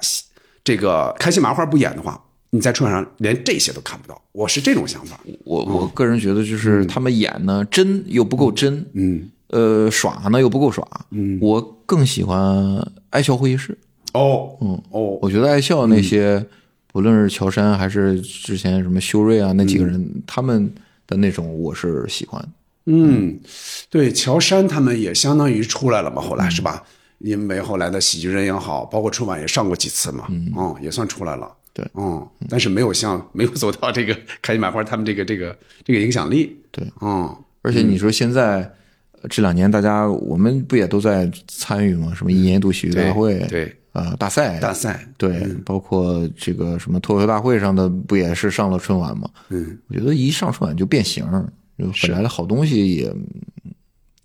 [0.64, 2.22] 这个开心麻花不演的话，
[2.54, 4.22] 你在春晚上连这些都看不到。
[4.32, 5.20] 我是这种想法。
[5.44, 13.76] 我我个人觉得，就是他们演呢真又不够真，嗯，呃，耍呢又不够耍，嗯，我更喜欢爱笑会议室。
[14.14, 16.46] 哦，嗯，哦，我觉得爱笑那些，
[16.92, 20.72] 不论是乔杉还是之前什么修睿啊那几个人，他们
[21.08, 22.48] 的那种我是喜欢。
[22.86, 23.40] 嗯，
[23.90, 26.84] 对，乔杉他们也相当于出来了嘛，后来是吧？
[27.18, 31.52] 因为后来的喜剧人也好，包括春晚也上过几次嘛，嗯，也算出来了。
[31.74, 36.56] 对嗯，但是没有像 没有走到这个开心麻花他们这个这个这个影响力。
[36.72, 38.60] 对，嗯，而且你说现在
[39.22, 42.14] 呃这两年大家我们不也都在参与吗？
[42.16, 49.30] 什么一年一度喜剧大会，对啊、大赛，大赛，对，包括这个什么脱口秀大会上的不也是上了春晚吗？
[49.50, 51.24] 嗯，我觉得一上春晚就变形，
[51.78, 53.06] 就本来的好东西也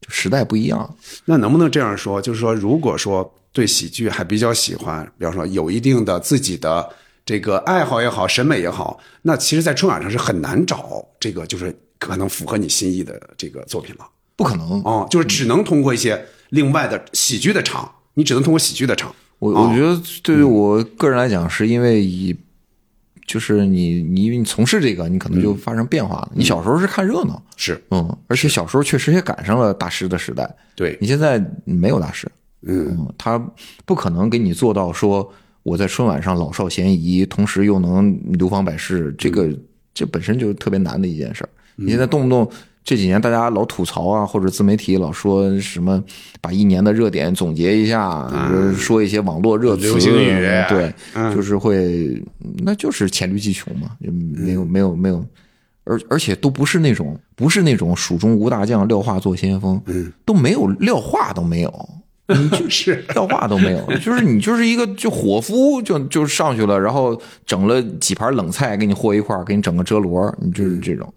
[0.01, 0.97] 就时代不一样。
[1.25, 2.21] 那能不能这样说？
[2.21, 6.89] 就是说，如果说对喜剧还比较喜欢，比方说有一定的自己的
[7.29, 14.09] 这个爱好也好，审美也好，那其实，在春晚上是很难找这个就是可能符合你心意的这个作品了。
[14.35, 19.15] 不可能，哦，就是只能通过一些另外的喜剧的场，你只能通过喜剧的场。
[19.41, 22.35] 我哦我觉得对于我个人来讲，是因为以
[23.27, 26.33] 就是你你因为你从事这个，你可能就发生变化了。
[26.35, 30.51] 你小时候是看热闹，是，嗯，而且小时候确实也赶上了大师的时代。
[30.75, 32.27] 对你现在没有大师，
[32.63, 33.39] 嗯，他
[33.85, 35.31] 不可能给你做到说
[35.69, 39.49] 我在春晚上老少咸宜，同时又能流芳百世，这个
[39.93, 41.51] 这本身就是特别难的一件事儿。
[41.77, 42.49] 你现在动不动
[42.83, 46.03] 这几年大家老吐槽啊，或者自媒体老说什么
[46.41, 48.27] 把一年的热点总结一下，
[48.77, 50.31] 说一些网络热词，流行语
[50.71, 52.21] 对，嗯就是会，
[52.65, 55.25] 那就是黔驴技穷嘛，就没有没有没有。
[55.85, 61.89] 而而且都不是那种不是那种蜀中无大将，廖化做先锋，嗯，都没有廖化都没有，
[62.29, 71.13] 你就是笑话都没有， 就是你就是一个就伙夫就就上去了，然后整了几盘冷菜给你和一块儿，给你整个折罗，你就是这种，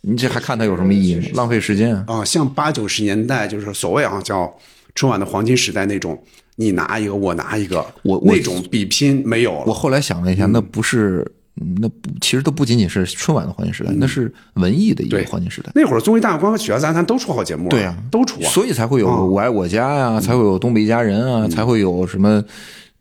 [0.00, 1.22] 你这还看它有什么意义吗？
[1.34, 2.04] 浪费时间啊！
[2.06, 4.50] 啊，像八九十年代，就是所谓啊叫
[4.94, 6.18] 春晚的黄金时代那种，
[6.56, 9.64] 你拿一个我拿一个，我我那种比拼没有了。
[9.66, 11.32] 我后来想了一下，那不是，嗯
[11.78, 15.72] 那不其实都不仅仅是春晚的黄金时代，那是文艺的一个黄金时代。
[15.74, 18.48] 那会儿综艺大观和曲艺杂谈都出好节目啊，对啊，都出啊。
[18.50, 22.44] 所以才会有《我爱我家》呀，才会有《东北一家人》啊，才会有什么，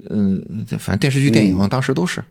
[0.10, 0.42] 嗯，
[0.80, 2.24] 反正电视剧、电影当时都是。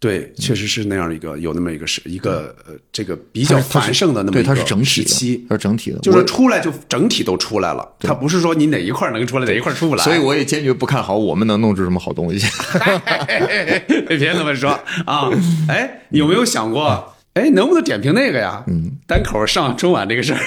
[0.00, 10.04] 对，确实是那样一个有那么一个是一个呃这个比较繁盛的那么对，一个它是整体期，它是整体的，就是出来就整体都出来了，它不是说你哪一块能出来哪一块出不来。
[10.04, 12.46] 所以我也坚决不看好我们能弄出什么好东西。
[14.08, 14.70] 别这么说
[15.06, 15.30] 啊！
[15.68, 18.64] 哎，有没有想过，哎，能不能点评那个呀？
[18.66, 20.40] 嗯，单口上春晚这个事儿，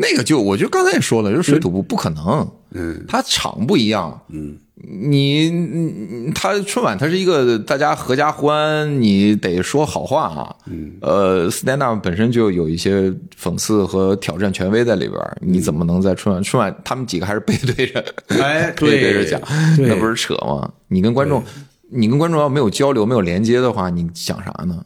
[0.00, 19.40] 那个就我就刚才也说了，就是水土不不可能，嗯，它场不一样，嗯，你你它春晚它是一个大家合家欢，你得说好话啊，嗯，呃，stand up 本身就有一些讽刺和挑战权威在里边，你怎么能在春晚春晚他们几个还是背对着，哎 背对着讲，
[19.78, 20.72] 那不是扯吗？
[20.88, 21.44] 你跟观众，
[21.90, 24.82] 你跟观众要没有交流、没有连接的话，你讲啥呢？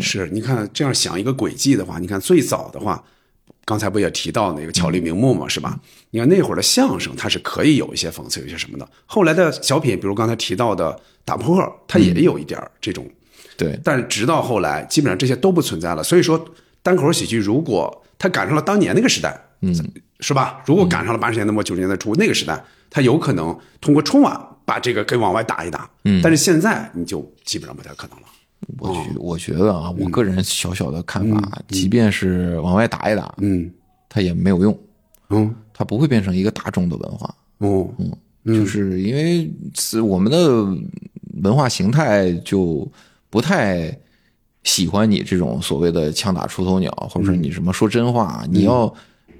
[0.00, 3.04] 是，你看这样想一个轨迹的话，你看最早的话，
[3.64, 5.78] 刚才不也提到那个巧立名目嘛，是吧？
[6.10, 8.88] 你看那会儿的相声，它是可以有一些讽刺，有些什么的。
[9.06, 13.08] 后来的小品，比如刚才提到的打扑克，它也有一点儿这种，
[13.56, 16.02] 对，但是直到后来，基本上这些都不存在了。
[16.02, 16.44] 所以说，
[16.82, 19.72] 单口喜剧如果它赶上了当年那个时代，嗯，
[20.20, 20.60] 是吧？
[20.66, 25.88] 如果赶上了八十年代末九十年代初那个时代，它有可能通过春晚把这个给往外打一打。
[26.04, 28.26] 嗯，但是现在你就基本上不太可能了。
[28.78, 33.70] 我觉我觉得啊，我个人小小的看法，即便是往外打一打，嗯。
[34.08, 34.78] 它也没有用，
[35.30, 35.54] 嗯。
[35.72, 37.88] 它不会变成一个大众的文化，哦。
[37.98, 38.10] 嗯
[38.44, 40.64] 就是因为是我们的
[41.42, 42.84] 文化形态就
[43.30, 43.96] 不太
[44.64, 48.92] 喜欢你这种所谓的枪打出头鸟，或者说你什么说真话，你要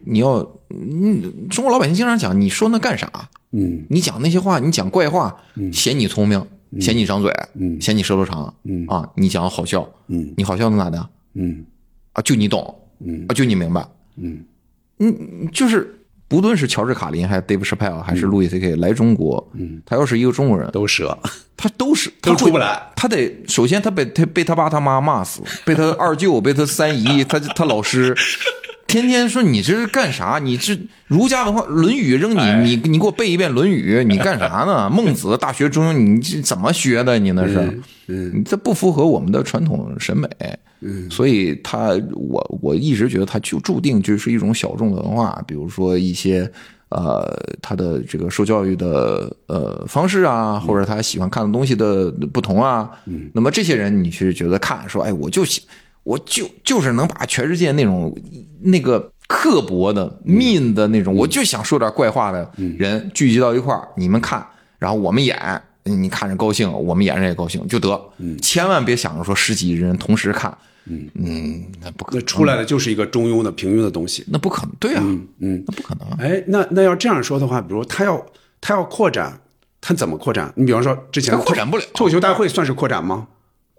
[0.04, 0.36] 你要，
[0.70, 3.10] 嗯，中国老百姓经常讲，你说那干啥？
[3.50, 3.84] 嗯。
[3.90, 5.36] 你讲那些话，你讲怪话，
[5.72, 6.46] 嫌你聪明，
[6.80, 11.08] 嫌你张嘴，嗯嫌你舌头长，嗯啊，你讲好笑，嗯你好笑能咋的？
[11.34, 11.64] 嗯
[12.12, 14.44] 啊，就你懂，嗯啊，就你明白，嗯
[14.98, 15.98] 嗯，就是
[16.28, 21.18] 不论是乔治卡林还是 Dave Chappelle 还是路易 C K 来中国，嗯，他要是一个中国人，都折。
[21.56, 22.90] 他都是都他出不来。
[22.96, 28.12] 他得首先他被他被他爸他妈骂死，被他二舅被他三姨他他老师。
[28.92, 30.38] 天天说你这是干啥？
[30.38, 34.88] 你这儒家文化《论语》扔你，你你给我背一遍《论语》，你干啥呢？
[34.92, 37.18] 孟子《大学》中庸，你这怎么学的？
[37.18, 40.28] 你那是，嗯，这不符合我们的传统审美，
[40.80, 46.46] 嗯，所以他我我一直觉得他就注定就是一种小众的文化，比如说一些
[46.90, 47.26] 呃
[47.62, 55.62] 他的这个受教育的呃方式啊，或者他喜欢看的东西的不同啊，嗯，那么这些人你是觉得看说，哎，我就喜
[56.04, 58.12] 我就就是能把全世界那种
[58.60, 64.44] 那个刻薄的、mean 的那种，我就想说点怪话的人聚集到一块儿，你们看，
[64.78, 68.00] 然后我们演，你看着高兴，我们演着也高兴就得，
[68.40, 74.24] 千万别想着说十几人同时看，嗯那不可那出来的就是一个中庸的、平庸的东西。
[74.28, 75.02] 那不可能，对啊，
[75.38, 78.26] 嗯，那不可能啊，哎，那那要这样说的话，比如他要
[78.60, 79.40] 他要扩展，
[79.80, 80.52] 他怎么扩展？
[80.56, 83.28] 你比方说之前他扩展不了脱口秀大会算是扩展吗？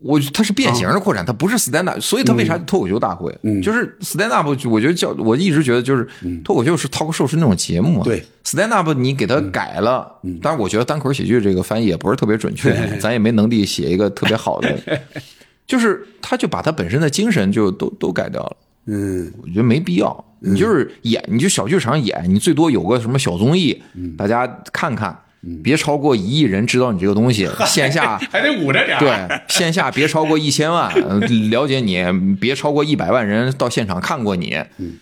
[0.04, 3.34] 我它是变形的扩展，它不是 stand up，所以它为啥脱口秀大会？
[3.44, 6.08] 嗯就是 stand up，我觉得叫我一直觉得就是
[6.44, 8.04] 脱口秀是 talk show 是那种节目嘛。
[8.04, 14.78] 对，stand up 你给它改了，但是我觉得单口喜剧这个翻译也不是特别准确，咱也没能力写一个特别好的，
[15.66, 18.58] 就是他就把它本身的精神就都都改掉了。
[18.86, 20.26] 嗯我觉得没必要。
[20.46, 23.82] 你就是演，你就小剧场演，你最多有个什么小综艺，
[24.18, 25.18] 大家看看，
[25.64, 27.50] 别超过一亿人知道你这个东西。
[27.68, 31.20] 线下还得捂着点对，线下别超过一千万，呃
[31.50, 32.04] 了解你，
[32.40, 34.58] 别超过一百万人到现场看过你，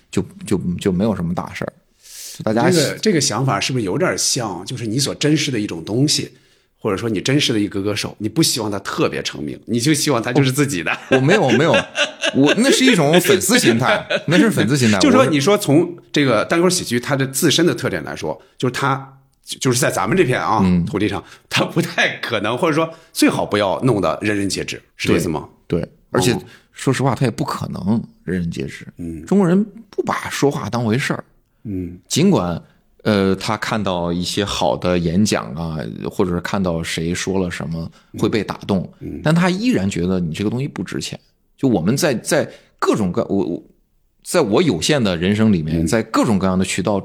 [0.09, 1.73] 就就就没有什么大事儿。
[2.43, 6.31] 大家这个这个想法是不是有点像，就是你所珍视的一种东西，
[6.79, 10.91] 或者说你珍视的一个歌手，你不希望他特别成名，你就希望他就是自己的。
[11.11, 11.71] 我没有没有，
[12.33, 14.97] 我那是一种粉丝心态，那是粉丝心态。
[14.99, 19.19] 就是说，你说从这个单口喜剧它的自身的特点来说，就是它
[19.51, 25.49] 就就是在咱们这片啊、嗯土地上，它不太可能，或者说最好不要弄得人人皆知，是这意思吗？
[25.67, 26.41] 对，而且哦
[26.71, 28.87] 说实话，他也不可能人人皆知。
[28.97, 31.23] 嗯，中国人不把说话当回事儿。
[31.63, 32.61] 嗯，尽管
[33.03, 35.77] 呃，他看到一些好的演讲啊，
[36.09, 38.89] 或者是看到谁说了什么会被打动，
[39.21, 41.19] 但他依然觉得你这个东西不值钱。
[41.57, 42.49] 就我们在在
[42.79, 43.63] 各种各我我，
[44.23, 46.99] 在我有限的人生里面，在各种各样的渠道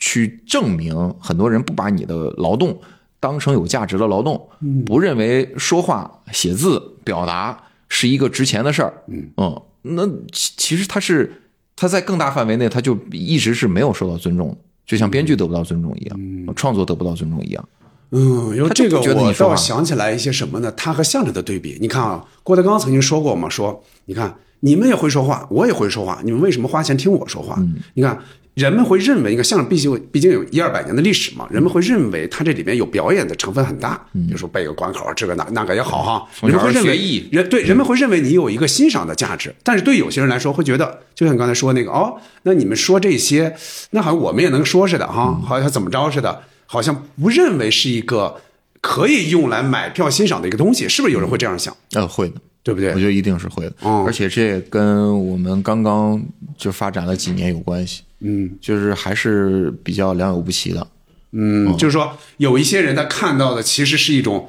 [0.00, 2.76] 去证明，很多人不把你的劳动
[3.20, 4.48] 当成有价值的劳动，
[4.84, 7.56] 不认为说话、写字、表达
[7.88, 8.92] 是一个值钱的事儿。
[9.36, 11.42] 嗯，那其其实他是
[11.76, 17.68] 他在更大范围内，他就一直是没有受到尊重的，就像编剧得不到尊重一样，创作得不到尊重一样。
[18.12, 20.72] 嗯，因为这个我觉得你说话倒想起来一些什么呢？
[20.72, 27.54] 他和相声的对比，你看啊，郭德纲曾经说过嘛，说你看你们也会说话，我也会说话，你们为什么花钱听我说话？
[27.58, 28.18] 嗯你看
[28.54, 37.28] 人们会认为，你看相声毕竟毕竟有一二百年的历史嘛，人们会认为它这里面有表演的成分很大，比如说背个关口，这个那那个也好哈，人们会认为学艺。
[37.30, 43.54] 人对人们会认为你有一个欣赏的价值，但是对有些人来说会觉得，就像你刚才说那个哦，那你们说这些，
[43.90, 48.40] 那好像我们也能说似的哈，好像怎么着似的，好像不认为是一个
[48.80, 51.74] 可以用来买票欣赏的一个东西，是不是有人会这样想？
[51.92, 52.34] 呃，会的，
[52.64, 52.90] 对不对？
[52.90, 53.72] 我觉得一定是会的。
[53.82, 54.04] 嗯。
[54.04, 56.20] 而且这也跟我们刚刚
[56.58, 58.02] 就发展了几年有关系。
[58.20, 60.86] 嗯，就是还是比较良莠不齐的。
[61.32, 64.48] 嗯，就是说有一些人他看到的其实是一种。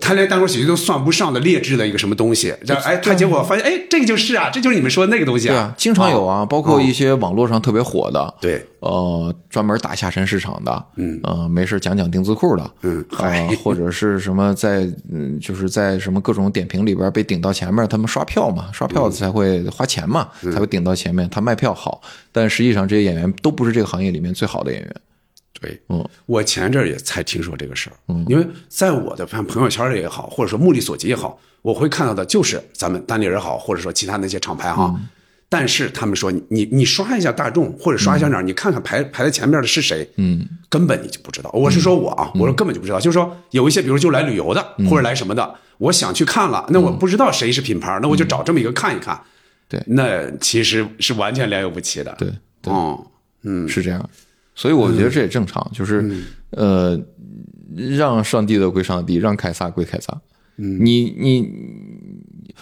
[0.00, 24.94] 他连单口喜剧都算不上的劣质的一个什么东西，然后哎，他结果发现，哎，这个就是啊，这就是你们说的那个东西对啊，经常有啊，包括一些网络上特别火的，对，呃，专门打下沉市场的，嗯，呃，没事讲讲丁字裤的，嗯，呃， 或者是什么在，嗯，就是在什么各种点评里边被顶到前面，他们刷票嘛，刷票才会花钱嘛，才会顶到前面，他卖票好，但实际上这些演员都不是这个行业里面最好的演员。
[25.60, 34.94] 对，嗯，我前阵儿也才听说这个事儿，嗯，因为在我的朋朋友圈里也好，或者说目力所及也好，我会看到的就是咱们单立人好，或者说其他那些厂牌哈，
[35.48, 41.50] 但是他们说你你你刷一下大众或者刷一下哪儿，你看看排排在前面的是谁，嗯，根本你就不知道。
[41.52, 49.20] 我是说我啊，我说根本就不知道，就是说有一些比如就来旅游的或者来什么的，我想去看了，那我不知道谁是品牌，那我就找这么一个看一看，
[49.68, 52.32] 对，那其实是完全良莠不齐的，对，
[52.66, 53.04] 哦，
[53.42, 54.08] 嗯，是这样。
[54.58, 56.04] 所以我觉得这也正常，就是
[56.50, 57.00] 呃，
[57.96, 60.20] 让上帝的归上帝，让凯撒归凯撒。
[60.56, 61.48] 你你，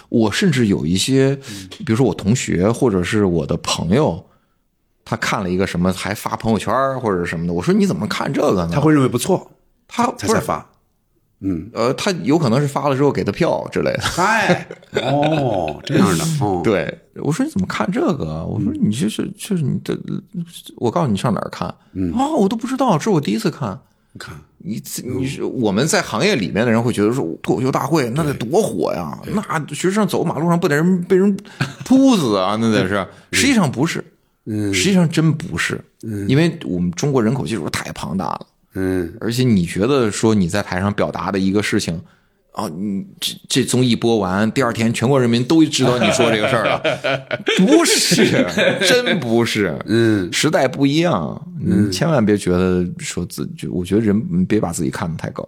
[0.09, 1.35] 我甚至有一些，
[1.79, 4.23] 比如说我同学或者是我的朋友，
[5.03, 8.69] 他看了一个什么，还发朋友圈或者什么的，我说你怎么看这个呢？
[8.71, 9.51] 他会认为不错，
[9.87, 10.69] 他他才发。
[11.39, 14.01] 嗯，呃，他有可能是发了之后给他票之类的。
[14.01, 18.45] 嗨，哦，这样的，哦， 对，我说你怎么看这个？
[18.45, 19.97] 我说你就是就是你的，
[20.77, 21.67] 我告诉你上哪儿看？
[21.67, 23.79] 啊，我都不知道，这是我第一次看。
[24.13, 31.37] 你看，你你是我们在行业里面的人会觉得说脱口秀大会那得多火呀，那学生走马路上不得人被人
[31.85, 32.57] 扑死啊？
[32.59, 34.03] 那得是，实际上不是，
[34.45, 38.47] 嗯，实际上真不是，嗯，因为我们中国人口基数太庞大了。
[38.73, 41.99] 嗯，而且你觉得说你在台上表达的一个事情，
[42.57, 46.81] 啊，你这这综艺播完，第二天全国人民都知道你说这个事儿了，
[47.55, 48.47] 不是，
[48.81, 55.47] 真不是，嗯，时代不一样，嗯，千万别觉得说自己，我觉得人别把自己看得太高。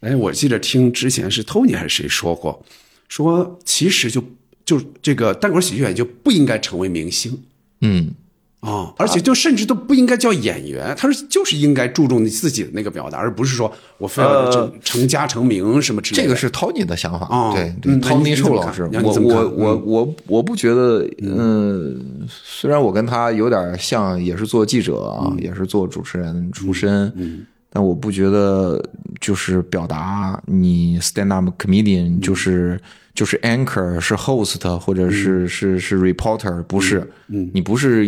[0.00, 2.60] 哎，我记得听之前是 Tony 还是谁说过，
[3.08, 4.20] 说其实就
[4.64, 7.40] 就这个单口喜剧演员就不应该成为明星，
[7.82, 8.12] 嗯。
[8.60, 16.24] 啊，而且就甚至都不应该叫演员，他说就是应该注重你自己的那个表达，而不是说我非要成成家成名什么之类的。
[16.24, 28.82] 这个是 Tony 的想法啊，对，Tony 臭老师，我我我我我不觉得，嗯，虽然我跟他有点像，也是做记者啊，也是做主持人出身，嗯，但我不觉得
[29.20, 32.80] 就是表达你 stand up comedian 就是
[33.14, 38.04] 就是 anchor 是 host 或者是是是 reporter 不是，嗯，你不是。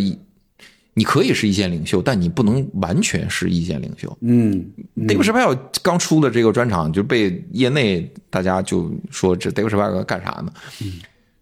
[0.93, 4.17] 你可以是意见领袖，但你不能完全是意见领袖。
[4.21, 4.65] 嗯
[4.97, 10.51] ，David s h a p e l 刚出的这个专场就被业内大家就说这 David s h a p e l 干啥呢？
[10.81, 10.93] 嗯，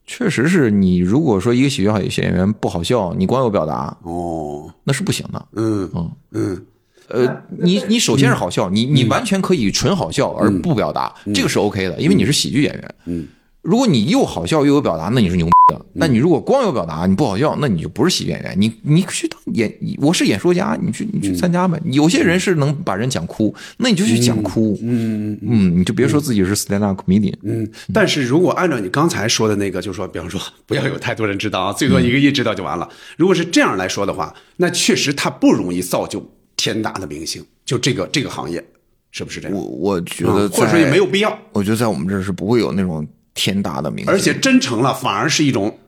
[0.05, 5.47] 确实是你如果说一个喜剧好演员不好笑，你光有表达哦，那是不行的。
[5.53, 6.65] 嗯嗯嗯，
[7.07, 12.95] 呃，你你首先是好笑，你你完全可以纯好笑而不表达，这个是 OK 的，因为你是喜剧演员。
[13.05, 13.27] 嗯。
[13.61, 15.85] 如果你又好笑又有表达，那你是牛逼的。
[15.93, 18.55] 那你如果光有表达，你不好笑，那你就不是喜剧演员。
[18.59, 21.79] 你你去当演，我是演说家，你去你去参加呗。
[21.85, 24.77] 有些人是能把人讲哭，那你就去讲哭。
[24.81, 27.35] 嗯嗯，你就别说自己是 stand up comedian。
[27.43, 32.89] 嗯，但是如果按照你刚才说的那个，就说比方说不要有太多人知道啊，最多一个亿知道就完了。
[33.17, 36.23] 如果是这样来说的话，那确实他不容易造就
[36.57, 37.45] 天大的明星。
[37.65, 38.63] 就这个这个行业，
[39.11, 39.57] 是不是这样？
[39.57, 41.37] 我我觉得，或者说也没有必要。
[41.51, 43.07] 我觉得在我们这儿是不会有那种。
[43.39, 45.79] 天大的名，而且真诚了反而是一种，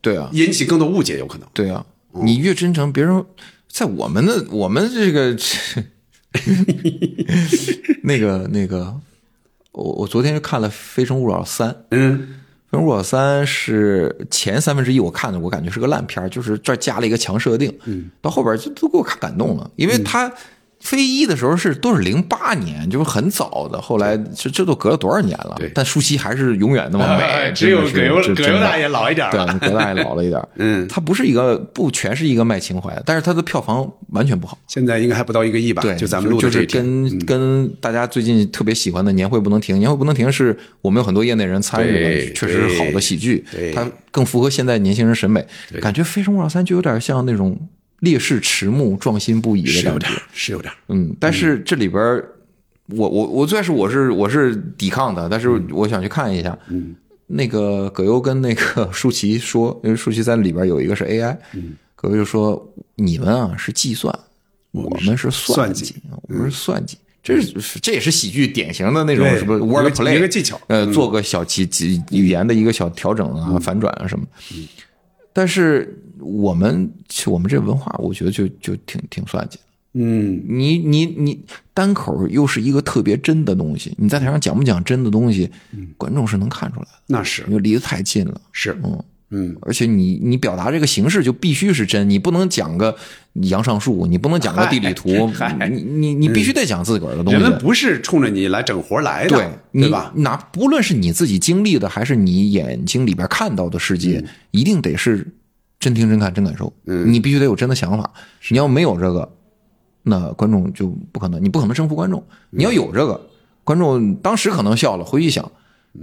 [0.00, 1.48] 对啊，引起更多误解，有可能。
[1.52, 1.84] 对啊，
[2.22, 3.24] 你越真诚，别人
[3.68, 5.36] 在我们的我们这 个，
[8.04, 8.94] 那个那个，
[9.72, 12.18] 我我昨天就看了《非诚勿扰三》，嗯，
[12.70, 20.32] 《非诚勿扰三》是前三分之一，我看的我感觉是个烂片，就是这加了一个强设定，嗯，到后边就都给我看感动了，因为他。
[20.80, 23.80] 飞一的时候是都是零八年，就是很早的。
[23.80, 25.54] 后来这这都隔了多少年了？
[25.58, 27.52] 对，但舒淇还是永远那么美。
[27.54, 30.40] 只有葛优葛优大爷老一点对，葛大爷老了一点。
[30.56, 34.56] 嗯，他不是一个不全是一个卖情怀的，但是他的票房完全不好。
[34.68, 35.82] 现在应该还不到一个亿吧？
[35.82, 45.46] 对，就咱们录的这跟跟大家最近特别喜欢的《年会不能停》，《年会不能停》是我们有很多业内人参与的，确实是好的喜剧，它更符合现在年轻人审美。
[45.80, 47.68] 感觉《非诚勿扰三》就有点像那种。
[48.00, 52.00] 烈士迟暮，壮心不已的感觉是有点，嗯，但是这里边，
[52.88, 56.94] 我我我最开始我是我是抵抗的，但是我想去看一下，嗯，
[57.26, 64.18] 那个葛优跟那个 舒淇说，因为舒淇在里边有一个是 AI，嗯，葛优就说你们啊是计算，
[64.70, 65.94] 我们是算计，
[66.26, 74.24] 我们是算计，这是这也是喜剧典型的那种什么 word play 一个技巧，呃，做个小几几语言的一个小调整啊，反转啊什么，
[75.34, 75.98] 但是。
[76.20, 79.62] 我们其实我们这文化，我觉得就就挺挺算计的。
[79.94, 81.44] 嗯，你你你
[81.74, 85.50] 单口又是一个特别真的东西，你在台上讲不讲真的东西，
[85.96, 87.44] 观众是能看出来的，那是。
[87.48, 88.40] 因为离得太近了。
[88.52, 92.96] 是，嗯，嗯，而且你你表达这个形式就必须是真，你不能讲个
[93.34, 95.08] 杨上树，你不能讲个地理图，
[95.68, 97.40] 你你你必须得讲自个儿的东西。
[97.40, 100.12] 人们不是冲着你来整活来的，对你对吧？
[100.14, 105.26] 哪不论是你自己经历的，还是你眼睛里边看到的世界，一定得是
[105.80, 106.72] 真听真看真感受。
[106.86, 108.08] 嗯你必须得有真的想法。
[108.50, 109.28] 你要没有这个，
[110.04, 112.22] 那观众就不可能，你不可能征服观众。
[112.50, 113.20] 你要有这个，
[113.64, 115.50] 观众当时可能笑了，回去想，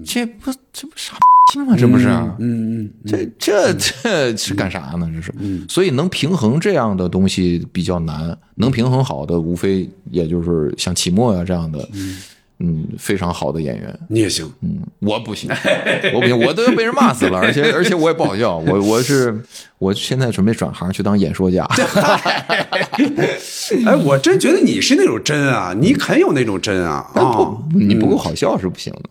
[0.03, 1.15] 这不这不傻
[1.53, 1.75] 逼吗？
[1.77, 2.07] 这不是？
[2.07, 5.09] 嗯嗯，这这这是干啥呢？
[5.13, 5.33] 这是，
[5.69, 11.87] 所以能平衡这样的东西比较难，能平衡好的，无非也就是像期末呀这样的，
[12.59, 13.99] 嗯，非常好的演员。
[14.09, 15.49] 你也行，嗯，我不行，
[16.13, 19.39] 我不行，我都要被人骂死了， 而且而且我也不好笑，我我是
[19.77, 21.63] 我现在准备转行去当演说家。
[23.85, 29.09] 哎，我真觉得你是那种真啊，你很有那种真啊啊不，，你不够好笑是不行的。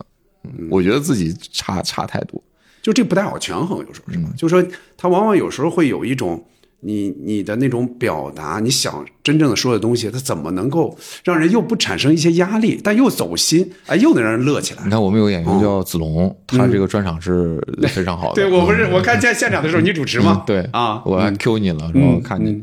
[0.58, 2.40] 嗯我觉得自己差差太多。
[2.80, 4.28] 就这不太好权衡，有时候是吧？
[4.36, 4.64] 就说
[4.96, 6.44] 他往往有时候会有一种
[6.80, 14.90] 你你的那种表达，你想真正的说的东西，它怎么能够让人又不产生一些压力，但又走心，哎，又能让人乐起来你。
[14.90, 18.34] 看，我们有个演员叫子龙，他这个专场是非常好的。
[18.34, 20.44] 对我不是我看见现场的时候你主持吗？
[20.46, 22.60] 对啊，我还 Q 你了，然后看你，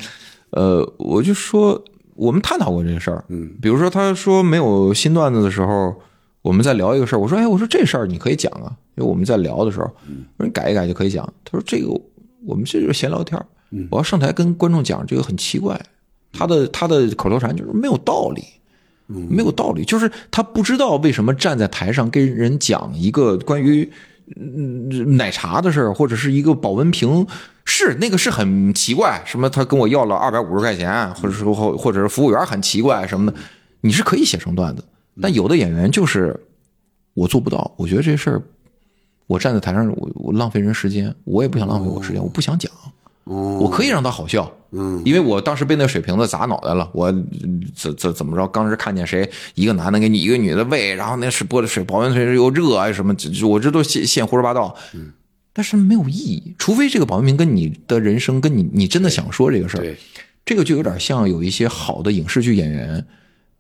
[0.52, 1.84] 呃，我就说
[2.16, 5.94] 我们探讨过这个事儿，嗯，比如说他说没有新段子的时候，
[6.42, 9.86] 我们在聊一个事儿，我说哎，我说这事儿你可以讲啊，因为我们在聊的时候，
[10.38, 11.26] 我说你改一改就可以讲。
[11.44, 11.90] 他说这个
[12.46, 13.46] 我们这就是闲聊天儿，
[13.90, 15.80] 我要上台跟观众讲这个很奇怪，
[16.32, 18.44] 他的他的口头禅就是没有道理。
[19.06, 23.88] 没有道理，就是他不知道为什么站在台上跟人讲一个关于
[24.38, 27.28] 嗯奶茶的事儿，或者是一个保温瓶，
[27.64, 33.38] 是那个是很奇怪，什么他跟我要了二百五十块钱，或者说或或者是服务员很奇怪什么的，
[33.82, 34.84] 你是可以写成段子，
[35.22, 36.40] 但有的演员就是
[37.14, 38.42] 我做不到，我觉得这事儿
[39.28, 42.72] 我站在台上我我浪费人时间，我也不想浪费我时间，我不想讲。
[43.26, 48.46] 我可以让他好笑，嗯，因为我当时被那水瓶子砸脑袋了，我嗯怎怎怎么着？
[48.48, 53.16] 当时看见谁一个男的给你一个女的喂，然后那是玻璃水保温水又热啊什么，
[53.48, 55.14] 我这都现现胡说八道，嗯，
[55.54, 59.96] 但是没有意义，除非这个保温瓶跟你的人生跟你你真的想说这个事儿，对，
[60.44, 63.06] 这个就有点像有一些好的影视剧演员，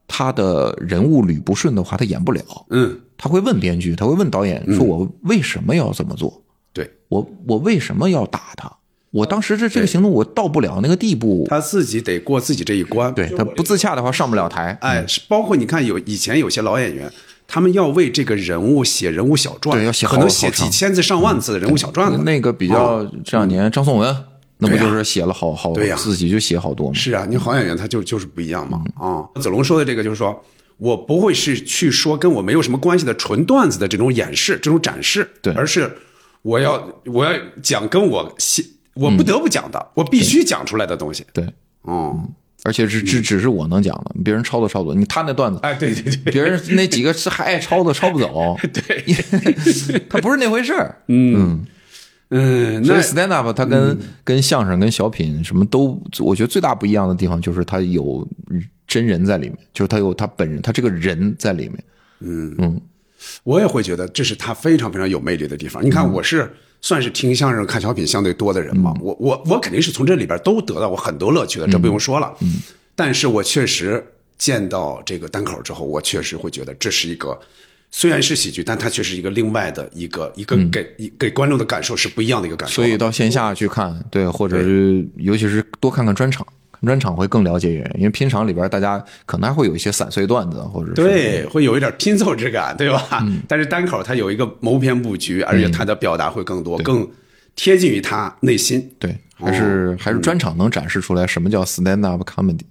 [0.07, 6.43] 他的人物捋不顺的话，他演不了，嗯，他会问编剧，他会问导演，说我为什么要这么做？
[6.73, 6.91] 对。
[7.07, 8.69] 我我为什么要打他？
[9.13, 13.13] 我当时这这个行动我到不了那个地步，他自己得过自己这一关。
[13.13, 14.75] 对他不自洽的话上不了台。
[14.81, 17.11] 哎，是包括你看有以前有些老演员，
[17.47, 22.17] 他们要为这个人物写人物小传，对要写好可能写几千字上万字的人物小传子。
[22.23, 24.25] 那个比较这两年张颂文，
[24.57, 26.93] 那不就是写了好好对呀自己就写好多吗？
[26.95, 29.23] 是啊，你好演员他就就是不一样嘛啊。
[29.39, 30.43] 子龙说的这个就是说。
[30.77, 35.89] 我不会是去说跟我没有什么关系的纯段子的这种演示、这种展示，对而是
[36.41, 41.25] 我要我要讲跟我写我不得不讲的，我必须讲出来的东西。
[41.33, 41.47] 对，
[41.83, 42.29] 嗯，
[42.63, 44.97] 而且是只只是我能讲的，别人抄都抄不走。
[44.97, 49.03] 你他那段子，哎，对对对，别人那几个是还爱抄的抄不走， 对，
[50.09, 50.97] 他不是那回事儿。
[51.07, 51.65] 嗯
[52.29, 58.27] 嗯，所以那 stand up 它跟、跟相声、跟小品什么都，我觉得最大不一样的地方就是它有
[58.87, 61.83] 真人在里面，就是他有他本人，他这个人在里面。
[62.21, 62.81] 嗯嗯，
[63.43, 65.83] 我也会觉得这是他非常非常有魅力的地方。
[65.85, 66.51] 你看，我是
[66.83, 72.31] 算是听相声、看小品相对多的人嘛，我我我肯定是从这里边都得到过很多乐趣的，这不用说了。
[72.41, 72.55] 嗯，
[72.93, 74.05] 但是我确实
[74.37, 77.39] 见到这个单口之后，我确实会觉得这是一个。
[77.95, 82.75] 虽然是喜剧，但它却是一个另外的一个一个给一给观众的感受是不一样的一个感受。
[82.75, 86.55] 所以到线下去看，对，或者是尤其是多看看专场，看
[86.85, 93.25] 专场会更了解演员，因为拼场里边大家可能还会有一些散碎段子，或者对，会有一点拼凑之感，对吧？
[93.47, 97.09] 但是单口它有一个谋篇布局，而且它的表达会更多，更
[97.55, 98.91] 贴近于他内心。
[98.99, 102.61] 对，还是、还是专场能展示出来什么叫 stand up comedy。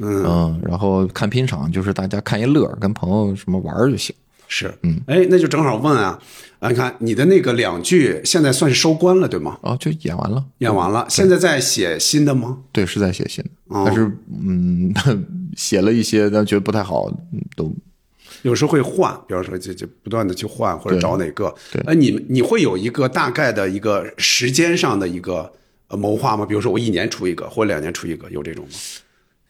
[0.00, 4.14] 嗯然后看拼场就是大家看一乐，跟朋友什么玩就行。
[4.48, 6.18] 是，嗯，哎，那就正好问啊，
[6.58, 9.58] 啊，你看你的那个两句现在算是收官了，对吗？
[9.62, 12.58] 哦，就演完了，演完了，现在在写新的吗？
[12.72, 14.10] 对，是在写信，但是
[14.42, 14.92] 嗯，
[15.54, 17.72] 写了一些，但觉得不太好，嗯都
[18.42, 21.54] 有时候会换，比方说就就不断的去换或者找哪个。
[21.72, 25.52] 对呃，你你会有一个大概的一个时间上的一个
[25.88, 26.46] 呃谋划吗？
[26.46, 28.70] 比如说我一年出一个，或者两年出一个，有这种吗？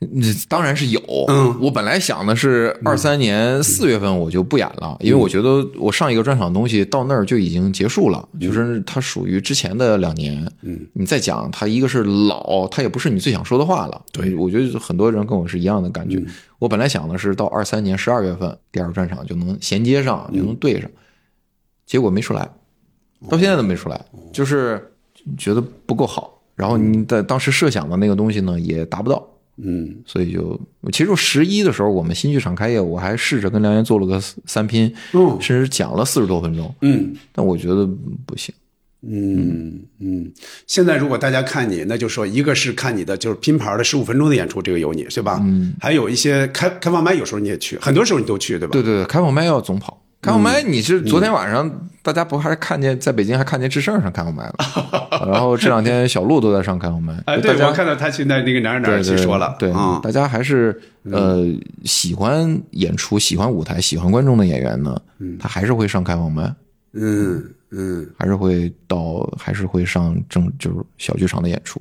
[0.01, 1.57] 嗯当然是有，嗯。
[1.61, 16.23] 我本来想的是二三年四月份我就不演了，因为我觉得我上一个专场东西到那儿就已经结束了，就是它属于之前的两年，嗯，你再讲它一个是老，它也不是你最想说的话了，对，我觉得很多人跟我是一样的感觉。
[16.61, 20.91] 我本来想的是到二三年十二月份第二个专场就能衔接上，就能对上，
[21.87, 22.49] 结果没出来，
[23.29, 24.01] 到现在都没出来，
[24.33, 24.93] 就是
[25.37, 26.41] 觉得不够好。
[26.55, 29.25] 然后你在当时设想的那个东西呢，也达不到，
[29.63, 30.61] 嗯所以就
[30.93, 37.87] 其实我十一的时候，我们新剧场开业，我还试着跟梁岩做了个三拼，嗯甚至讲了四十多分钟，嗯但我觉得
[38.25, 38.55] 不行。
[39.03, 40.29] 嗯嗯。
[40.67, 45.41] 现在如果大家看你，那就说一个是看你的就是拼盘的十五分钟的演出，这个有你是吧？
[45.43, 45.75] 嗯。
[45.81, 48.73] 还有一些开开放麦，有时候你也去，很多时候你都去，对吧？
[48.73, 50.03] 对对对，开放麦要总跑。
[50.21, 54.55] 开放麦，你是昨天晚上大家不还是看见在北京还看见智胜上开过麦了，
[55.31, 61.45] 然后这两天小鹿都在上开放麦，哎，对，我看到他去那那个哪儿哪儿去说了，对，啊，大家还是呃
[61.85, 65.01] 喜欢演出、喜欢舞台、喜欢观众的演员呢，
[65.39, 66.55] 他还是会上开放麦，
[66.95, 68.09] 嗯嗯。
[68.19, 71.81] 还是会到，还是会上正就是小剧场的演出。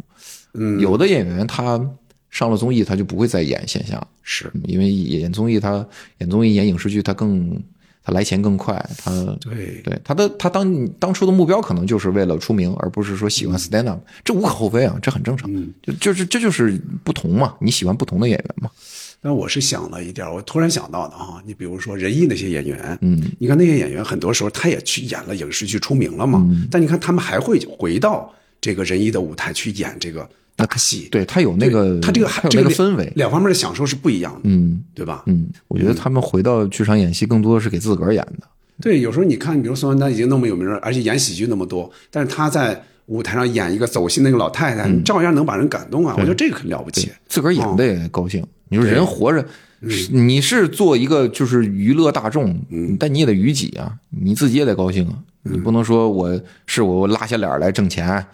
[0.53, 1.80] 嗯，有的演员他
[2.30, 4.52] 上了综艺，他就不会再演线下，是。
[4.65, 5.85] 因为演综艺他
[6.18, 7.57] 演综艺演影视剧他更
[8.08, 9.12] 他来钱更快，他
[9.42, 9.82] 对。
[9.84, 15.52] 对他的他当当初的目标可能就是为了出名，而不是说喜欢 stand up，这无可厚非啊，这很正常，
[15.84, 18.72] 就就是这就是不同嘛，你喜欢不同的演员嘛，
[19.22, 26.66] 但我是想了一点，我突然想到的啊，你比如说仁义那些演员，嗯，你看那些演员很多时候他也去演了影视剧出名了嘛，嗯。
[26.72, 28.34] 但你看他们还会回到
[28.68, 35.23] 这个仁义的舞台去演这个大戏，对他有那个他这个还有这个那个氛围，两方面的享受是不一样的，嗯对吧？
[35.27, 38.48] 嗯，我觉得他们回到剧场演戏更多的是给自个儿演的，
[38.81, 46.14] 对，有时候你看，比如宋丹丹已经那么有名了，而且演喜剧那么多，但是他在舞台上演一个走心的那个老太太，照样能把人感动啊！
[46.18, 47.10] 我觉得这个很了不起。
[47.30, 48.45] 自个儿演的也高兴。
[48.68, 49.45] 你说人活着，
[49.88, 52.60] 是你是做一个就是娱乐大众，
[52.99, 55.14] 但你也得娱己啊，你自己也得高兴啊。
[55.44, 58.26] 你不能说我是我我拉下脸来挣钱，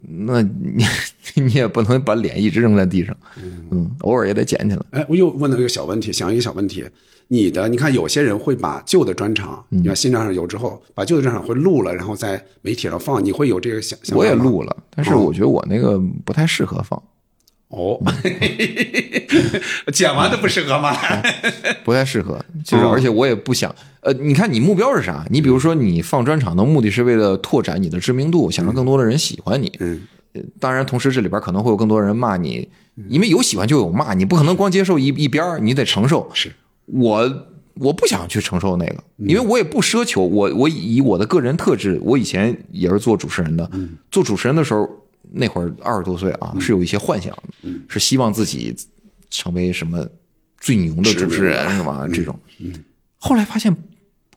[0.00, 0.84] 那你
[1.36, 3.14] 你也不能把脸一直扔在地上，
[3.70, 4.82] 嗯，偶尔也得捡起来。
[4.92, 6.84] 哎，我又问了一个小问题，想一个小问题。
[7.32, 17.00] 你的，你看有些人会把旧的专场，你看新专场有之后，把旧的专场会录了，然后在媒体上放，你会有这个想想法我也录了，但是我觉得我那个不太适合放，
[17.70, 17.98] 哦，
[19.92, 20.92] 剪完的不适合吗？
[21.84, 25.24] 不太适合，就是哦而且我也不想，呃，你看你目标是啥？
[25.30, 29.72] 你比如说你放专场的目的是为了拓展你的知名度，想让更多的人喜欢你。
[29.80, 30.00] 嗯
[30.32, 32.68] 呃，当然，同时这里边可能会有更多人骂你，
[33.08, 36.30] 因为有喜欢就有骂，你不可能光接受一一边儿你得承受。
[36.32, 36.52] 是
[36.86, 40.22] 我我不想去承受那个，因为我也不奢求。
[40.22, 43.68] 我我以我的个人特质，我以前也是做主持人的，
[44.10, 44.88] 做主持人的时候，
[45.32, 47.36] 那会儿二十多岁啊，是有一些幻想，
[47.88, 48.74] 是希望自己
[49.30, 50.06] 成为什么
[50.58, 52.06] 最牛的主持人是吧？
[52.12, 52.38] 这种，
[53.18, 53.80] 后来发现不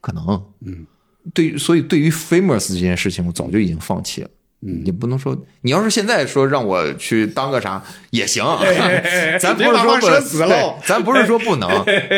[0.01, 0.85] 可能，嗯，
[1.33, 4.29] 对，所以对于 famous 这件事情，我早就已经放弃了。
[4.65, 8.45] 嗯，也不能说你要是现在说让我去当个啥也行，
[9.37, 11.69] 咱不是说死了咱不是说不能，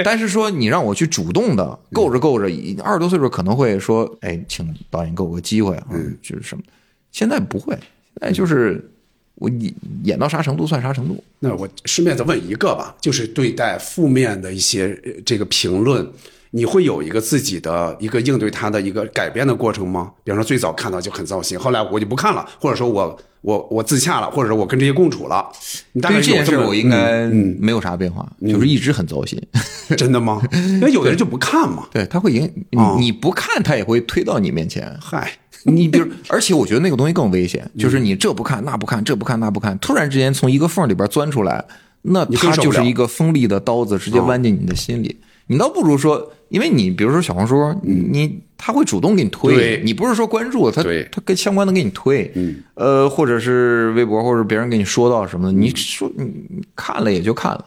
[0.03, 2.45] 但是说你让我去主动的够着够着，
[2.83, 5.87] 二十多岁的时候可能会说，哎，请导演给我个机会啊，
[6.21, 6.63] 就是什么，
[7.11, 7.75] 现在不会，
[8.19, 8.91] 现在就是
[9.35, 9.73] 我演
[10.03, 16.07] 演到啥程度算啥程度，那我顺便再问一个吧，就是对待负面的一些呃这个评论，
[16.51, 20.11] 你会有一个自己的一个应对它的一个改变的过程吗？
[20.23, 25.45] 比方说最早看到就很糟心，后来我就不看了，或者说我我我自洽了，或者说我跟这些共处了。
[25.91, 29.37] 你大对于这概是有这件事我应该嗯没有啥变化，就是一直很糟心。
[29.51, 29.61] 嗯
[29.97, 30.41] 真的吗？
[30.51, 31.87] 因为有的人就不看嘛。
[31.91, 32.51] 对，他会影
[32.99, 34.97] 你不看，他也会推到你面前。
[34.99, 35.31] 嗨，
[35.65, 41.63] 你比如，而且我觉得那个东西更危险，就是你这不看那不看，这不看那不看，突然之间从一个缝里边钻出来，
[42.03, 45.17] 那它就是一个锋利的刀子，直接剜进你的心里。
[45.47, 52.31] 你倒不如说，因为你比如说小红书，你他会主动给你推，你不是说关注他对，他跟相关的给你推，
[52.73, 57.65] 呃，或者是微博或者别人给你说到什么的，你说你你看了也就看了，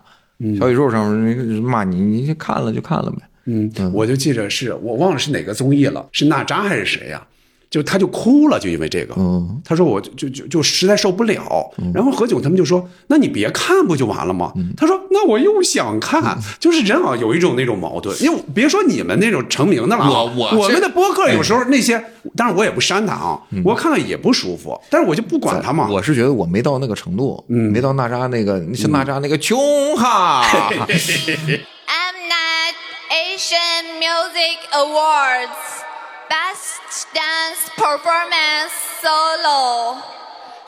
[0.59, 1.17] 小宇宙上
[1.63, 3.19] 骂你，你就看了就看了呗。
[3.45, 7.25] 嗯，我就记着是我忘了是哪个综艺了，是娜扎还是谁呀、
[7.71, 14.53] 就他就哭了，就因为这个，嗯，他说我就就就就实在受不了，然后何炅他们就说，那你别看不就完了吗？
[14.77, 22.03] 他说那我又想看，就是人啊有一种那种矛盾，因为别说你们那种成名的了啊，我我我们的播客有时候那些，
[22.35, 27.69] 当然我也不删他啊，我看了也不舒服，但是我就不管他嘛，我是觉得我没到那个程度，嗯。
[27.71, 29.59] 没到娜扎那个，像娜扎那个穷
[29.97, 30.43] 哈，
[30.73, 32.75] I'm not
[33.13, 35.85] Asian Music Awards
[36.29, 39.97] Best Dance Performance Solo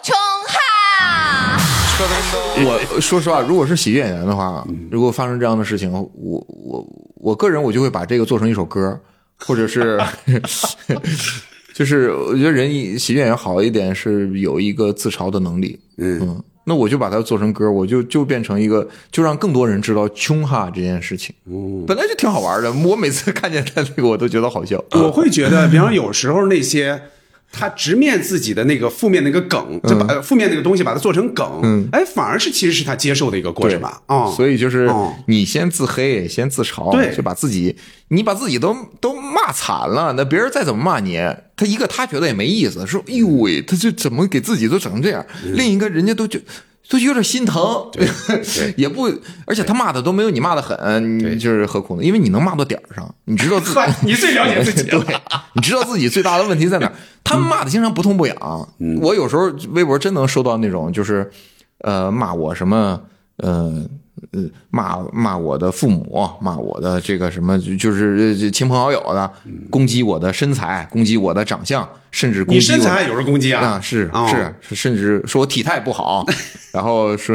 [0.03, 0.17] 冲
[0.47, 1.59] 哈！
[2.65, 8.99] 我说实话，如果是喜剧演员的话，如果发生这样的事情，我我我个人我就会把这个做成一首歌，
[9.39, 10.01] 或者是，
[11.75, 21.35] 就是我觉得人喜剧演员好一点是有一个自嘲的能力，嗯，那我就把它做成歌，我就就变成一个，就让更多人知道穷哈这件事情，
[21.85, 27.03] 本来就挺好玩的，我每次看见他这个我都觉得好笑，我会觉得，比方有时候那些
[27.53, 35.15] 他直面自己的那个负面那个梗，就把呃负面那个东西把它做成梗，哎，反而是其实是他接受的一个过程吧，啊，所以就是哦。
[35.27, 37.15] 你先自黑，先自嘲，对。
[37.15, 37.77] 就把自己，
[38.09, 41.19] 你把自己都都骂惨了，那别人再怎么骂你，
[41.57, 45.55] 他一个他觉得也没意思，说哎呦喂，他就怎么给自己都整成这样，嗯。
[45.57, 46.39] 另一个人家都就。
[46.91, 47.89] 都有点心疼，
[48.77, 49.09] 也不，
[49.47, 52.03] 而且他骂的都没有你骂的狠，你就是何苦呢？
[52.05, 55.17] 因为你能骂到点儿上，你知道自 己，你最了解自己了对，
[55.55, 56.93] 你知道自己最大的问题在哪儿。
[57.23, 58.69] 他们骂的经常不痛不痒，
[59.01, 61.31] 我有时候微博真能收到那种就是，
[61.79, 63.01] 呃，骂我什么，
[63.37, 63.87] 呃。
[64.33, 69.31] 呃，骂骂我的父母，骂我的这个什么，就就是呃亲朋好友的，
[69.71, 73.63] 攻击我的身材，攻击我的长相，甚至攻击我身材还有人攻击啊？
[73.63, 76.25] 啊，是哦是是，甚至说我体态不好，
[76.73, 77.35] 然后说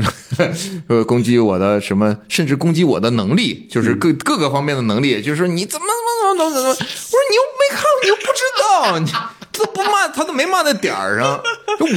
[0.88, 5.86] 说攻击我的什么，甚至攻击我的能力，就是各各个方面的能力，就是说你怎么
[6.22, 9.12] 怎么怎么怎么，我说你又没看，你又不知道，你
[9.58, 11.42] 他不骂，他都没骂在点儿上，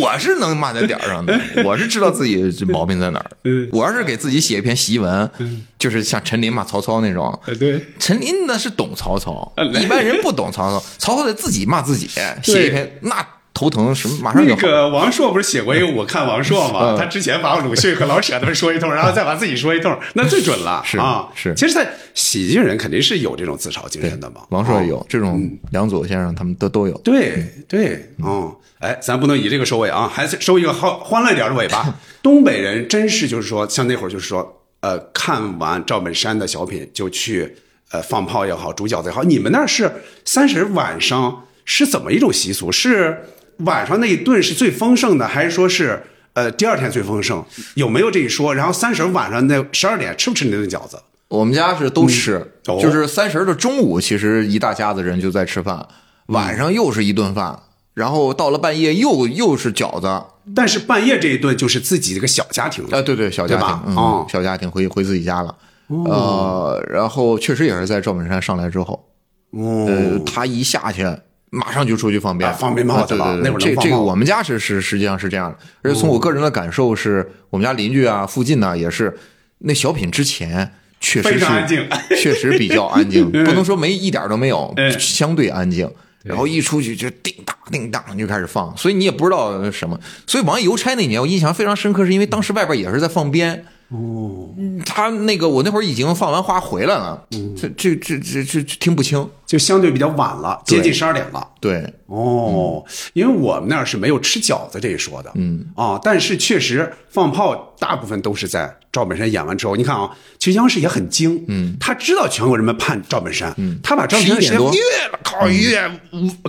[0.01, 3.31] 我是能骂在点儿上的，我是知道自己这毛病在哪儿。
[3.73, 5.31] 我要是给自己写一篇檄文，
[5.79, 12.09] 就是像陈琳骂曹操那种，对，陈琳那是懂曹操，一般人不懂曹操，曹操得自己骂自己，
[12.43, 13.27] 写一篇那
[13.59, 14.55] 头疼什么，马上就。
[14.55, 16.95] 那个王朔不是写过一个《我看王朔》吗？
[16.95, 20.81] 嗯他之前把鲁迅和老舍他们说一通，然后再把自己说一通， 那最准了。
[20.85, 24.43] 是啊，是其实，在喜剧人肯定是有这种自嘲精神的嘛。
[24.43, 26.97] 啊王朔有这种，梁左先生他们都都有。
[26.99, 31.95] 对对，嗯，哎，咱不能以这个收尾啊， 还是收一个欢欢乐一点的尾巴。
[32.23, 37.57] 东北人真是就是说，像那会儿就是说，呃，看完赵本山的小品就去
[37.91, 39.23] 呃放炮也好，煮饺子也好。
[39.23, 39.91] 你们那儿是
[40.25, 42.73] 三十晚上是怎么一种习俗？
[42.73, 43.25] 是
[43.59, 46.03] 晚上那一顿是最丰盛的，还是说是
[46.33, 47.45] 呃第二天最丰盛？
[47.75, 48.55] 有没有这一说？
[48.55, 50.99] 然后三十晚上那十二点吃不吃那顿饺子？
[51.29, 52.37] 我们家是都吃，
[52.67, 55.87] 哦就是三十的中午，其实一大家子人就在吃饭，
[56.27, 57.59] 晚上又是一顿饭，
[57.93, 60.07] 然后到了半夜又又是饺子。
[60.07, 60.25] 啊、
[60.55, 63.03] 但是半夜这一顿就是自己这个小家庭了。
[63.03, 65.55] 对对，小家庭，嗯，哦小家庭回回自己家了。
[65.89, 69.05] 呃，然后确实也是在赵本山上来之后，
[69.51, 71.05] 哦呃，他一下去。
[71.51, 79.17] 马上就出去放鞭，啊放鞭炮去了对对，那会儿这这个我们家是是实际上是这样的，而且从我个人的感受是，我们家邻居啊、附近呢也是，
[79.59, 81.89] 那小品之前确实是安静。
[82.21, 85.91] 确实比较安静， 不能说没一点都没有嗯，相对安静。
[86.25, 89.99] 然后一出去就叮当叮当就开始放，所以你也不知道什么。
[90.27, 93.65] 所以王爷邮差那年我印象非常深刻，是因为当时外边也是在放鞭。
[93.91, 94.51] 哦，
[94.85, 97.55] 他那个我那会儿已经放完花回来了，嗯。
[97.57, 99.29] 这这这这这听不清。
[99.47, 101.49] 就相对比较晚了，接近对十二点了。
[101.59, 102.85] 对，哦，
[103.15, 105.65] 因为我们那儿是没有吃饺子这一说的，嗯。
[105.75, 109.75] 啊，但是确实放炮大部分都是在赵本山演完之后。
[109.75, 114.75] 你看啊，其实央视也很精，嗯，他知道全国人民盼赵本山，嗯，他把赵本山的时间11点多。
[114.75, 114.83] 越
[115.23, 116.01] 靠越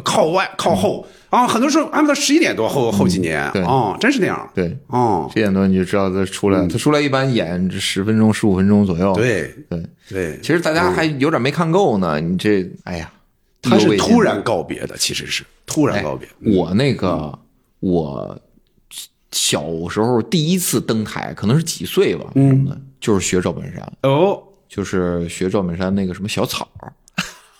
[0.03, 3.61] 靠外靠后啊，很多时候安排到十一点多后后几年对。
[3.63, 9.13] 哦，真是那样，对哦，十一点多你就知道他出来了，他出来一般演十分钟、十五分钟左右。
[9.13, 9.53] 对。
[9.69, 12.19] 对，对，其实大家还有点没看够呢。
[12.19, 13.11] 你这，哎呀，
[13.61, 16.27] 他是突然告别的，其实是突然哎告别。
[16.51, 17.37] 我那个
[17.79, 18.39] 我
[19.31, 26.91] 小时候第一次登台，可能是几岁吧，什么的，就是学赵本山，哦，就是学赵本山那个什么小草儿，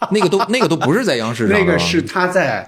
[0.10, 2.68] 那个都那个都不是在央视上 那个是他在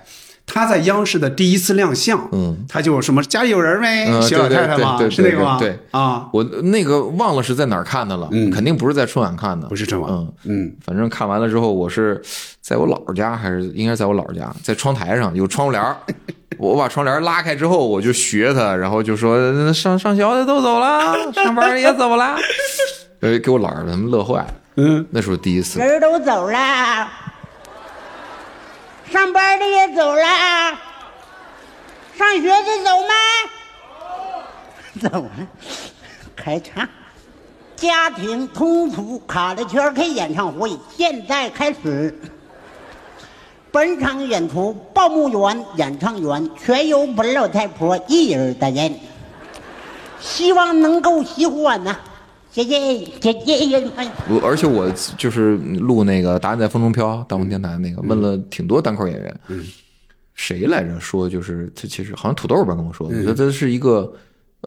[0.53, 4.06] 他在央视的第一次亮相，嗯，他就什么家里有人没？
[4.10, 4.98] 嗯小老对对太太吗？
[4.98, 5.57] 对对是那个吗？
[5.57, 5.69] 对。
[5.69, 10.34] 对啊，我那个忘了是在哪儿看的了，肯定不是在春晚看的，不是春晚嗯。
[10.44, 12.22] 嗯，反正看完了之后，我是
[12.60, 15.95] 在我姥姥家，还是应该在我姥姥家，在窗台上有窗户帘儿。
[16.60, 22.36] 我把窗帘拉开之后，我就学他，然后就说上上学的 都走了，上班的也走了，
[23.22, 24.40] 呃，给我姥姥他们乐坏。
[24.40, 24.48] 了。
[24.76, 27.07] 嗯，那时候第一次，人都走了，
[29.11, 30.22] 上班的也走了，
[32.32, 32.56] 上学的
[32.86, 33.14] 走吗？
[35.02, 35.32] 走了。
[36.34, 36.88] 开场，
[37.76, 42.18] 家庭通俗卡拉圈 K 演唱会现在开始。
[43.70, 48.94] 本场演出报幕员、演唱员全由本老太婆一人担任，
[50.20, 51.98] 希望能够喜欢呐、
[52.52, 53.34] 谢谢，谢
[53.70, 53.91] 谢。
[54.30, 59.40] 我而且我就是录那个《答案在风中飘》大风电台那个，问了挺多单口演员，
[60.41, 64.11] 谁来着说就是他其实好像土豆吧跟我说我觉得他是一个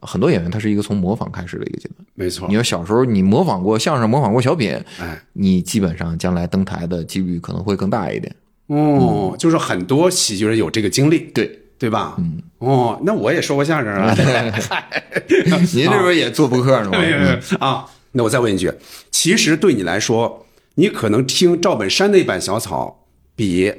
[0.02, 2.06] 很多演员他是一个从模仿开始的一个阶段。
[2.14, 8.32] 没错你，要小时候你模仿过相声，模仿过小品，哎，你基本上将来登台的几率可能会更大一点。
[8.68, 12.14] 哦，就是很多喜剧人有这个经历，对，对吧？
[12.18, 14.14] 嗯，哦，那我也说过相声啊。
[15.74, 16.98] 您这边也做播客是吗？
[17.00, 18.72] 没有没有啊，那我再问一句，
[19.10, 20.46] 其实对你来说，
[20.76, 23.72] 你可能听赵本山那版小草，比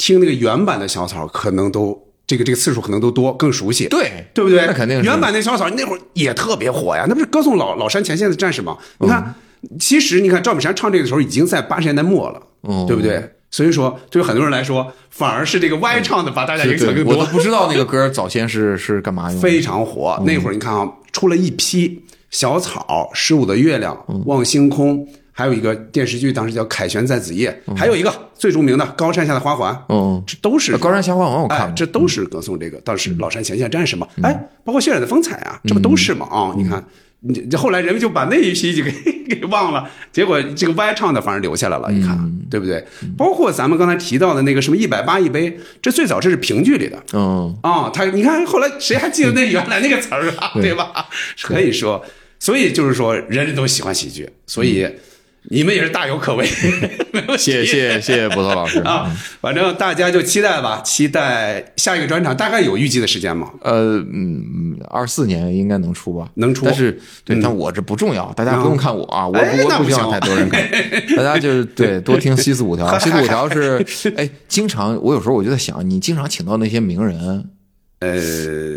[0.00, 4.64] 听那个原版的小草可能都这个这个次数可能都多，更熟悉，对对不对？
[4.66, 8.78] 那肯定是原版那小草那会儿也特别火呀，那不是歌颂老老山前线的战士吗？
[8.98, 9.34] 你看，
[9.78, 13.22] 其实你看赵本山唱这个时候已经在八十年代末了，哦对不对？
[13.50, 17.12] 所以说，对于很多人来说，反而是这个歪唱的把大家影响更多。
[17.12, 19.40] 对我都不知道那个歌早先是是干嘛用的。
[19.42, 20.22] 非常火。
[20.24, 22.00] 那会儿你看啊，出了一批
[22.30, 29.72] 小草、十五的月亮、望星空，还有一个电视剧，当时叫《凯旋在子夜》，还有一个最著名的《高山下的花环》。
[29.88, 34.06] 嗯，这都是高山下花环我看哎，这都是歌颂这个当时老山前线战士嘛。
[34.22, 36.26] 哎，包括渲染的风采啊，这不都是嘛？
[36.26, 36.84] 啊，你看。
[37.22, 38.90] 你这后来人们就把那一批就给
[39.28, 42.18] 给忘了，结果这个歪唱的反而留下来了，你看
[42.50, 42.82] 对不对？
[43.14, 50.90] 包括咱们刚才提到的那个什么一百八一杯，这最早这是评剧里的，嗯，啊、他你看后来谁还记得那原来那个词儿啊，对吧？
[51.42, 52.02] 可以说，
[52.38, 54.88] 所以就是说，人人都喜欢喜剧，所以
[55.48, 56.46] 你们也是大有可为。
[57.12, 59.10] 没有谢谢谢谢谢谢波涛老师啊！
[59.40, 63.50] 反正大家就期待吧，期待下一个专场，大概有预计的时间吗？
[63.62, 66.28] 呃，嗯，二四年应该能出吧？
[66.34, 66.92] 能出但是
[67.24, 70.62] 对，嗯但我这不重要，大家不用看我啊，我哎我不希望那不行太多人看，
[71.16, 73.84] 大家就是对 多听西四五条，西四五条是
[74.16, 77.44] 哎，经常我有时候我就在想，你经常请到那些名人，
[78.00, 78.18] 呃，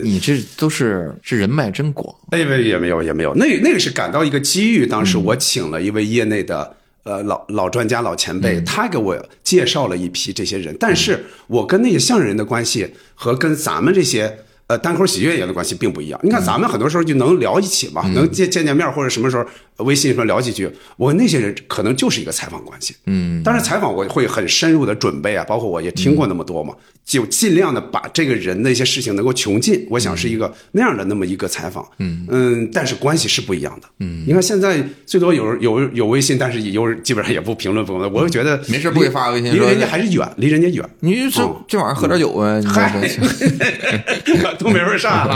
[0.04, 4.86] 你这都是是人脉真广，哎，没也没有也没有，那那个是感到一个机遇。
[4.86, 14.40] 当时我请了一位业内的呃老老专家、老前辈，他给我介绍了一批这些人，但是我跟那些相声人的关系和跟咱们这些。
[14.68, 16.18] 呃，单口喜剧演员的关系并不一样。
[16.24, 20.70] 你看，咱们很多时候就能聊一起嘛，能见见见面，或者什么时候呃微信上聊几句。
[20.98, 22.96] 我跟那些人可能就是一个采访关系。
[23.06, 26.74] 嗯，当然采访我会很深入的准备啊，包括我也听过那么多嘛，
[27.06, 29.86] 就尽量的把这个人的一些事情能够穷尽。
[29.90, 31.86] 我想是一个那样的那么一个采访。
[32.00, 33.88] 嗯嗯，但是关系是不一样的。
[34.00, 38.12] 嗯，你看现在最多有有有微信，但是有基本上也不评论不评论。
[38.14, 40.88] 我就觉得 没事不给发微信离说人家还是远，离人家远。
[41.00, 42.94] 你这嗯这玩意儿喝点酒呗，你嗨
[44.26, 45.34] 这，东北味儿上来了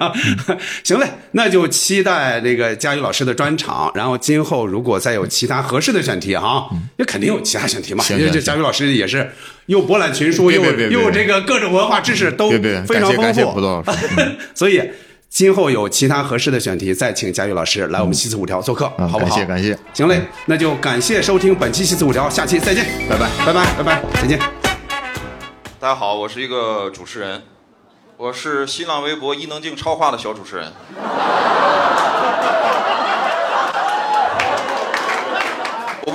[0.00, 0.12] 啊！
[0.82, 3.75] 行嘞，那就期待这个佳宇老师的专场。
[3.94, 8.04] 然后今后如果再有其他合适的选题哈，也肯定有其他选题嘛。
[8.10, 9.30] 因为这佳宇老师也是
[9.66, 13.84] 又博览群书，又又这个各种文化知识都非常丰感谢感谢富。
[14.54, 14.82] 所以
[15.28, 19.36] 今后有其他合适的选题，再请佳宇老师来我们西四五条做客，啊好不好？
[19.36, 19.78] 感谢感谢。
[19.92, 24.38] 行嘞，那就感谢收听本期西四五条，下期再见，拜拜拜拜拜拜，再见。
[25.78, 27.42] 大家好，我是一个主持人，
[28.16, 30.72] 我是新浪微博伊能静超话的小主持人。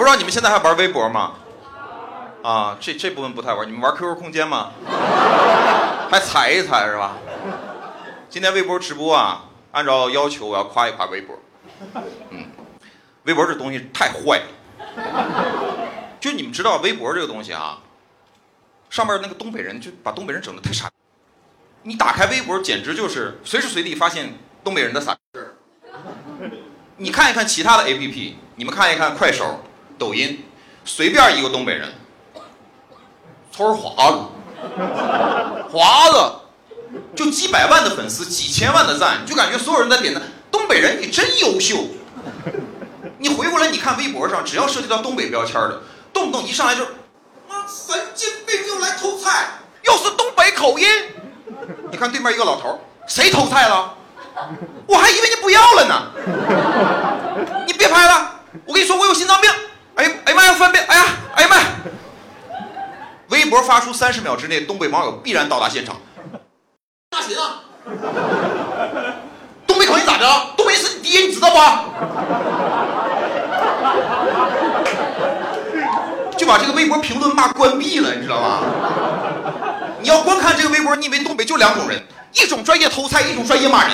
[0.02, 1.34] 不知道你们现在还玩微博吗？
[2.41, 3.68] 啊，这这部分不太玩。
[3.68, 4.72] 你们玩 QQ 空间吗？
[6.10, 7.18] 还踩一踩是吧？
[8.28, 11.38] 今天微博直播啊，按照要求我要夸一夸微博。
[12.32, 12.48] 嗯，
[13.26, 14.48] 微博这东西太坏了。
[16.19, 17.78] 就你们知道微博这个东西啊，
[18.90, 20.90] 上面那个东北人就把东北人整的太傻。
[21.84, 24.34] 你打开微博，简直就是随时随地发现
[24.64, 25.15] 东北人的傻。
[26.98, 29.60] 你看一看其他的 APP，你们看一看快手、
[30.02, 30.44] 抖音，
[30.84, 31.88] 随便一个东北人，
[33.52, 34.18] 村儿华子，
[35.69, 36.34] 华子，
[37.15, 40.23] 就几百万的粉丝，几千万的赞，就感觉所有人在点赞。
[40.49, 41.78] 东北人你真优秀。
[43.19, 46.84] 你回过来，你看微博上，只要涉及到东北标签的，动不动一上来就，
[47.48, 49.49] 妈神经病又来偷菜，
[49.84, 50.88] 又是东北口音。
[51.91, 53.94] 你看对面一个老头，谁偷菜了？
[54.88, 56.11] 我还以为你不要了呢。
[57.68, 59.52] 你别拍了，我跟你说我有心脏病。
[60.02, 60.82] 哎哎呀妈呀，犯病！
[60.88, 61.06] 哎呀
[61.36, 61.64] 哎呀妈呀！
[63.30, 65.95] 微博发出三十秒之内，东北网友必然到达现场。
[67.11, 67.41] 骂谁呢？
[69.68, 70.28] 东北口音咋的？
[70.57, 71.57] 东北是你爹，你知道不？
[76.36, 78.61] 就把这个微博评论骂关闭了，你知道吗？
[80.02, 82.03] 你要光看这个微博，你以为东北就两种人，
[82.34, 83.91] 一种专业偷菜，一种专业骂人。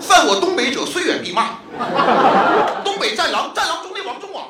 [0.00, 1.50] 犯我东北者，虽远必骂。
[2.84, 4.46] 东北战狼，战狼中的王中王。